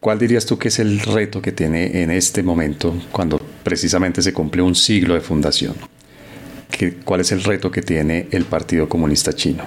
¿Cuál 0.00 0.18
dirías 0.18 0.46
tú 0.46 0.56
que 0.56 0.68
es 0.68 0.78
el 0.78 1.00
reto 1.00 1.42
que 1.42 1.50
tiene 1.50 2.02
en 2.02 2.10
este 2.12 2.42
momento, 2.42 2.94
cuando 3.10 3.40
precisamente 3.64 4.22
se 4.22 4.32
cumple 4.32 4.62
un 4.62 4.76
siglo 4.76 5.14
de 5.14 5.20
fundación? 5.20 5.74
¿Qué, 6.70 6.94
¿Cuál 7.04 7.20
es 7.22 7.32
el 7.32 7.42
reto 7.42 7.70
que 7.70 7.82
tiene 7.82 8.28
el 8.30 8.44
Partido 8.44 8.88
Comunista 8.88 9.32
Chino? 9.32 9.64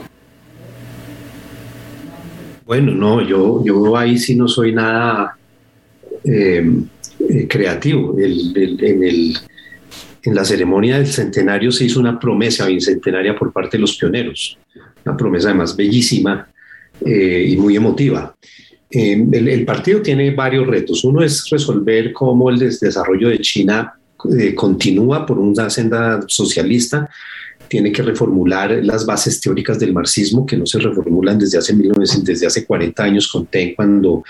Bueno, 2.65 2.93
no, 2.93 3.21
yo, 3.21 3.61
yo 3.65 3.97
ahí 3.97 4.17
sí 4.17 4.33
no 4.35 4.47
soy 4.47 4.73
nada 4.73 5.35
eh, 6.23 6.65
eh, 7.29 7.47
creativo. 7.49 8.17
en, 8.17 9.03
el, 9.03 9.37
en 10.23 10.35
la 10.35 10.45
ceremonia 10.45 10.97
del 10.97 11.07
centenario 11.07 11.71
se 11.71 11.85
hizo 11.85 11.99
una 11.99 12.19
promesa 12.19 12.67
bicentenaria 12.67 13.35
por 13.35 13.51
parte 13.51 13.77
de 13.77 13.81
los 13.81 13.97
pioneros, 13.97 14.57
una 15.05 15.17
promesa 15.17 15.49
además 15.49 15.75
bellísima 15.75 16.47
eh, 17.05 17.45
y 17.49 17.57
muy 17.57 17.75
emotiva. 17.75 18.35
El, 18.89 19.63
partido 19.65 20.01
tiene 20.01 20.31
varios 20.31 20.67
retos. 20.67 21.05
Uno 21.05 21.23
es 21.23 21.49
resolver 21.49 22.11
cómo 22.11 22.49
el 22.49 22.59
desarrollo 22.59 23.29
de 23.29 23.39
China 23.39 23.93
continúa 24.53 25.25
por 25.25 25.39
una 25.39 25.69
senda 25.69 26.19
socialista 26.27 27.09
tiene 27.71 27.93
que 27.93 28.01
reformular 28.01 28.83
las 28.83 29.05
bases 29.05 29.39
teóricas 29.39 29.79
del 29.79 29.93
marxismo 29.93 30.45
que 30.45 30.57
no 30.57 30.65
se 30.65 30.77
reformulan 30.77 31.39
desde 31.39 31.57
hace, 31.57 31.73
1900, 31.73 32.25
desde 32.25 32.45
hace 32.45 32.65
40 32.65 33.01
años 33.01 33.29
con 33.29 33.45
TEN 33.45 33.75
cuando 33.75 34.25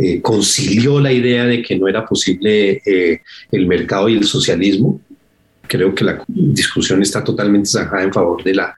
eh, 0.00 0.20
concilió 0.22 1.00
la 1.00 1.12
idea 1.12 1.44
de 1.44 1.60
que 1.60 1.76
no 1.76 1.88
era 1.88 2.06
posible 2.06 2.80
eh, 2.86 3.20
el 3.50 3.66
mercado 3.66 4.08
y 4.08 4.16
el 4.16 4.22
socialismo. 4.22 5.00
Creo 5.66 5.94
que 5.94 6.04
la 6.04 6.22
discusión 6.28 7.02
está 7.02 7.22
totalmente 7.22 7.68
zanjada 7.68 8.02
en 8.02 8.12
favor 8.12 8.42
de, 8.42 8.54
la, 8.54 8.76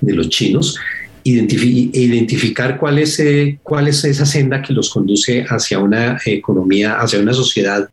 de 0.00 0.14
los 0.14 0.28
chinos. 0.28 0.78
identificar 1.24 2.78
cuál 2.78 2.98
es, 2.98 3.18
eh, 3.20 3.58
cuál 3.62 3.88
es 3.88 4.04
esa 4.04 4.24
senda 4.24 4.62
que 4.62 4.72
los 4.72 4.90
conduce 4.90 5.44
hacia 5.48 5.78
una 5.78 6.18
economía, 6.24 6.98
hacia 7.00 7.20
una 7.20 7.34
sociedad 7.34 7.88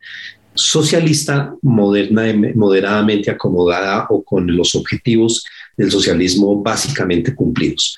socialista 0.55 1.53
moderna, 1.61 2.23
moderadamente 2.55 3.29
acomodada 3.29 4.07
o 4.09 4.23
con 4.23 4.47
los 4.55 4.73
objetivos 4.73 5.45
del 5.75 5.91
socialismo 5.91 6.61
básicamente 6.61 7.35
cumplidos. 7.35 7.97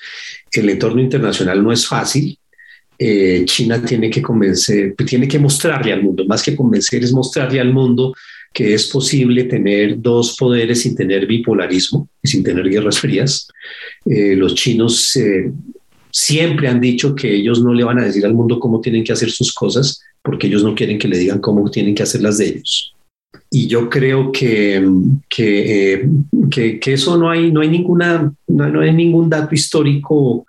El 0.52 0.68
entorno 0.68 1.00
internacional 1.00 1.62
no 1.62 1.72
es 1.72 1.86
fácil. 1.86 2.36
Eh, 2.98 3.44
China 3.46 3.80
tiene 3.80 4.10
que 4.10 4.20
convencer, 4.20 4.94
tiene 5.06 5.28
que 5.28 5.38
mostrarle 5.38 5.92
al 5.92 6.02
mundo, 6.02 6.24
más 6.26 6.42
que 6.42 6.56
convencer 6.56 7.04
es 7.04 7.12
mostrarle 7.12 7.60
al 7.60 7.72
mundo 7.72 8.12
que 8.58 8.74
es 8.74 8.88
posible 8.88 9.44
tener 9.44 10.02
dos 10.02 10.34
poderes 10.36 10.82
sin 10.82 10.96
tener 10.96 11.28
bipolarismo 11.28 12.08
y 12.20 12.26
sin 12.26 12.42
tener 12.42 12.68
guerras 12.68 12.98
frías. 12.98 13.46
Eh, 14.04 14.34
los 14.34 14.56
chinos 14.56 15.14
eh, 15.14 15.52
siempre 16.10 16.66
han 16.66 16.80
dicho 16.80 17.14
que 17.14 17.32
ellos 17.32 17.62
no 17.62 17.72
le 17.72 17.84
van 17.84 18.00
a 18.00 18.04
decir 18.04 18.26
al 18.26 18.34
mundo 18.34 18.58
cómo 18.58 18.80
tienen 18.80 19.04
que 19.04 19.12
hacer 19.12 19.30
sus 19.30 19.54
cosas 19.54 20.02
porque 20.22 20.48
ellos 20.48 20.64
no 20.64 20.74
quieren 20.74 20.98
que 20.98 21.06
le 21.06 21.18
digan 21.18 21.38
cómo 21.38 21.70
tienen 21.70 21.94
que 21.94 22.02
hacer 22.02 22.20
las 22.20 22.38
de 22.38 22.48
ellos 22.48 22.96
y 23.48 23.68
yo 23.68 23.88
creo 23.88 24.32
que, 24.32 24.84
que, 25.28 26.10
que, 26.50 26.80
que, 26.80 26.92
eso 26.92 27.16
no 27.16 27.30
hay, 27.30 27.52
no 27.52 27.60
hay, 27.60 27.68
ninguna, 27.68 28.32
no, 28.48 28.80
hay 28.80 28.92
ningún 28.92 29.30
dato 29.30 29.54
histórico 29.54 30.47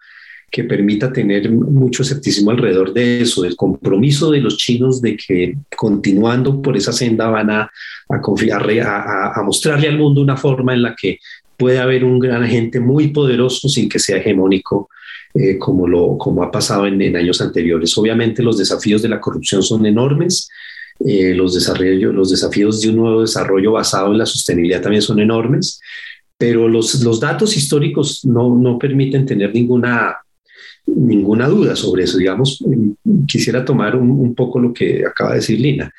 que 0.50 0.64
permita 0.64 1.12
tener 1.12 1.52
mucho 1.52 2.04
escepticismo 2.04 2.52
alrededor 2.52 2.94
de 2.94 3.22
eso, 3.22 3.42
del 3.42 3.56
compromiso 3.56 4.32
de 4.32 4.42
los 4.42 4.58
chinos 4.58 5.02
de 5.02 5.16
que 5.16 5.56
continuando 5.76 6.62
por 6.62 6.76
esa 6.78 6.92
senda 6.92 7.28
van 7.30 7.50
a, 7.50 7.72
a, 8.10 8.22
confiar, 8.22 8.68
a, 8.82 9.42
mostrarle 9.44 9.88
al 9.88 9.98
mundo 9.98 10.22
una 10.22 10.38
forma 10.38 10.74
en 10.74 10.84
la 10.84 10.96
que 10.96 11.20
puede 11.58 11.80
haber 11.80 12.04
un 12.04 12.20
gran 12.20 12.44
agente 12.44 12.80
muy 12.80 13.10
poderoso 13.10 13.68
sin 13.68 13.90
que 13.90 14.00
sea 14.00 14.18
hegemónico, 14.18 14.90
eh, 15.34 15.58
como, 15.58 15.88
lo, 15.88 16.18
como 16.18 16.42
ha 16.42 16.50
pasado 16.52 16.88
en, 16.88 17.16
años 17.16 17.42
anteriores. 17.42 17.98
Obviamente 17.98 18.42
los 18.42 18.58
desafíos 18.58 19.02
de 19.02 19.10
la 19.10 19.20
corrupción 19.20 19.62
son 19.62 19.86
enormes, 19.86 20.50
eh, 21.06 21.34
los, 21.34 21.54
los 21.80 22.30
desafíos 22.30 22.82
de 22.82 22.90
un 22.90 22.96
nuevo 22.98 23.22
desarrollo 23.22 23.74
basado 23.74 24.12
en 24.12 24.18
la 24.18 24.26
sostenibilidad 24.26 24.82
también 24.82 25.02
son 25.02 25.20
enormes, 25.20 25.80
pero 26.40 26.70
los, 26.70 27.04
los 27.04 27.20
datos 27.20 27.56
históricos 27.58 28.24
no, 28.24 28.56
no 28.56 28.80
permiten 28.80 29.26
tener 29.26 29.54
ninguna, 29.54 30.18
ninguna 30.96 31.48
duda 31.48 31.76
sobre 31.76 32.04
eso. 32.04 32.18
Digamos, 32.18 32.64
quisiera 33.28 33.64
tomar 33.66 33.96
un, 33.96 34.36
poco 34.36 34.60
lo 34.60 34.74
que 34.74 35.06
acaba 35.06 35.32
de 35.32 35.38
decir 35.38 35.60
Lina. 35.60 35.92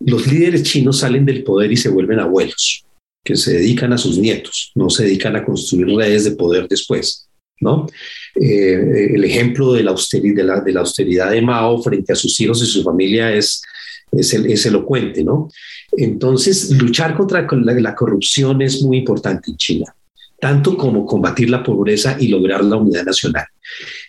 Los 0.00 0.26
líderes 0.26 0.62
chinos 0.62 0.98
salen 0.98 1.24
del 1.24 1.44
poder 1.44 1.72
y 1.72 1.76
se 1.76 1.88
vuelven 1.88 2.20
abuelos, 2.20 2.84
que 3.24 3.36
se 3.36 3.54
dedican 3.54 3.92
a 3.92 3.98
sus 3.98 4.18
nietos, 4.18 4.72
no 4.74 4.90
se 4.90 5.04
dedican 5.04 5.36
a 5.36 5.44
construir 5.44 5.96
redes 5.96 6.24
de 6.24 6.32
poder 6.32 6.68
después. 6.68 7.28
¿no? 7.60 7.86
Eh, 8.34 9.12
el 9.14 9.24
ejemplo 9.24 9.72
de 9.72 9.84
la, 9.84 9.92
austeridad, 9.92 10.36
de, 10.36 10.44
la, 10.44 10.60
de 10.60 10.72
la 10.72 10.80
austeridad 10.80 11.30
de 11.30 11.40
Mao 11.40 11.80
frente 11.82 12.12
a 12.12 12.16
sus 12.16 12.38
hijos 12.40 12.62
y 12.62 12.66
su 12.66 12.82
familia 12.82 13.32
es 13.32 13.62
es, 14.18 14.66
elocuente, 14.66 15.24
¿no? 15.24 15.48
Entonces, 15.92 16.70
luchar 16.72 17.16
contra 17.16 17.46
la, 17.50 17.94
corrupción 17.94 18.62
es 18.62 18.82
muy 18.82 18.98
importante 18.98 19.50
en 19.50 19.56
China, 19.56 19.94
tanto 20.44 20.76
como 20.76 21.06
combatir 21.06 21.48
la 21.48 21.62
pobreza 21.62 22.18
y 22.20 22.28
lograr 22.28 22.62
la 22.62 22.76
unidad 22.76 23.04
nacional. 23.04 23.46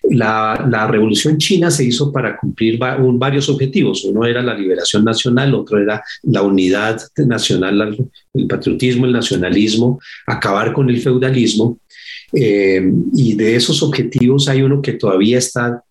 La, 0.10 0.86
revolución 0.86 1.38
china 1.38 1.72
se 1.72 1.86
hizo 1.86 2.12
para 2.12 2.36
cumplir 2.36 2.78
varios 2.78 3.48
objetivos. 3.48 4.04
Uno 4.04 4.26
era 4.26 4.42
la 4.42 4.54
liberación 4.54 5.06
nacional, 5.06 5.56
otro 5.56 5.82
era 5.82 6.04
la 6.24 6.42
unidad 6.42 7.02
nacional, 7.26 7.98
el 8.34 8.48
patriotismo, 8.48 9.06
el 9.06 9.14
nacionalismo, 9.14 9.98
acabar 10.28 10.74
con 10.74 10.90
el 10.90 11.00
feudalismo. 11.00 11.80
Eh, 12.34 12.84
y 13.14 13.36
de 13.36 13.56
esos 13.56 13.82
objetivos 13.82 14.50
hay 14.50 14.62
uno 14.62 14.82
que 14.82 14.92
todavía 14.92 15.38
está 15.38 15.82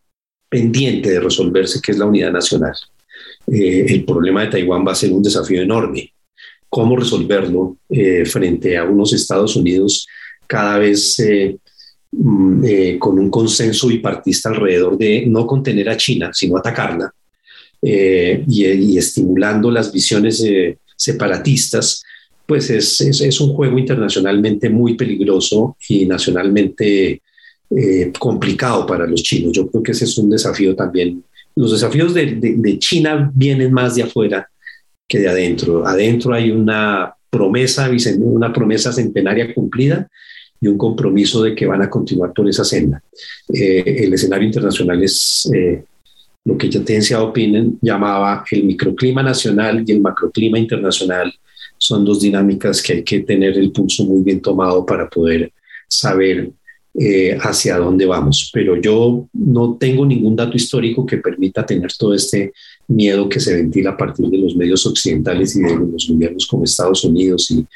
pendiente 0.47 1.09
de 1.09 1.20
resolverse, 1.20 1.80
que 1.80 1.92
es 1.92 1.99
la 1.99 2.05
unidad 2.05 2.32
nacional. 2.32 2.74
Eh, 3.47 3.86
el 3.88 4.05
problema 4.05 4.42
de 4.42 4.49
Taiwán 4.49 4.86
va 4.86 4.92
a 4.92 4.95
ser 4.95 5.11
un 5.11 5.22
desafío 5.22 5.62
enorme. 5.62 6.12
¿Cómo 6.68 6.97
resolverlo 6.97 7.78
eh, 7.88 8.26
frente 8.26 8.76
a 8.76 8.84
unos 8.84 9.14
Estados 9.14 9.57
Unidos 9.57 10.07
cada 10.47 10.78
vez 10.78 11.18
eh, 11.20 11.57
mm, 12.12 12.99
con 12.99 13.18
un 13.18 13.30
consenso 13.30 13.88
bipartista 13.88 14.49
alrededor 14.49 14.97
de 14.97 15.26
no 15.26 15.47
contener 15.47 15.88
a 15.88 15.97
China, 15.97 16.30
sino 16.32 16.57
atacarla 16.57 17.12
y, 17.82 18.97
estimulando 18.97 19.70
las 19.70 19.92
visiones 19.92 20.42
separatistas? 20.97 22.03
Pues 22.47 22.70
es, 22.70 23.01
es, 23.01 23.40
un 23.40 23.53
juego 23.55 23.78
internacionalmente 23.78 24.70
muy 24.70 24.97
peligroso 24.97 25.76
y 25.88 26.07
nacionalmente 26.07 27.20
complicado 28.18 28.86
para 28.86 29.07
los 29.07 29.22
chinos. 29.22 29.53
Yo 29.53 29.68
creo 29.68 29.82
que 29.82 29.92
ese 29.92 30.05
es 30.05 30.16
un 30.16 30.30
desafío 30.30 30.74
también 30.74 31.22
los 31.57 31.72
desafíos 31.72 32.14
de, 32.14 32.78
China 32.78 33.30
vienen 33.34 33.72
más 33.72 33.95
de 33.95 34.03
afuera 34.03 34.49
que 35.07 35.18
de 35.18 35.28
adentro. 35.28 35.86
Adentro 35.86 36.34
hay 36.34 36.51
una 36.51 37.14
promesa, 37.35 37.91
una 38.18 38.53
promesa 38.53 38.93
centenaria 38.93 39.53
cumplida 39.53 40.09
y 40.61 40.68
un 40.68 40.78
compromiso 40.78 41.43
de 41.43 41.53
que 41.53 41.66
van 41.66 41.82
a 41.82 41.91
continuar 41.91 42.32
por 42.32 42.49
esa 42.49 42.64
senda. 42.64 43.03
Eh, 43.53 43.82
el 44.05 44.14
escenario 44.14 44.47
internacional 44.47 45.03
es 45.03 45.51
eh, 45.53 45.82
lo 46.45 46.57
que 46.57 46.70
Yatencia 46.70 47.20
Opinen 47.20 47.76
llamaba 47.82 48.45
el 48.53 48.62
microclima 48.64 49.22
nacional 49.22 49.82
y 49.85 49.91
el 49.91 50.01
macroclima 50.01 50.59
internacional. 50.59 51.35
Son 51.76 52.05
dos 52.05 52.20
dinámicas 52.20 52.80
que 52.80 52.93
hay 52.93 53.03
que 53.03 53.20
tener 53.20 53.59
el 53.59 53.72
pulso 53.72 54.05
muy 54.05 54.22
bien 54.22 54.41
tomado 54.41 54.87
para 54.87 55.09
poder 55.09 55.53
saber 55.89 56.53
eh, 56.97 57.37
hacia 57.41 57.78
dónde 57.78 58.07
vamos. 58.07 58.51
Pero 58.55 58.76
yo 58.76 59.26
no 59.32 59.76
tengo 59.78 60.07
ningún 60.07 60.37
dato 60.37 60.57
histórico 60.57 61.05
que 61.05 61.16
permita 61.16 61.66
tener 61.66 61.93
todo 61.99 62.14
este 62.14 62.53
miedo 62.89 63.28
que 63.28 63.41
se 63.41 63.55
ventila 63.55 63.91
a 63.91 63.97
partir 63.97 64.26
de 64.28 64.39
los 64.39 64.55
medios 64.57 64.85
occidentales 64.87 65.57
y 65.57 65.62
de 65.62 65.76
los 65.76 66.09
gobiernos 66.09 66.47
como 66.47 66.64
Estados 66.64 67.05
Unidos 67.05 67.51
y, 67.51 67.66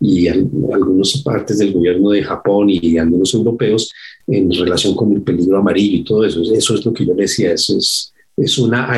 y 0.00 0.28
algunas 0.28 1.18
partes 1.22 1.58
del 1.58 1.72
gobierno 1.72 2.10
de 2.10 2.22
Japón 2.22 2.68
y 2.70 2.98
algunos 2.98 3.32
europeos 3.34 3.92
en 4.26 4.50
relación 4.52 4.94
con 4.94 5.12
el 5.12 5.22
peligro 5.22 5.58
amarillo 5.58 5.98
y 5.98 6.04
todo 6.04 6.24
eso. 6.24 6.42
Eso 6.54 6.74
es 6.74 6.84
lo 6.84 6.92
que 6.92 7.06
yo 7.06 7.14
decía, 7.14 7.52
eso 7.52 7.76
es, 7.76 8.12
es 8.36 8.58
una 8.58 8.88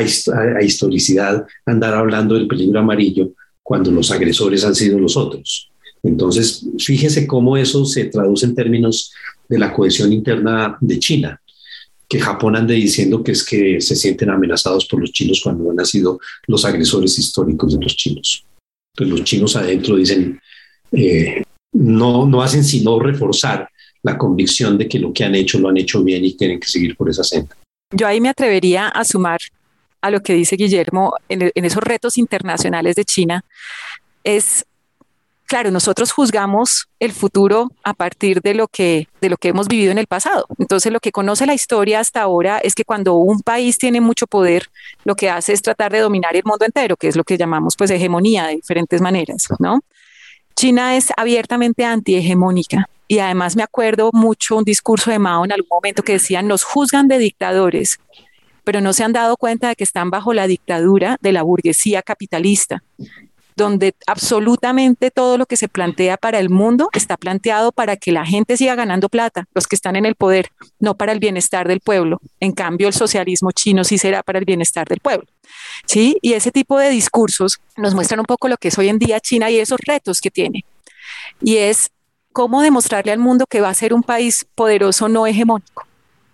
historicidad 0.61 1.45
andar 1.65 1.93
hablando 1.93 2.35
del 2.35 2.47
peligro 2.47 2.79
amarillo 2.79 3.31
cuando 3.63 3.91
los 3.91 4.11
agresores 4.11 4.65
han 4.65 4.75
sido 4.75 4.99
los 4.99 5.15
otros. 5.15 5.71
Entonces, 6.03 6.65
fíjese 6.79 7.27
cómo 7.27 7.57
eso 7.57 7.85
se 7.85 8.05
traduce 8.05 8.45
en 8.45 8.55
términos 8.55 9.11
de 9.47 9.59
la 9.59 9.73
cohesión 9.73 10.11
interna 10.11 10.77
de 10.81 10.99
China, 10.99 11.39
que 12.11 12.19
Japón 12.19 12.57
ande 12.57 12.73
diciendo 12.73 13.23
que 13.23 13.31
es 13.31 13.41
que 13.41 13.79
se 13.79 13.95
sienten 13.95 14.29
amenazados 14.29 14.85
por 14.85 14.99
los 14.99 15.13
chinos 15.13 15.39
cuando 15.41 15.71
han 15.71 15.85
sido 15.85 16.19
los 16.45 16.65
agresores 16.65 17.17
históricos 17.17 17.73
de 17.73 17.81
los 17.81 17.95
chinos. 17.95 18.45
Entonces, 18.93 19.17
los 19.17 19.23
chinos 19.25 19.55
adentro 19.55 19.95
dicen, 19.95 20.37
eh, 20.91 21.41
no, 21.71 22.25
no 22.25 22.41
hacen 22.41 22.65
sino 22.65 22.99
reforzar 22.99 23.69
la 24.03 24.17
convicción 24.17 24.77
de 24.77 24.89
que 24.89 24.99
lo 24.99 25.13
que 25.13 25.23
han 25.23 25.35
hecho 25.35 25.57
lo 25.57 25.69
han 25.69 25.77
hecho 25.77 26.03
bien 26.03 26.25
y 26.25 26.35
tienen 26.35 26.59
que 26.59 26.67
seguir 26.67 26.97
por 26.97 27.09
esa 27.09 27.23
senda. 27.23 27.55
Yo 27.95 28.05
ahí 28.05 28.19
me 28.19 28.27
atrevería 28.27 28.89
a 28.89 29.05
sumar 29.05 29.39
a 30.01 30.11
lo 30.11 30.19
que 30.19 30.33
dice 30.33 30.57
Guillermo 30.57 31.13
en 31.29 31.63
esos 31.63 31.81
retos 31.81 32.17
internacionales 32.17 32.97
de 32.97 33.05
China, 33.05 33.45
es 34.25 34.65
claro, 35.51 35.69
nosotros 35.69 36.13
juzgamos 36.13 36.87
el 36.97 37.11
futuro 37.11 37.73
a 37.83 37.93
partir 37.93 38.41
de 38.41 38.53
lo 38.53 38.69
que 38.69 39.09
de 39.19 39.27
lo 39.27 39.35
que 39.35 39.49
hemos 39.49 39.67
vivido 39.67 39.91
en 39.91 39.97
el 39.97 40.07
pasado. 40.07 40.45
Entonces, 40.57 40.93
lo 40.93 41.01
que 41.01 41.11
conoce 41.11 41.45
la 41.45 41.53
historia 41.53 41.99
hasta 41.99 42.21
ahora 42.21 42.59
es 42.59 42.73
que 42.73 42.85
cuando 42.85 43.15
un 43.15 43.41
país 43.41 43.77
tiene 43.77 43.99
mucho 43.99 44.27
poder, 44.27 44.69
lo 45.03 45.13
que 45.13 45.29
hace 45.29 45.51
es 45.51 45.61
tratar 45.61 45.91
de 45.91 45.99
dominar 45.99 46.37
el 46.37 46.43
mundo 46.45 46.63
entero, 46.63 46.95
que 46.95 47.09
es 47.09 47.17
lo 47.17 47.25
que 47.25 47.37
llamamos 47.37 47.75
pues 47.75 47.91
hegemonía 47.91 48.47
de 48.47 48.55
diferentes 48.55 49.01
maneras, 49.01 49.49
¿no? 49.59 49.81
China 50.55 50.95
es 50.95 51.09
abiertamente 51.17 51.83
antihegemónica 51.83 52.87
y 53.09 53.19
además 53.19 53.57
me 53.57 53.63
acuerdo 53.63 54.09
mucho 54.13 54.55
un 54.55 54.63
discurso 54.63 55.11
de 55.11 55.19
Mao 55.19 55.43
en 55.43 55.51
algún 55.51 55.67
momento 55.69 56.01
que 56.01 56.13
decía, 56.13 56.41
nos 56.41 56.63
juzgan 56.63 57.09
de 57.09 57.17
dictadores, 57.17 57.99
pero 58.63 58.79
no 58.79 58.93
se 58.93 59.03
han 59.03 59.11
dado 59.11 59.35
cuenta 59.35 59.67
de 59.67 59.75
que 59.75 59.83
están 59.83 60.11
bajo 60.11 60.33
la 60.33 60.47
dictadura 60.47 61.17
de 61.19 61.33
la 61.33 61.43
burguesía 61.43 62.01
capitalista 62.03 62.83
donde 63.61 63.95
absolutamente 64.07 65.11
todo 65.11 65.37
lo 65.37 65.45
que 65.45 65.55
se 65.55 65.69
plantea 65.69 66.17
para 66.17 66.39
el 66.39 66.49
mundo 66.49 66.89
está 66.93 67.17
planteado 67.17 67.71
para 67.71 67.95
que 67.95 68.11
la 68.11 68.25
gente 68.25 68.57
siga 68.57 68.75
ganando 68.75 69.09
plata, 69.09 69.47
los 69.53 69.67
que 69.67 69.75
están 69.75 69.95
en 69.95 70.05
el 70.05 70.15
poder, 70.15 70.49
no 70.79 70.95
para 70.95 71.11
el 71.11 71.19
bienestar 71.19 71.67
del 71.67 71.79
pueblo. 71.79 72.19
En 72.39 72.51
cambio, 72.51 72.87
el 72.87 72.93
socialismo 72.93 73.51
chino 73.51 73.83
sí 73.83 73.97
será 73.97 74.23
para 74.23 74.39
el 74.39 74.45
bienestar 74.45 74.87
del 74.87 74.99
pueblo. 74.99 75.27
¿Sí? 75.85 76.17
Y 76.21 76.33
ese 76.33 76.51
tipo 76.51 76.77
de 76.77 76.89
discursos 76.89 77.59
nos 77.77 77.93
muestran 77.93 78.19
un 78.19 78.25
poco 78.25 78.47
lo 78.47 78.57
que 78.57 78.67
es 78.67 78.77
hoy 78.77 78.89
en 78.89 78.99
día 78.99 79.19
China 79.19 79.49
y 79.49 79.59
esos 79.59 79.79
retos 79.85 80.19
que 80.19 80.31
tiene. 80.31 80.65
Y 81.41 81.57
es 81.57 81.91
cómo 82.31 82.61
demostrarle 82.61 83.11
al 83.11 83.19
mundo 83.19 83.45
que 83.47 83.61
va 83.61 83.69
a 83.69 83.73
ser 83.73 83.93
un 83.93 84.03
país 84.03 84.45
poderoso 84.55 85.07
no 85.07 85.27
hegemónico. 85.27 85.85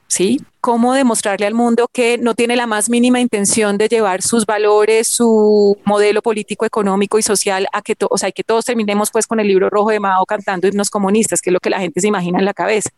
¿Sí? 0.07 0.41
Cómo 0.61 0.93
demostrarle 0.93 1.45
al 1.45 1.53
mundo 1.53 1.87
que 1.91 2.17
no 2.17 2.33
tiene 2.33 2.55
la 2.55 2.67
más 2.67 2.89
mínima 2.89 3.19
intención 3.19 3.77
de 3.77 3.87
llevar 3.87 4.21
sus 4.21 4.45
valores, 4.45 5.07
su 5.07 5.77
modelo 5.85 6.21
político, 6.21 6.65
económico 6.65 7.19
y 7.19 7.21
social 7.21 7.67
a 7.71 7.81
que, 7.81 7.95
o 8.09 8.17
sea, 8.17 8.31
que 8.31 8.43
todos 8.43 8.65
terminemos 8.65 9.11
pues 9.11 9.27
con 9.27 9.39
el 9.39 9.47
libro 9.47 9.69
rojo 9.69 9.91
de 9.91 9.99
Mao 9.99 10.25
cantando 10.25 10.67
himnos 10.67 10.89
comunistas, 10.89 11.41
que 11.41 11.49
es 11.49 11.53
lo 11.53 11.59
que 11.59 11.69
la 11.69 11.79
gente 11.79 12.01
se 12.01 12.07
imagina 12.07 12.39
en 12.39 12.45
la 12.45 12.53
cabeza. 12.53 12.89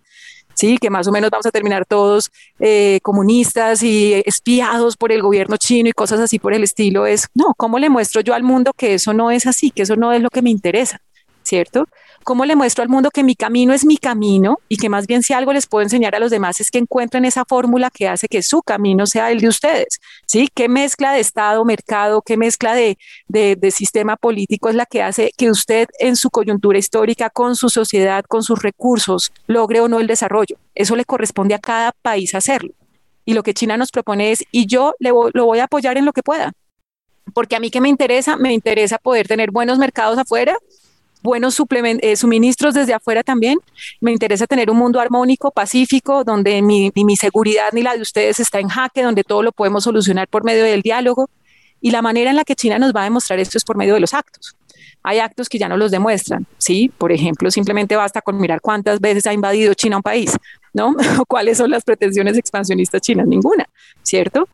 Sí, 0.55 0.77
que 0.77 0.89
más 0.89 1.07
o 1.07 1.11
menos 1.13 1.29
vamos 1.29 1.45
a 1.45 1.51
terminar 1.51 1.85
todos 1.85 2.31
eh, 2.59 2.99
comunistas 3.01 3.81
y 3.81 4.21
espiados 4.25 4.97
por 4.97 5.13
el 5.13 5.21
gobierno 5.21 5.55
chino 5.55 5.87
y 5.87 5.93
cosas 5.93 6.19
así 6.19 6.37
por 6.37 6.53
el 6.53 6.63
estilo. 6.63 7.05
Es, 7.05 7.27
no, 7.33 7.53
¿cómo 7.55 7.79
le 7.79 7.89
muestro 7.89 8.19
yo 8.19 8.33
al 8.33 8.43
mundo 8.43 8.73
que 8.75 8.95
eso 8.95 9.13
no 9.13 9.31
es 9.31 9.45
así, 9.45 9.71
que 9.71 9.83
eso 9.83 9.95
no 9.95 10.11
es 10.11 10.21
lo 10.21 10.29
que 10.29 10.41
me 10.41 10.49
interesa? 10.49 10.99
¿Cierto? 11.49 11.87
¿Cómo 12.23 12.45
le 12.45 12.55
muestro 12.55 12.83
al 12.83 12.89
mundo 12.89 13.09
que 13.09 13.23
mi 13.23 13.33
camino 13.33 13.73
es 13.73 13.83
mi 13.83 13.97
camino 13.97 14.59
y 14.69 14.77
que 14.77 14.87
más 14.87 15.07
bien 15.07 15.23
si 15.23 15.33
algo 15.33 15.51
les 15.51 15.65
puedo 15.65 15.81
enseñar 15.81 16.13
a 16.13 16.19
los 16.19 16.29
demás 16.29 16.61
es 16.61 16.69
que 16.69 16.77
encuentren 16.77 17.25
esa 17.25 17.43
fórmula 17.43 17.89
que 17.89 18.07
hace 18.07 18.27
que 18.27 18.43
su 18.43 18.61
camino 18.61 19.07
sea 19.07 19.31
el 19.31 19.39
de 19.39 19.47
ustedes? 19.47 19.99
¿Sí? 20.27 20.47
¿Qué 20.53 20.69
mezcla 20.69 21.11
de 21.11 21.21
Estado, 21.21 21.65
mercado, 21.65 22.21
qué 22.21 22.37
mezcla 22.37 22.75
de, 22.75 22.99
de 23.27 23.71
sistema 23.71 24.15
político 24.15 24.69
es 24.69 24.75
la 24.75 24.85
que 24.85 25.01
hace 25.01 25.31
que 25.35 25.49
usted 25.49 25.87
en 25.97 26.15
su 26.15 26.29
coyuntura 26.29 26.77
histórica, 26.77 27.31
con 27.31 27.55
su 27.55 27.69
sociedad, 27.69 28.23
con 28.27 28.43
sus 28.43 28.61
recursos, 28.61 29.31
logre 29.47 29.81
o 29.81 29.87
no 29.87 29.99
el 29.99 30.05
desarrollo? 30.05 30.55
Eso 30.75 30.95
le 30.95 31.05
corresponde 31.05 31.55
a 31.55 31.59
cada 31.59 31.93
país 32.03 32.35
hacerlo. 32.35 32.75
Y 33.25 33.33
lo 33.33 33.41
que 33.41 33.55
China 33.55 33.75
nos 33.75 33.89
propone 33.89 34.31
es, 34.31 34.43
y 34.51 34.67
yo 34.67 34.93
le 34.99 35.09
lo 35.09 35.45
voy 35.45 35.57
a 35.57 35.63
apoyar 35.63 35.97
en 35.97 36.05
lo 36.05 36.13
que 36.13 36.21
pueda 36.21 36.53
porque 37.33 37.55
a 37.55 37.59
mí 37.59 37.69
que 37.69 37.81
me 37.81 37.89
interesa, 37.89 38.37
me 38.37 38.53
interesa 38.53 38.97
poder 38.97 39.27
tener 39.27 39.51
buenos 39.51 39.77
mercados 39.77 40.17
afuera, 40.17 40.57
buenos 41.21 41.61
eh, 42.01 42.15
suministros 42.15 42.73
desde 42.73 42.93
afuera 42.93 43.23
también. 43.23 43.59
Me 44.01 44.11
interesa 44.11 44.47
tener 44.47 44.69
un 44.69 44.77
mundo 44.77 44.99
armónico, 44.99 45.51
pacífico, 45.51 46.23
donde 46.23 46.61
ni, 46.61 46.91
mi 46.95 47.15
seguridad 47.15 47.69
ni 47.73 47.81
la 47.81 47.95
de 47.95 48.01
ustedes 48.01 48.39
está 48.39 48.59
en 48.59 48.69
jaque, 48.69 49.03
donde 49.03 49.23
todo 49.23 49.43
lo 49.43 49.51
podemos 49.51 49.83
solucionar 49.83 50.27
por 50.27 50.43
medio 50.43 50.63
del 50.63 50.81
diálogo. 50.81 51.29
Y 51.81 51.91
la 51.91 52.01
manera 52.01 52.29
en 52.29 52.35
la 52.35 52.43
que 52.43 52.55
China 52.55 52.77
nos 52.77 52.93
va 52.93 53.01
a 53.01 53.05
demostrar 53.05 53.39
esto 53.39 53.57
es 53.57 53.63
por 53.63 53.77
medio 53.77 53.93
de 53.93 53.99
los 54.01 54.13
actos. 54.13 54.55
Hay 55.01 55.19
actos 55.19 55.47
que 55.47 55.57
ya 55.57 55.69
no 55.69 55.77
los 55.77 55.91
demuestran, 55.91 56.45
¿sí? 56.57 56.91
Por 56.97 57.13
ejemplo, 57.13 57.49
simplemente 57.51 57.95
basta 57.95 58.21
con 58.21 58.37
mirar 58.37 58.59
cuántas 58.59 58.99
veces 58.99 59.25
ha 59.27 59.33
invadido 59.33 59.73
China 59.73 59.95
un 59.97 60.03
país, 60.03 60.35
¿no? 60.73 60.93
cuáles 61.27 61.57
son 61.57 61.71
las 61.71 61.85
pretensiones 61.85 62.37
expansionistas 62.37 63.01
chinas, 63.01 63.25
ninguna, 63.25 63.65
¿cierto? 64.03 64.49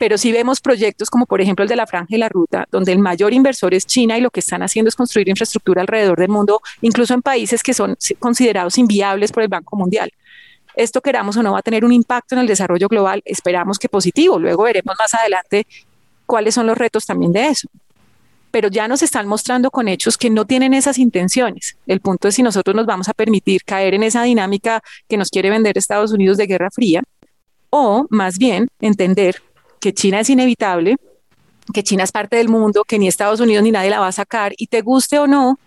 Pero 0.00 0.16
si 0.16 0.32
vemos 0.32 0.62
proyectos 0.62 1.10
como 1.10 1.26
por 1.26 1.42
ejemplo 1.42 1.62
el 1.62 1.68
de 1.68 1.76
la 1.76 1.86
Franja 1.86 2.16
y 2.16 2.16
la 2.16 2.30
Ruta, 2.30 2.66
donde 2.70 2.90
el 2.90 3.00
mayor 3.00 3.34
inversor 3.34 3.74
es 3.74 3.84
China 3.84 4.16
y 4.16 4.22
lo 4.22 4.30
que 4.30 4.40
están 4.40 4.62
haciendo 4.62 4.88
es 4.88 4.96
construir 4.96 5.28
infraestructura 5.28 5.82
alrededor 5.82 6.18
del 6.18 6.30
mundo, 6.30 6.62
incluso 6.80 7.12
en 7.12 7.20
países 7.20 7.62
que 7.62 7.74
son 7.74 7.98
considerados 8.18 8.78
inviables 8.78 9.30
por 9.30 9.42
el 9.42 9.50
Banco 9.50 9.76
Mundial. 9.76 10.10
Esto 10.74 11.02
queramos 11.02 11.36
o 11.36 11.42
no 11.42 11.52
va 11.52 11.58
a 11.58 11.62
tener 11.62 11.84
un 11.84 11.92
impacto 11.92 12.34
en 12.34 12.40
el 12.40 12.46
desarrollo 12.46 12.88
global, 12.88 13.20
esperamos 13.26 13.78
que 13.78 13.90
positivo, 13.90 14.38
luego 14.38 14.62
veremos 14.62 14.96
más 14.98 15.12
adelante 15.12 15.66
cuáles 16.24 16.54
son 16.54 16.66
los 16.66 16.78
retos 16.78 17.04
también 17.04 17.32
de 17.32 17.48
eso 17.48 17.68
pero 18.52 18.68
ya 18.68 18.88
nos 18.88 19.02
están 19.02 19.28
mostrando 19.28 19.70
con 19.70 19.86
hechos 19.86 20.18
que 20.18 20.28
no 20.28 20.44
tienen 20.44 20.74
esas 20.74 20.98
intenciones. 20.98 21.76
El 21.86 22.00
punto 22.00 22.26
es 22.26 22.34
si 22.34 22.42
nosotros 22.42 22.74
nos 22.74 22.84
vamos 22.84 23.08
a 23.08 23.14
permitir 23.14 23.62
caer 23.62 23.94
en 23.94 24.02
esa 24.02 24.24
dinámica 24.24 24.82
que 25.08 25.16
nos 25.16 25.30
quiere 25.30 25.50
vender 25.50 25.78
Estados 25.78 26.10
Unidos 26.10 26.36
de 26.36 26.48
Guerra 26.48 26.68
Fría, 26.72 27.04
o 27.70 28.06
más 28.10 28.38
bien 28.38 28.66
entender 28.80 29.40
que 29.80 29.92
China 29.92 30.20
es 30.20 30.30
inevitable, 30.30 30.96
que 31.72 31.82
China 31.82 32.04
es 32.04 32.12
parte 32.12 32.36
del 32.36 32.48
mundo, 32.48 32.84
que 32.84 32.98
ni 32.98 33.08
Estados 33.08 33.40
Unidos 33.40 33.64
ni 33.64 33.70
nadie 33.70 33.90
la 33.90 34.00
va 34.00 34.08
a 34.08 34.12
sacar, 34.12 34.52
y 34.56 34.66
te 34.66 34.82
guste 34.82 35.18
o 35.18 35.26
no, 35.26 35.58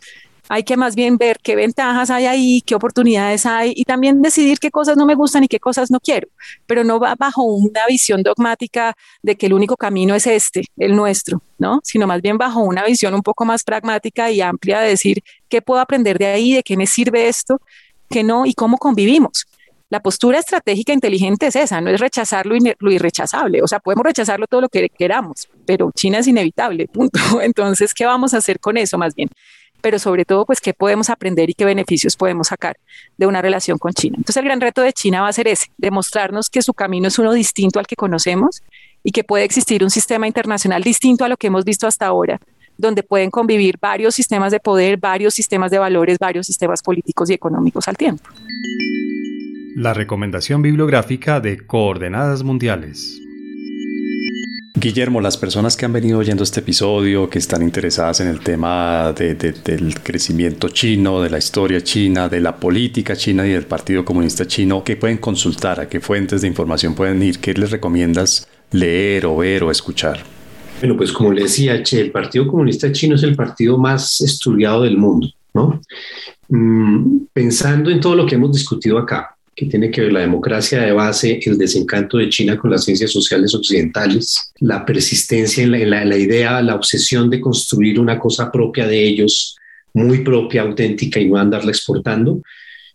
hay 0.49 0.64
que 0.64 0.76
más 0.78 0.95
bien 0.95 1.18
ver 1.18 1.39
qué 1.41 1.55
ventajas 1.55 2.09
hay 2.09 2.26
ahí, 2.26 2.61
qué 2.61 2.76
oportunidades 2.76 3.45
hay 3.45 3.74
y 3.76 3.86
también 3.86 4.22
decidir 4.22 4.59
qué 4.59 4.72
cosas 4.72 4.97
no 4.97 5.05
me 5.05 5.16
gustan 5.16 5.43
y 5.43 5.47
qué 5.47 5.59
cosas 5.59 5.89
no 5.89 5.99
quiero, 5.99 6.28
pero 6.68 6.84
no 6.84 6.99
va 6.99 7.16
bajo 7.16 7.43
una 7.43 7.86
visión 7.88 8.24
dogmática 8.24 8.93
de 9.22 9.36
que 9.36 9.45
el 9.45 9.53
único 9.53 9.78
camino 9.78 10.14
es 10.16 10.28
este, 10.28 10.66
el 10.78 10.95
nuestro, 10.95 11.41
¿no? 11.57 11.80
Sino 11.84 12.07
más 12.07 12.22
bien 12.22 12.38
bajo 12.38 12.59
una 12.59 12.84
visión 12.84 13.14
un 13.14 13.22
poco 13.22 13.45
más 13.45 13.64
pragmática 13.64 14.32
y 14.32 14.41
amplia 14.41 14.82
de 14.82 14.89
decir 14.89 15.24
qué 15.47 15.61
puedo 15.61 15.80
aprender 15.80 16.18
de 16.18 16.28
ahí, 16.28 16.53
de 16.53 16.64
qué 16.64 16.76
me 16.76 16.88
sirve 16.88 17.30
esto, 17.30 17.61
qué 18.09 18.24
no 18.24 18.45
y 18.45 18.53
cómo 18.53 18.78
convivimos. 18.78 19.45
La 19.94 20.00
postura 20.00 20.39
estratégica 20.39 20.91
inteligente 20.91 21.46
es 21.46 21.56
esa, 21.56 21.80
no 21.80 21.91
es 21.91 22.00
rechazar 22.00 22.48
lo, 22.48 22.56
irrechazable. 22.91 23.62
O 23.62 23.68
sea, 23.68 23.80
podemos 23.80 24.04
rechazarlo 24.04 24.48
todo 24.48 24.62
lo 24.62 24.68
que 24.68 24.89
queramos, 24.89 25.48
pero 25.68 25.91
China 25.94 26.18
es 26.18 26.26
inevitable, 26.26 26.88
punto. 26.88 27.20
Entonces, 27.44 27.94
¿qué 27.94 28.04
vamos 28.04 28.34
a 28.34 28.38
hacer 28.38 28.60
con 28.60 28.76
eso 28.78 28.98
más 28.98 29.14
bien? 29.14 29.30
Pero 29.82 30.00
sobre 30.00 30.26
todo, 30.26 30.48
pues, 30.48 30.62
¿qué 30.62 30.74
podemos 30.74 31.12
aprender 31.12 31.52
y 31.52 31.54
qué 31.54 31.64
beneficios 31.64 32.16
podemos 32.16 32.48
sacar 32.48 32.76
de 33.20 33.28
una 33.28 33.39
relación 33.39 33.78
con 33.78 33.94
China? 33.94 34.16
Entonces, 34.18 34.38
el 34.38 34.46
gran 34.46 34.62
reto 34.62 34.82
de 34.82 34.94
China 34.94 35.22
va 35.22 35.28
a 35.28 35.34
ser 35.34 35.48
ese, 35.48 35.68
demostrarnos 35.78 36.50
que 36.50 36.64
su 36.64 36.74
camino 36.74 37.08
es 37.08 37.20
uno 37.20 37.32
distinto 37.32 37.78
al 37.78 37.86
que 37.86 37.96
conocemos 37.96 38.64
y 39.04 39.12
que 39.12 39.24
puede 39.24 39.44
existir 39.44 39.84
un 39.84 39.91
sistema 39.91 40.26
internacional 40.26 40.82
distinto 40.82 41.24
a 41.24 41.28
lo 41.28 41.38
que 41.38 41.46
hemos 41.46 41.66
visto 41.66 41.86
hasta 41.86 42.08
ahora, 42.08 42.39
donde 42.80 43.04
pueden 43.04 43.30
convivir 43.30 43.78
varios 43.80 44.16
sistemas 44.16 44.52
de 44.52 44.60
poder, 44.60 44.98
varios 44.98 45.36
sistemas 45.36 45.70
de 45.70 45.78
valores, 45.78 46.18
varios 46.18 46.48
sistemas 46.48 46.82
políticos 46.82 47.30
y 47.30 47.34
económicos 47.34 47.88
al 47.88 47.96
tiempo. 47.96 48.28
La 49.76 49.91
recomendación 49.95 50.61
bibliográfica 50.61 51.39
de 51.39 51.57
Coordenadas 51.57 52.43
Mundiales. 52.43 53.19
Guillermo, 54.76 55.19
las 55.19 55.36
personas 55.38 55.76
que 55.76 55.86
han 55.86 55.93
venido 55.93 56.19
oyendo 56.19 56.43
este 56.43 56.59
episodio, 56.59 57.28
que 57.28 57.39
están 57.39 57.63
interesadas 57.63 58.19
en 58.19 58.28
el 58.28 58.41
tema 58.41 59.13
del 59.13 59.95
crecimiento 60.03 60.69
chino, 60.69 61.21
de 61.21 61.32
la 61.32 61.39
historia 61.39 61.82
china, 61.82 62.30
de 62.30 62.39
la 62.39 62.55
política 62.57 63.15
china 63.15 63.47
y 63.47 63.51
del 63.51 63.65
Partido 63.65 64.05
Comunista 64.05 64.45
Chino, 64.45 64.84
¿qué 64.84 64.95
pueden 64.95 65.17
consultar? 65.17 65.80
¿A 65.80 65.89
qué 65.89 65.99
fuentes 65.99 66.41
de 66.41 66.49
información 66.49 66.93
pueden 66.93 67.24
ir? 67.24 67.39
¿Qué 67.39 67.55
les 67.55 67.71
recomiendas 67.71 68.47
leer 68.71 69.26
o 69.26 69.38
ver 69.38 69.63
o 69.63 69.71
escuchar? 69.71 70.19
Bueno, 70.82 70.95
pues 70.97 71.11
como 71.11 71.32
le 71.32 71.43
decía, 71.43 71.82
che, 71.82 71.99
el 71.99 72.11
Partido 72.11 72.45
Comunista 72.45 72.91
Chino 72.91 73.15
es 73.15 73.24
el 73.24 73.36
partido 73.36 73.80
más 73.80 74.21
estudiado 74.21 74.84
del 74.84 74.97
mundo, 74.97 75.30
¿no? 75.55 75.82
Mm, 76.49 77.26
pensando 77.34 77.89
en 77.89 77.99
todo 77.99 78.15
lo 78.15 78.28
que 78.28 78.36
hemos 78.36 78.51
discutido 78.51 78.99
acá, 78.99 79.34
que 79.56 79.66
tiene 79.68 79.91
que 79.91 80.01
ver 80.01 80.14
la 80.14 80.22
democracia 80.22 80.82
de 80.82 80.91
base, 80.91 81.39
el 81.45 81.58
desencanto 81.58 82.18
de 82.18 82.30
China 82.30 82.58
con 82.58 82.72
las 82.72 82.84
ciencias 82.84 83.12
sociales 83.12 83.54
occidentales, 83.54 84.51
la 84.60 84.86
persistencia 84.86 85.64
en 85.64 85.72
la, 85.89 86.18
idea, 86.18 86.62
la 86.62 86.76
obsesión 86.76 87.30
de 87.30 87.39
construir 87.39 87.99
una 87.99 88.18
cosa 88.18 88.51
propia 88.51 88.88
de 88.88 89.04
ellos, 89.04 89.56
muy 89.93 90.20
propia, 90.20 90.64
auténtica 90.64 91.20
y 91.20 91.30
no 91.30 91.38
andarla 91.38 91.72
exportando. 91.72 92.41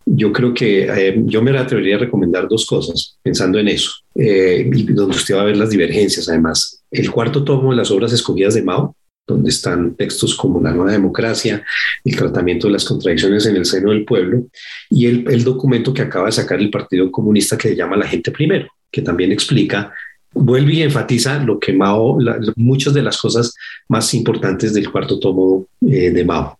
Yo 0.05 0.33
creo 0.33 0.55
que 0.55 0.89
eh, 0.89 1.23
yo 1.27 1.43
me 1.43 1.57
atrevería 1.57 1.97
a 1.97 2.01
recomendar 2.01 2.49
dos 2.49 2.67
cosas 2.67 3.19
pensando 3.23 3.59
en 3.59 3.69
eso, 3.69 3.93
eh, 4.15 4.69
y 4.73 4.83
donde 4.85 5.17
usted 5.17 5.37
va 5.37 5.43
a 5.43 5.45
ver 5.45 5.57
las 5.57 5.71
divergencias 5.71 6.29
además. 6.29 6.83
El 6.91 7.11
cuarto 7.11 7.45
tomo 7.45 7.71
de 7.71 7.77
las 7.77 7.91
obras 7.91 8.13
escogidas 8.13 8.55
de 8.55 8.63
Mao, 8.63 8.97
donde 9.29 9.51
están 9.51 9.95
textos 9.95 10.35
como 10.35 10.61
la 10.61 10.73
nueva 10.73 10.91
democracia, 10.91 11.63
el 12.03 12.17
tratamiento 12.17 12.67
de 12.67 12.73
las 12.73 12.85
contradicciones 12.85 13.45
en 13.45 13.57
el 13.57 13.67
seno 13.67 13.91
del 13.91 14.07
pueblo, 14.07 14.47
y 14.89 15.07
el, 15.07 15.45
documento 15.45 15.93
que 15.93 16.03
acaba 16.03 16.27
de 16.27 16.33
sacar 16.33 16.59
el 16.59 16.71
Partido 16.71 17.13
Comunista 17.13 17.59
que 17.59 17.69
se 17.69 17.77
llama 17.77 17.97
La 17.97 18.09
gente 18.09 18.31
primero, 18.31 18.67
que 18.91 19.03
también 19.03 19.31
explica, 19.31 19.93
vuelve 20.33 20.73
y 20.73 20.83
enfatiza 20.83 21.39
lo 21.45 21.61
que 21.61 21.75
Mao, 21.75 22.19
muchas 22.57 22.95
de 22.95 23.03
las 23.03 23.19
cosas 23.19 23.55
más 23.89 24.13
importantes 24.15 24.73
del 24.73 24.91
cuarto 24.91 25.21
tomo 25.21 25.67
eh, 25.83 26.11
de 26.11 26.25
Mao. 26.25 26.59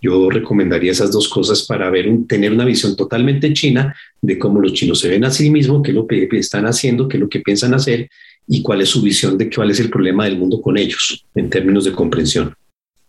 Yo 0.00 0.28
recomendaría 0.28 0.92
esas 0.92 1.10
dos 1.10 1.28
cosas 1.28 1.62
para 1.62 1.88
ver 1.88 2.06
tener 2.28 2.52
una 2.52 2.66
visión 2.66 2.94
totalmente 2.94 3.50
china 3.54 3.96
de 4.20 4.38
cómo 4.38 4.60
los 4.60 4.74
chinos 4.74 5.00
se 5.00 5.08
ven 5.08 5.24
a 5.24 5.30
sí 5.30 5.48
mismos, 5.48 5.82
qué 5.82 5.92
es 5.92 5.94
lo 5.94 6.06
que 6.06 6.28
están 6.32 6.66
haciendo, 6.66 7.08
qué 7.08 7.16
es 7.16 7.22
lo 7.22 7.28
que 7.30 7.40
piensan 7.40 7.72
hacer 7.72 8.10
y 8.46 8.62
cuál 8.62 8.82
es 8.82 8.90
su 8.90 9.00
visión 9.02 9.38
de 9.38 9.50
cuál 9.50 9.70
es 9.70 9.80
el 9.80 9.90
problema 9.90 10.24
del 10.24 10.38
mundo 10.38 10.60
con 10.60 10.76
ellos 10.76 11.24
en 11.34 11.48
términos 11.50 11.84
de 11.84 11.92
comprensión. 11.92 12.54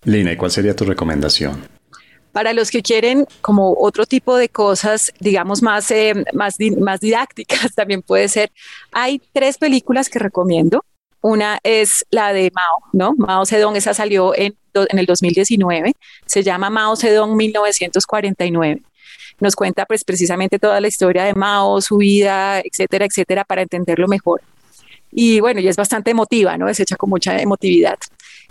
Lina, 0.04 0.32
¿y 0.32 0.38
cuál 0.38 0.52
sería 0.52 0.76
tu 0.76 0.86
recomendación? 0.86 1.68
Para 2.32 2.54
los 2.54 2.70
que 2.70 2.82
quieren 2.82 3.26
como 3.42 3.76
otro 3.80 4.06
tipo 4.06 4.38
de 4.38 4.50
cosas, 4.50 5.12
digamos, 5.20 5.62
más, 5.62 5.90
eh, 5.92 6.14
más, 6.34 6.58
más 6.80 7.00
didácticas, 7.00 7.74
también 7.76 8.02
puede 8.02 8.28
ser. 8.28 8.52
Hay 8.92 9.22
tres 9.34 9.58
películas 9.58 10.10
que 10.10 10.20
recomiendo. 10.20 10.84
Una 11.22 11.60
es 11.64 12.06
la 12.12 12.34
de 12.34 12.52
Mao, 12.54 12.90
¿no? 12.94 13.16
Mao 13.18 13.48
Zedong, 13.48 13.76
esa 13.76 13.96
salió 13.96 14.36
en, 14.36 14.56
en 14.76 15.00
el 15.00 15.08
2019. 15.08 15.94
Se 16.28 16.44
llama 16.44 16.70
Mao 16.70 16.96
Zedong 16.96 17.36
1949 17.36 18.82
nos 19.38 19.54
cuenta 19.54 19.86
pues 19.86 20.06
precisamente 20.06 20.60
toda 20.60 20.80
la 20.80 20.88
historia 20.88 21.26
de 21.26 21.34
Mao, 21.34 21.82
su 21.82 21.98
vida, 21.98 22.62
etcétera, 22.62 23.06
etcétera, 23.06 23.44
para 23.44 23.64
entenderlo 23.64 24.08
mejor 24.08 24.42
y 25.18 25.40
bueno, 25.40 25.62
y 25.62 25.68
es 25.70 25.78
bastante 25.78 26.12
emotiva, 26.12 26.58
¿no? 26.58 26.68
Es 26.68 26.78
hecha 26.82 26.98
con 26.98 27.10
mucha 27.10 27.40
emotividad. 27.40 27.98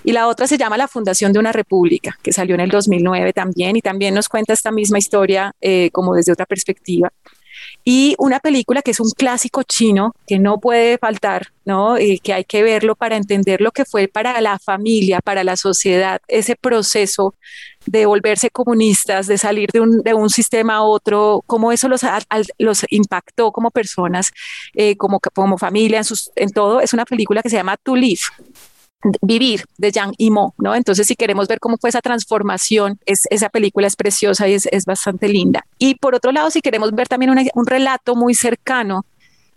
Y 0.03 0.13
la 0.13 0.29
otra 0.29 0.47
se 0.47 0.57
llama 0.57 0.79
La 0.79 0.89
Fundación 0.89 1.31
de 1.31 1.39
una 1.39 1.53
República, 1.53 2.19
que 2.23 2.33
salió 2.33 2.55
en 2.55 2.63
el 2.63 2.71
2009 2.71 3.35
también 3.35 3.77
y 3.77 3.83
también 3.83 4.15
nos 4.15 4.31
cuenta 4.31 4.55
esta 4.55 4.73
misma 4.73 4.99
historia 4.99 5.53
eh, 5.61 5.91
como 5.93 6.15
desde 6.15 6.33
otra 6.33 6.47
perspectiva 6.47 7.13
y 7.85 8.15
una 8.19 8.41
película 8.41 8.83
que 8.83 8.93
es 8.93 9.01
un 9.01 9.11
clásico 9.11 9.63
chino 9.63 10.15
que 10.27 10.39
no 10.39 10.59
puede 10.59 10.99
faltar, 10.99 11.49
¿no? 11.65 11.99
Y 11.99 12.19
que 12.19 12.33
hay 12.33 12.45
que 12.45 12.63
verlo 12.63 12.97
para 12.97 13.17
entender 13.17 13.61
lo 13.61 13.73
que 13.73 13.85
fue 13.85 14.09
para 14.09 14.41
la 14.41 14.59
familia, 14.59 15.21
para 15.21 15.45
la 15.45 15.57
sociedad, 15.57 16.21
ese 16.29 16.57
proceso 16.57 17.35
de 17.87 18.07
volverse 18.07 18.51
comunistas, 18.51 19.27
de 19.27 19.39
salir 19.39 19.71
de 19.73 19.81
un, 19.81 20.03
de 20.03 20.15
un 20.15 20.31
sistema 20.31 20.77
a 20.77 20.83
otro, 20.83 21.43
cómo 21.47 21.73
eso 21.73 21.89
los, 21.89 22.03
los 22.59 22.85
impactó 22.91 23.53
como 23.53 23.71
personas, 23.71 24.33
eh, 24.75 24.97
como, 24.97 25.21
como 25.21 25.59
familia, 25.59 25.99
en, 25.99 26.05
sus, 26.05 26.31
en 26.37 26.51
todo. 26.51 26.81
Es 26.81 26.93
una 26.93 27.05
película 27.05 27.43
que 27.43 27.51
se 27.51 27.57
llama 27.57 27.77
To 27.77 27.97
Live 27.97 28.23
Vivir 29.21 29.65
de 29.77 29.93
Yang 29.93 30.15
Imo, 30.17 30.55
¿no? 30.57 30.75
Entonces, 30.75 31.07
si 31.07 31.15
queremos 31.15 31.47
ver 31.47 31.61
cómo 31.61 31.77
fue 31.77 31.91
esa 31.91 32.01
transformación, 32.01 32.99
es, 33.05 33.23
esa 33.31 33.51
película 33.51 33.87
es 33.87 33.97
preciosa 33.97 34.49
y 34.49 34.55
es, 34.55 34.67
es 34.67 34.87
bastante 34.87 35.29
linda. 35.29 35.67
Y 35.79 35.97
por 35.97 36.15
otro 36.15 36.33
lado, 36.33 36.51
si 36.51 36.63
queremos 36.63 36.93
ver 36.93 37.09
también 37.09 37.31
un 37.55 37.67
relato 37.67 38.17
muy 38.17 38.35
cercano 38.35 39.05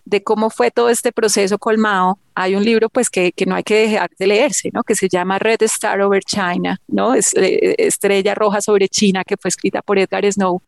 de 0.08 0.24
cómo 0.24 0.50
fue 0.50 0.72
todo 0.72 0.90
este 0.90 1.12
proceso 1.12 1.58
colmado, 1.60 2.18
hay 2.34 2.56
un 2.56 2.64
libro 2.64 2.88
pues 2.88 3.10
que, 3.10 3.32
que, 3.34 3.46
no 3.46 3.56
hay 3.56 3.64
que 3.64 3.88
dejar 3.88 4.10
de 4.18 4.28
leerse, 4.28 4.70
¿no? 4.72 4.84
Que 4.84 4.96
se 4.96 5.10
llama 5.10 5.38
Red 5.38 5.62
Star 5.64 6.00
Over 6.02 6.24
China, 6.24 6.80
¿no? 6.88 7.14
Es, 7.14 7.34
eh, 7.36 7.76
Estrella 7.78 8.34
Roja 8.34 8.62
sobre 8.62 8.88
China, 8.88 9.24
que 9.26 9.36
fue 9.38 9.50
escrita 9.50 9.82
por 9.82 9.98
Edgar 9.98 10.24
Snow. 10.32 10.62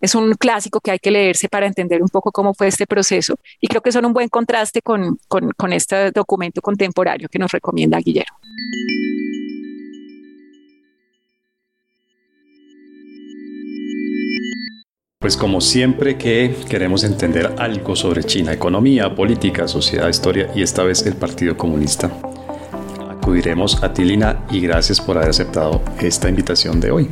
Es 0.00 0.14
un 0.14 0.32
clásico 0.34 0.80
que 0.80 0.92
hay 0.92 0.98
que 0.98 1.10
leerse 1.10 1.48
para 1.48 1.66
entender 1.66 2.00
un 2.00 2.08
poco 2.08 2.32
cómo 2.32 2.54
fue 2.54 2.68
este 2.68 2.86
proceso. 2.86 3.34
Y 3.60 3.68
creo 3.68 3.82
que 3.82 3.92
son 3.92 4.06
un 4.06 4.12
buen 4.14 4.28
contraste 4.28 4.80
con, 4.80 5.18
con, 5.28 5.50
con 5.50 5.72
este 5.72 6.10
documento 6.12 6.62
contemporáneo 6.62 7.28
que 7.28 7.38
nos 7.38 7.52
recomienda 7.52 7.98
Guillermo. 7.98 8.38
Pues 15.20 15.36
como 15.36 15.60
siempre 15.60 16.16
que 16.16 16.54
queremos 16.68 17.02
entender 17.02 17.52
algo 17.58 17.96
sobre 17.96 18.22
China, 18.22 18.52
economía, 18.52 19.16
política, 19.16 19.66
sociedad, 19.66 20.08
historia 20.08 20.48
y 20.54 20.62
esta 20.62 20.84
vez 20.84 21.04
el 21.06 21.16
Partido 21.16 21.56
Comunista, 21.56 22.08
acudiremos 23.10 23.82
a 23.82 23.92
Tilina 23.92 24.46
y 24.48 24.60
gracias 24.60 25.00
por 25.00 25.16
haber 25.16 25.30
aceptado 25.30 25.82
esta 26.00 26.28
invitación 26.28 26.78
de 26.78 26.92
hoy. 26.92 27.10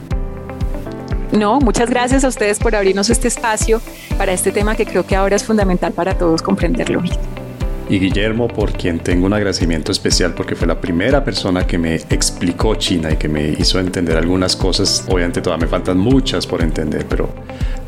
No, 1.33 1.59
muchas 1.59 1.91
gracias 1.91 2.23
a 2.23 2.29
ustedes 2.29 2.61
por 2.61 2.77
abrirnos 2.77 3.11
este 3.11 3.27
espacio 3.27 3.83
para 4.17 4.33
este 4.33 4.53
tema 4.53 4.77
que 4.77 4.87
creo 4.87 5.05
que 5.05 5.17
ahora 5.17 5.35
es 5.35 5.43
fundamental 5.43 5.93
para 5.93 6.17
todos 6.17 6.43
comprenderlo 6.43 7.03
y 7.89 7.99
Guillermo, 7.99 8.49
por 8.49 8.73
quien 8.73 8.99
tengo 8.99 9.27
un 9.27 9.33
agradecimiento 9.33 9.93
especial 9.93 10.35
porque 10.35 10.57
fue 10.57 10.67
la 10.67 10.81
primera 10.81 11.25
persona 11.25 11.67
que 11.67 11.79
me 11.79 11.95
explicó 11.95 12.75
China 12.75 13.13
y 13.13 13.17
que 13.17 13.29
me 13.29 13.51
hizo 13.51 13.79
entender 13.79 14.17
algunas 14.17 14.57
cosas. 14.57 15.05
Obviamente 15.09 15.41
todavía 15.41 15.67
me 15.67 15.71
faltan 15.71 15.99
muchas 15.99 16.47
por 16.47 16.63
entender, 16.63 17.07
pero 17.09 17.29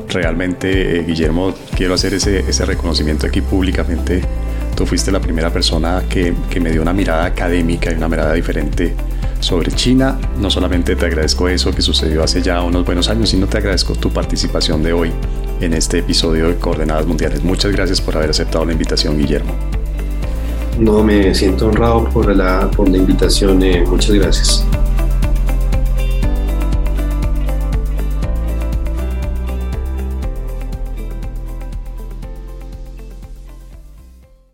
realmente, 0.09 0.99
eh, 0.99 1.05
Guillermo, 1.05 1.55
quiero 1.77 1.95
hacer 1.95 2.15
ese, 2.15 2.41
ese, 2.41 2.65
reconocimiento 2.65 3.27
aquí 3.27 3.41
públicamente. 3.41 4.23
Tú 4.77 4.87
fuiste 4.87 5.11
la 5.11 5.21
primera 5.21 5.51
persona 5.53 6.05
que, 6.09 6.35
que, 6.51 6.61
me 6.61 6.71
dio 6.71 6.83
una 6.83 6.93
mirada 6.93 7.25
académica 7.25 7.93
y 7.93 7.95
una 7.97 8.09
mirada 8.09 8.33
diferente 8.33 8.95
sobre 9.41 9.73
China. 9.73 10.19
No 10.41 10.51
solamente 10.51 10.97
te 10.97 11.07
agradezco 11.07 11.49
eso 11.49 11.73
que 11.73 11.83
sucedió 11.83 12.23
hace 12.23 12.43
ya 12.43 12.63
unos 12.63 12.85
buenos 12.85 13.09
años, 13.09 13.31
sino 13.31 13.47
te 13.47 13.59
agradezco 13.59 13.95
tu 13.95 14.11
participación 14.11 14.83
de 14.83 14.93
hoy 14.93 15.13
en 15.61 15.75
este 15.75 15.99
episodio 15.99 16.49
de 16.49 16.57
Coordenadas 16.57 17.07
Mundiales. 17.07 17.43
Muchas 17.43 17.73
gracias 17.73 18.01
por 18.01 18.17
haber 18.17 18.31
aceptado 18.31 18.65
la 18.65 18.73
invitación, 18.73 19.19
Guillermo. 19.19 19.53
No, 20.79 21.03
me 21.03 21.35
siento 21.35 21.67
honrado 21.69 22.05
por 22.05 22.35
la, 22.35 22.71
por 22.71 22.89
la 22.89 22.99
invitación. 22.99 23.63
Eh, 23.63 23.85
muchas 23.87 24.13
gracias. 24.13 24.65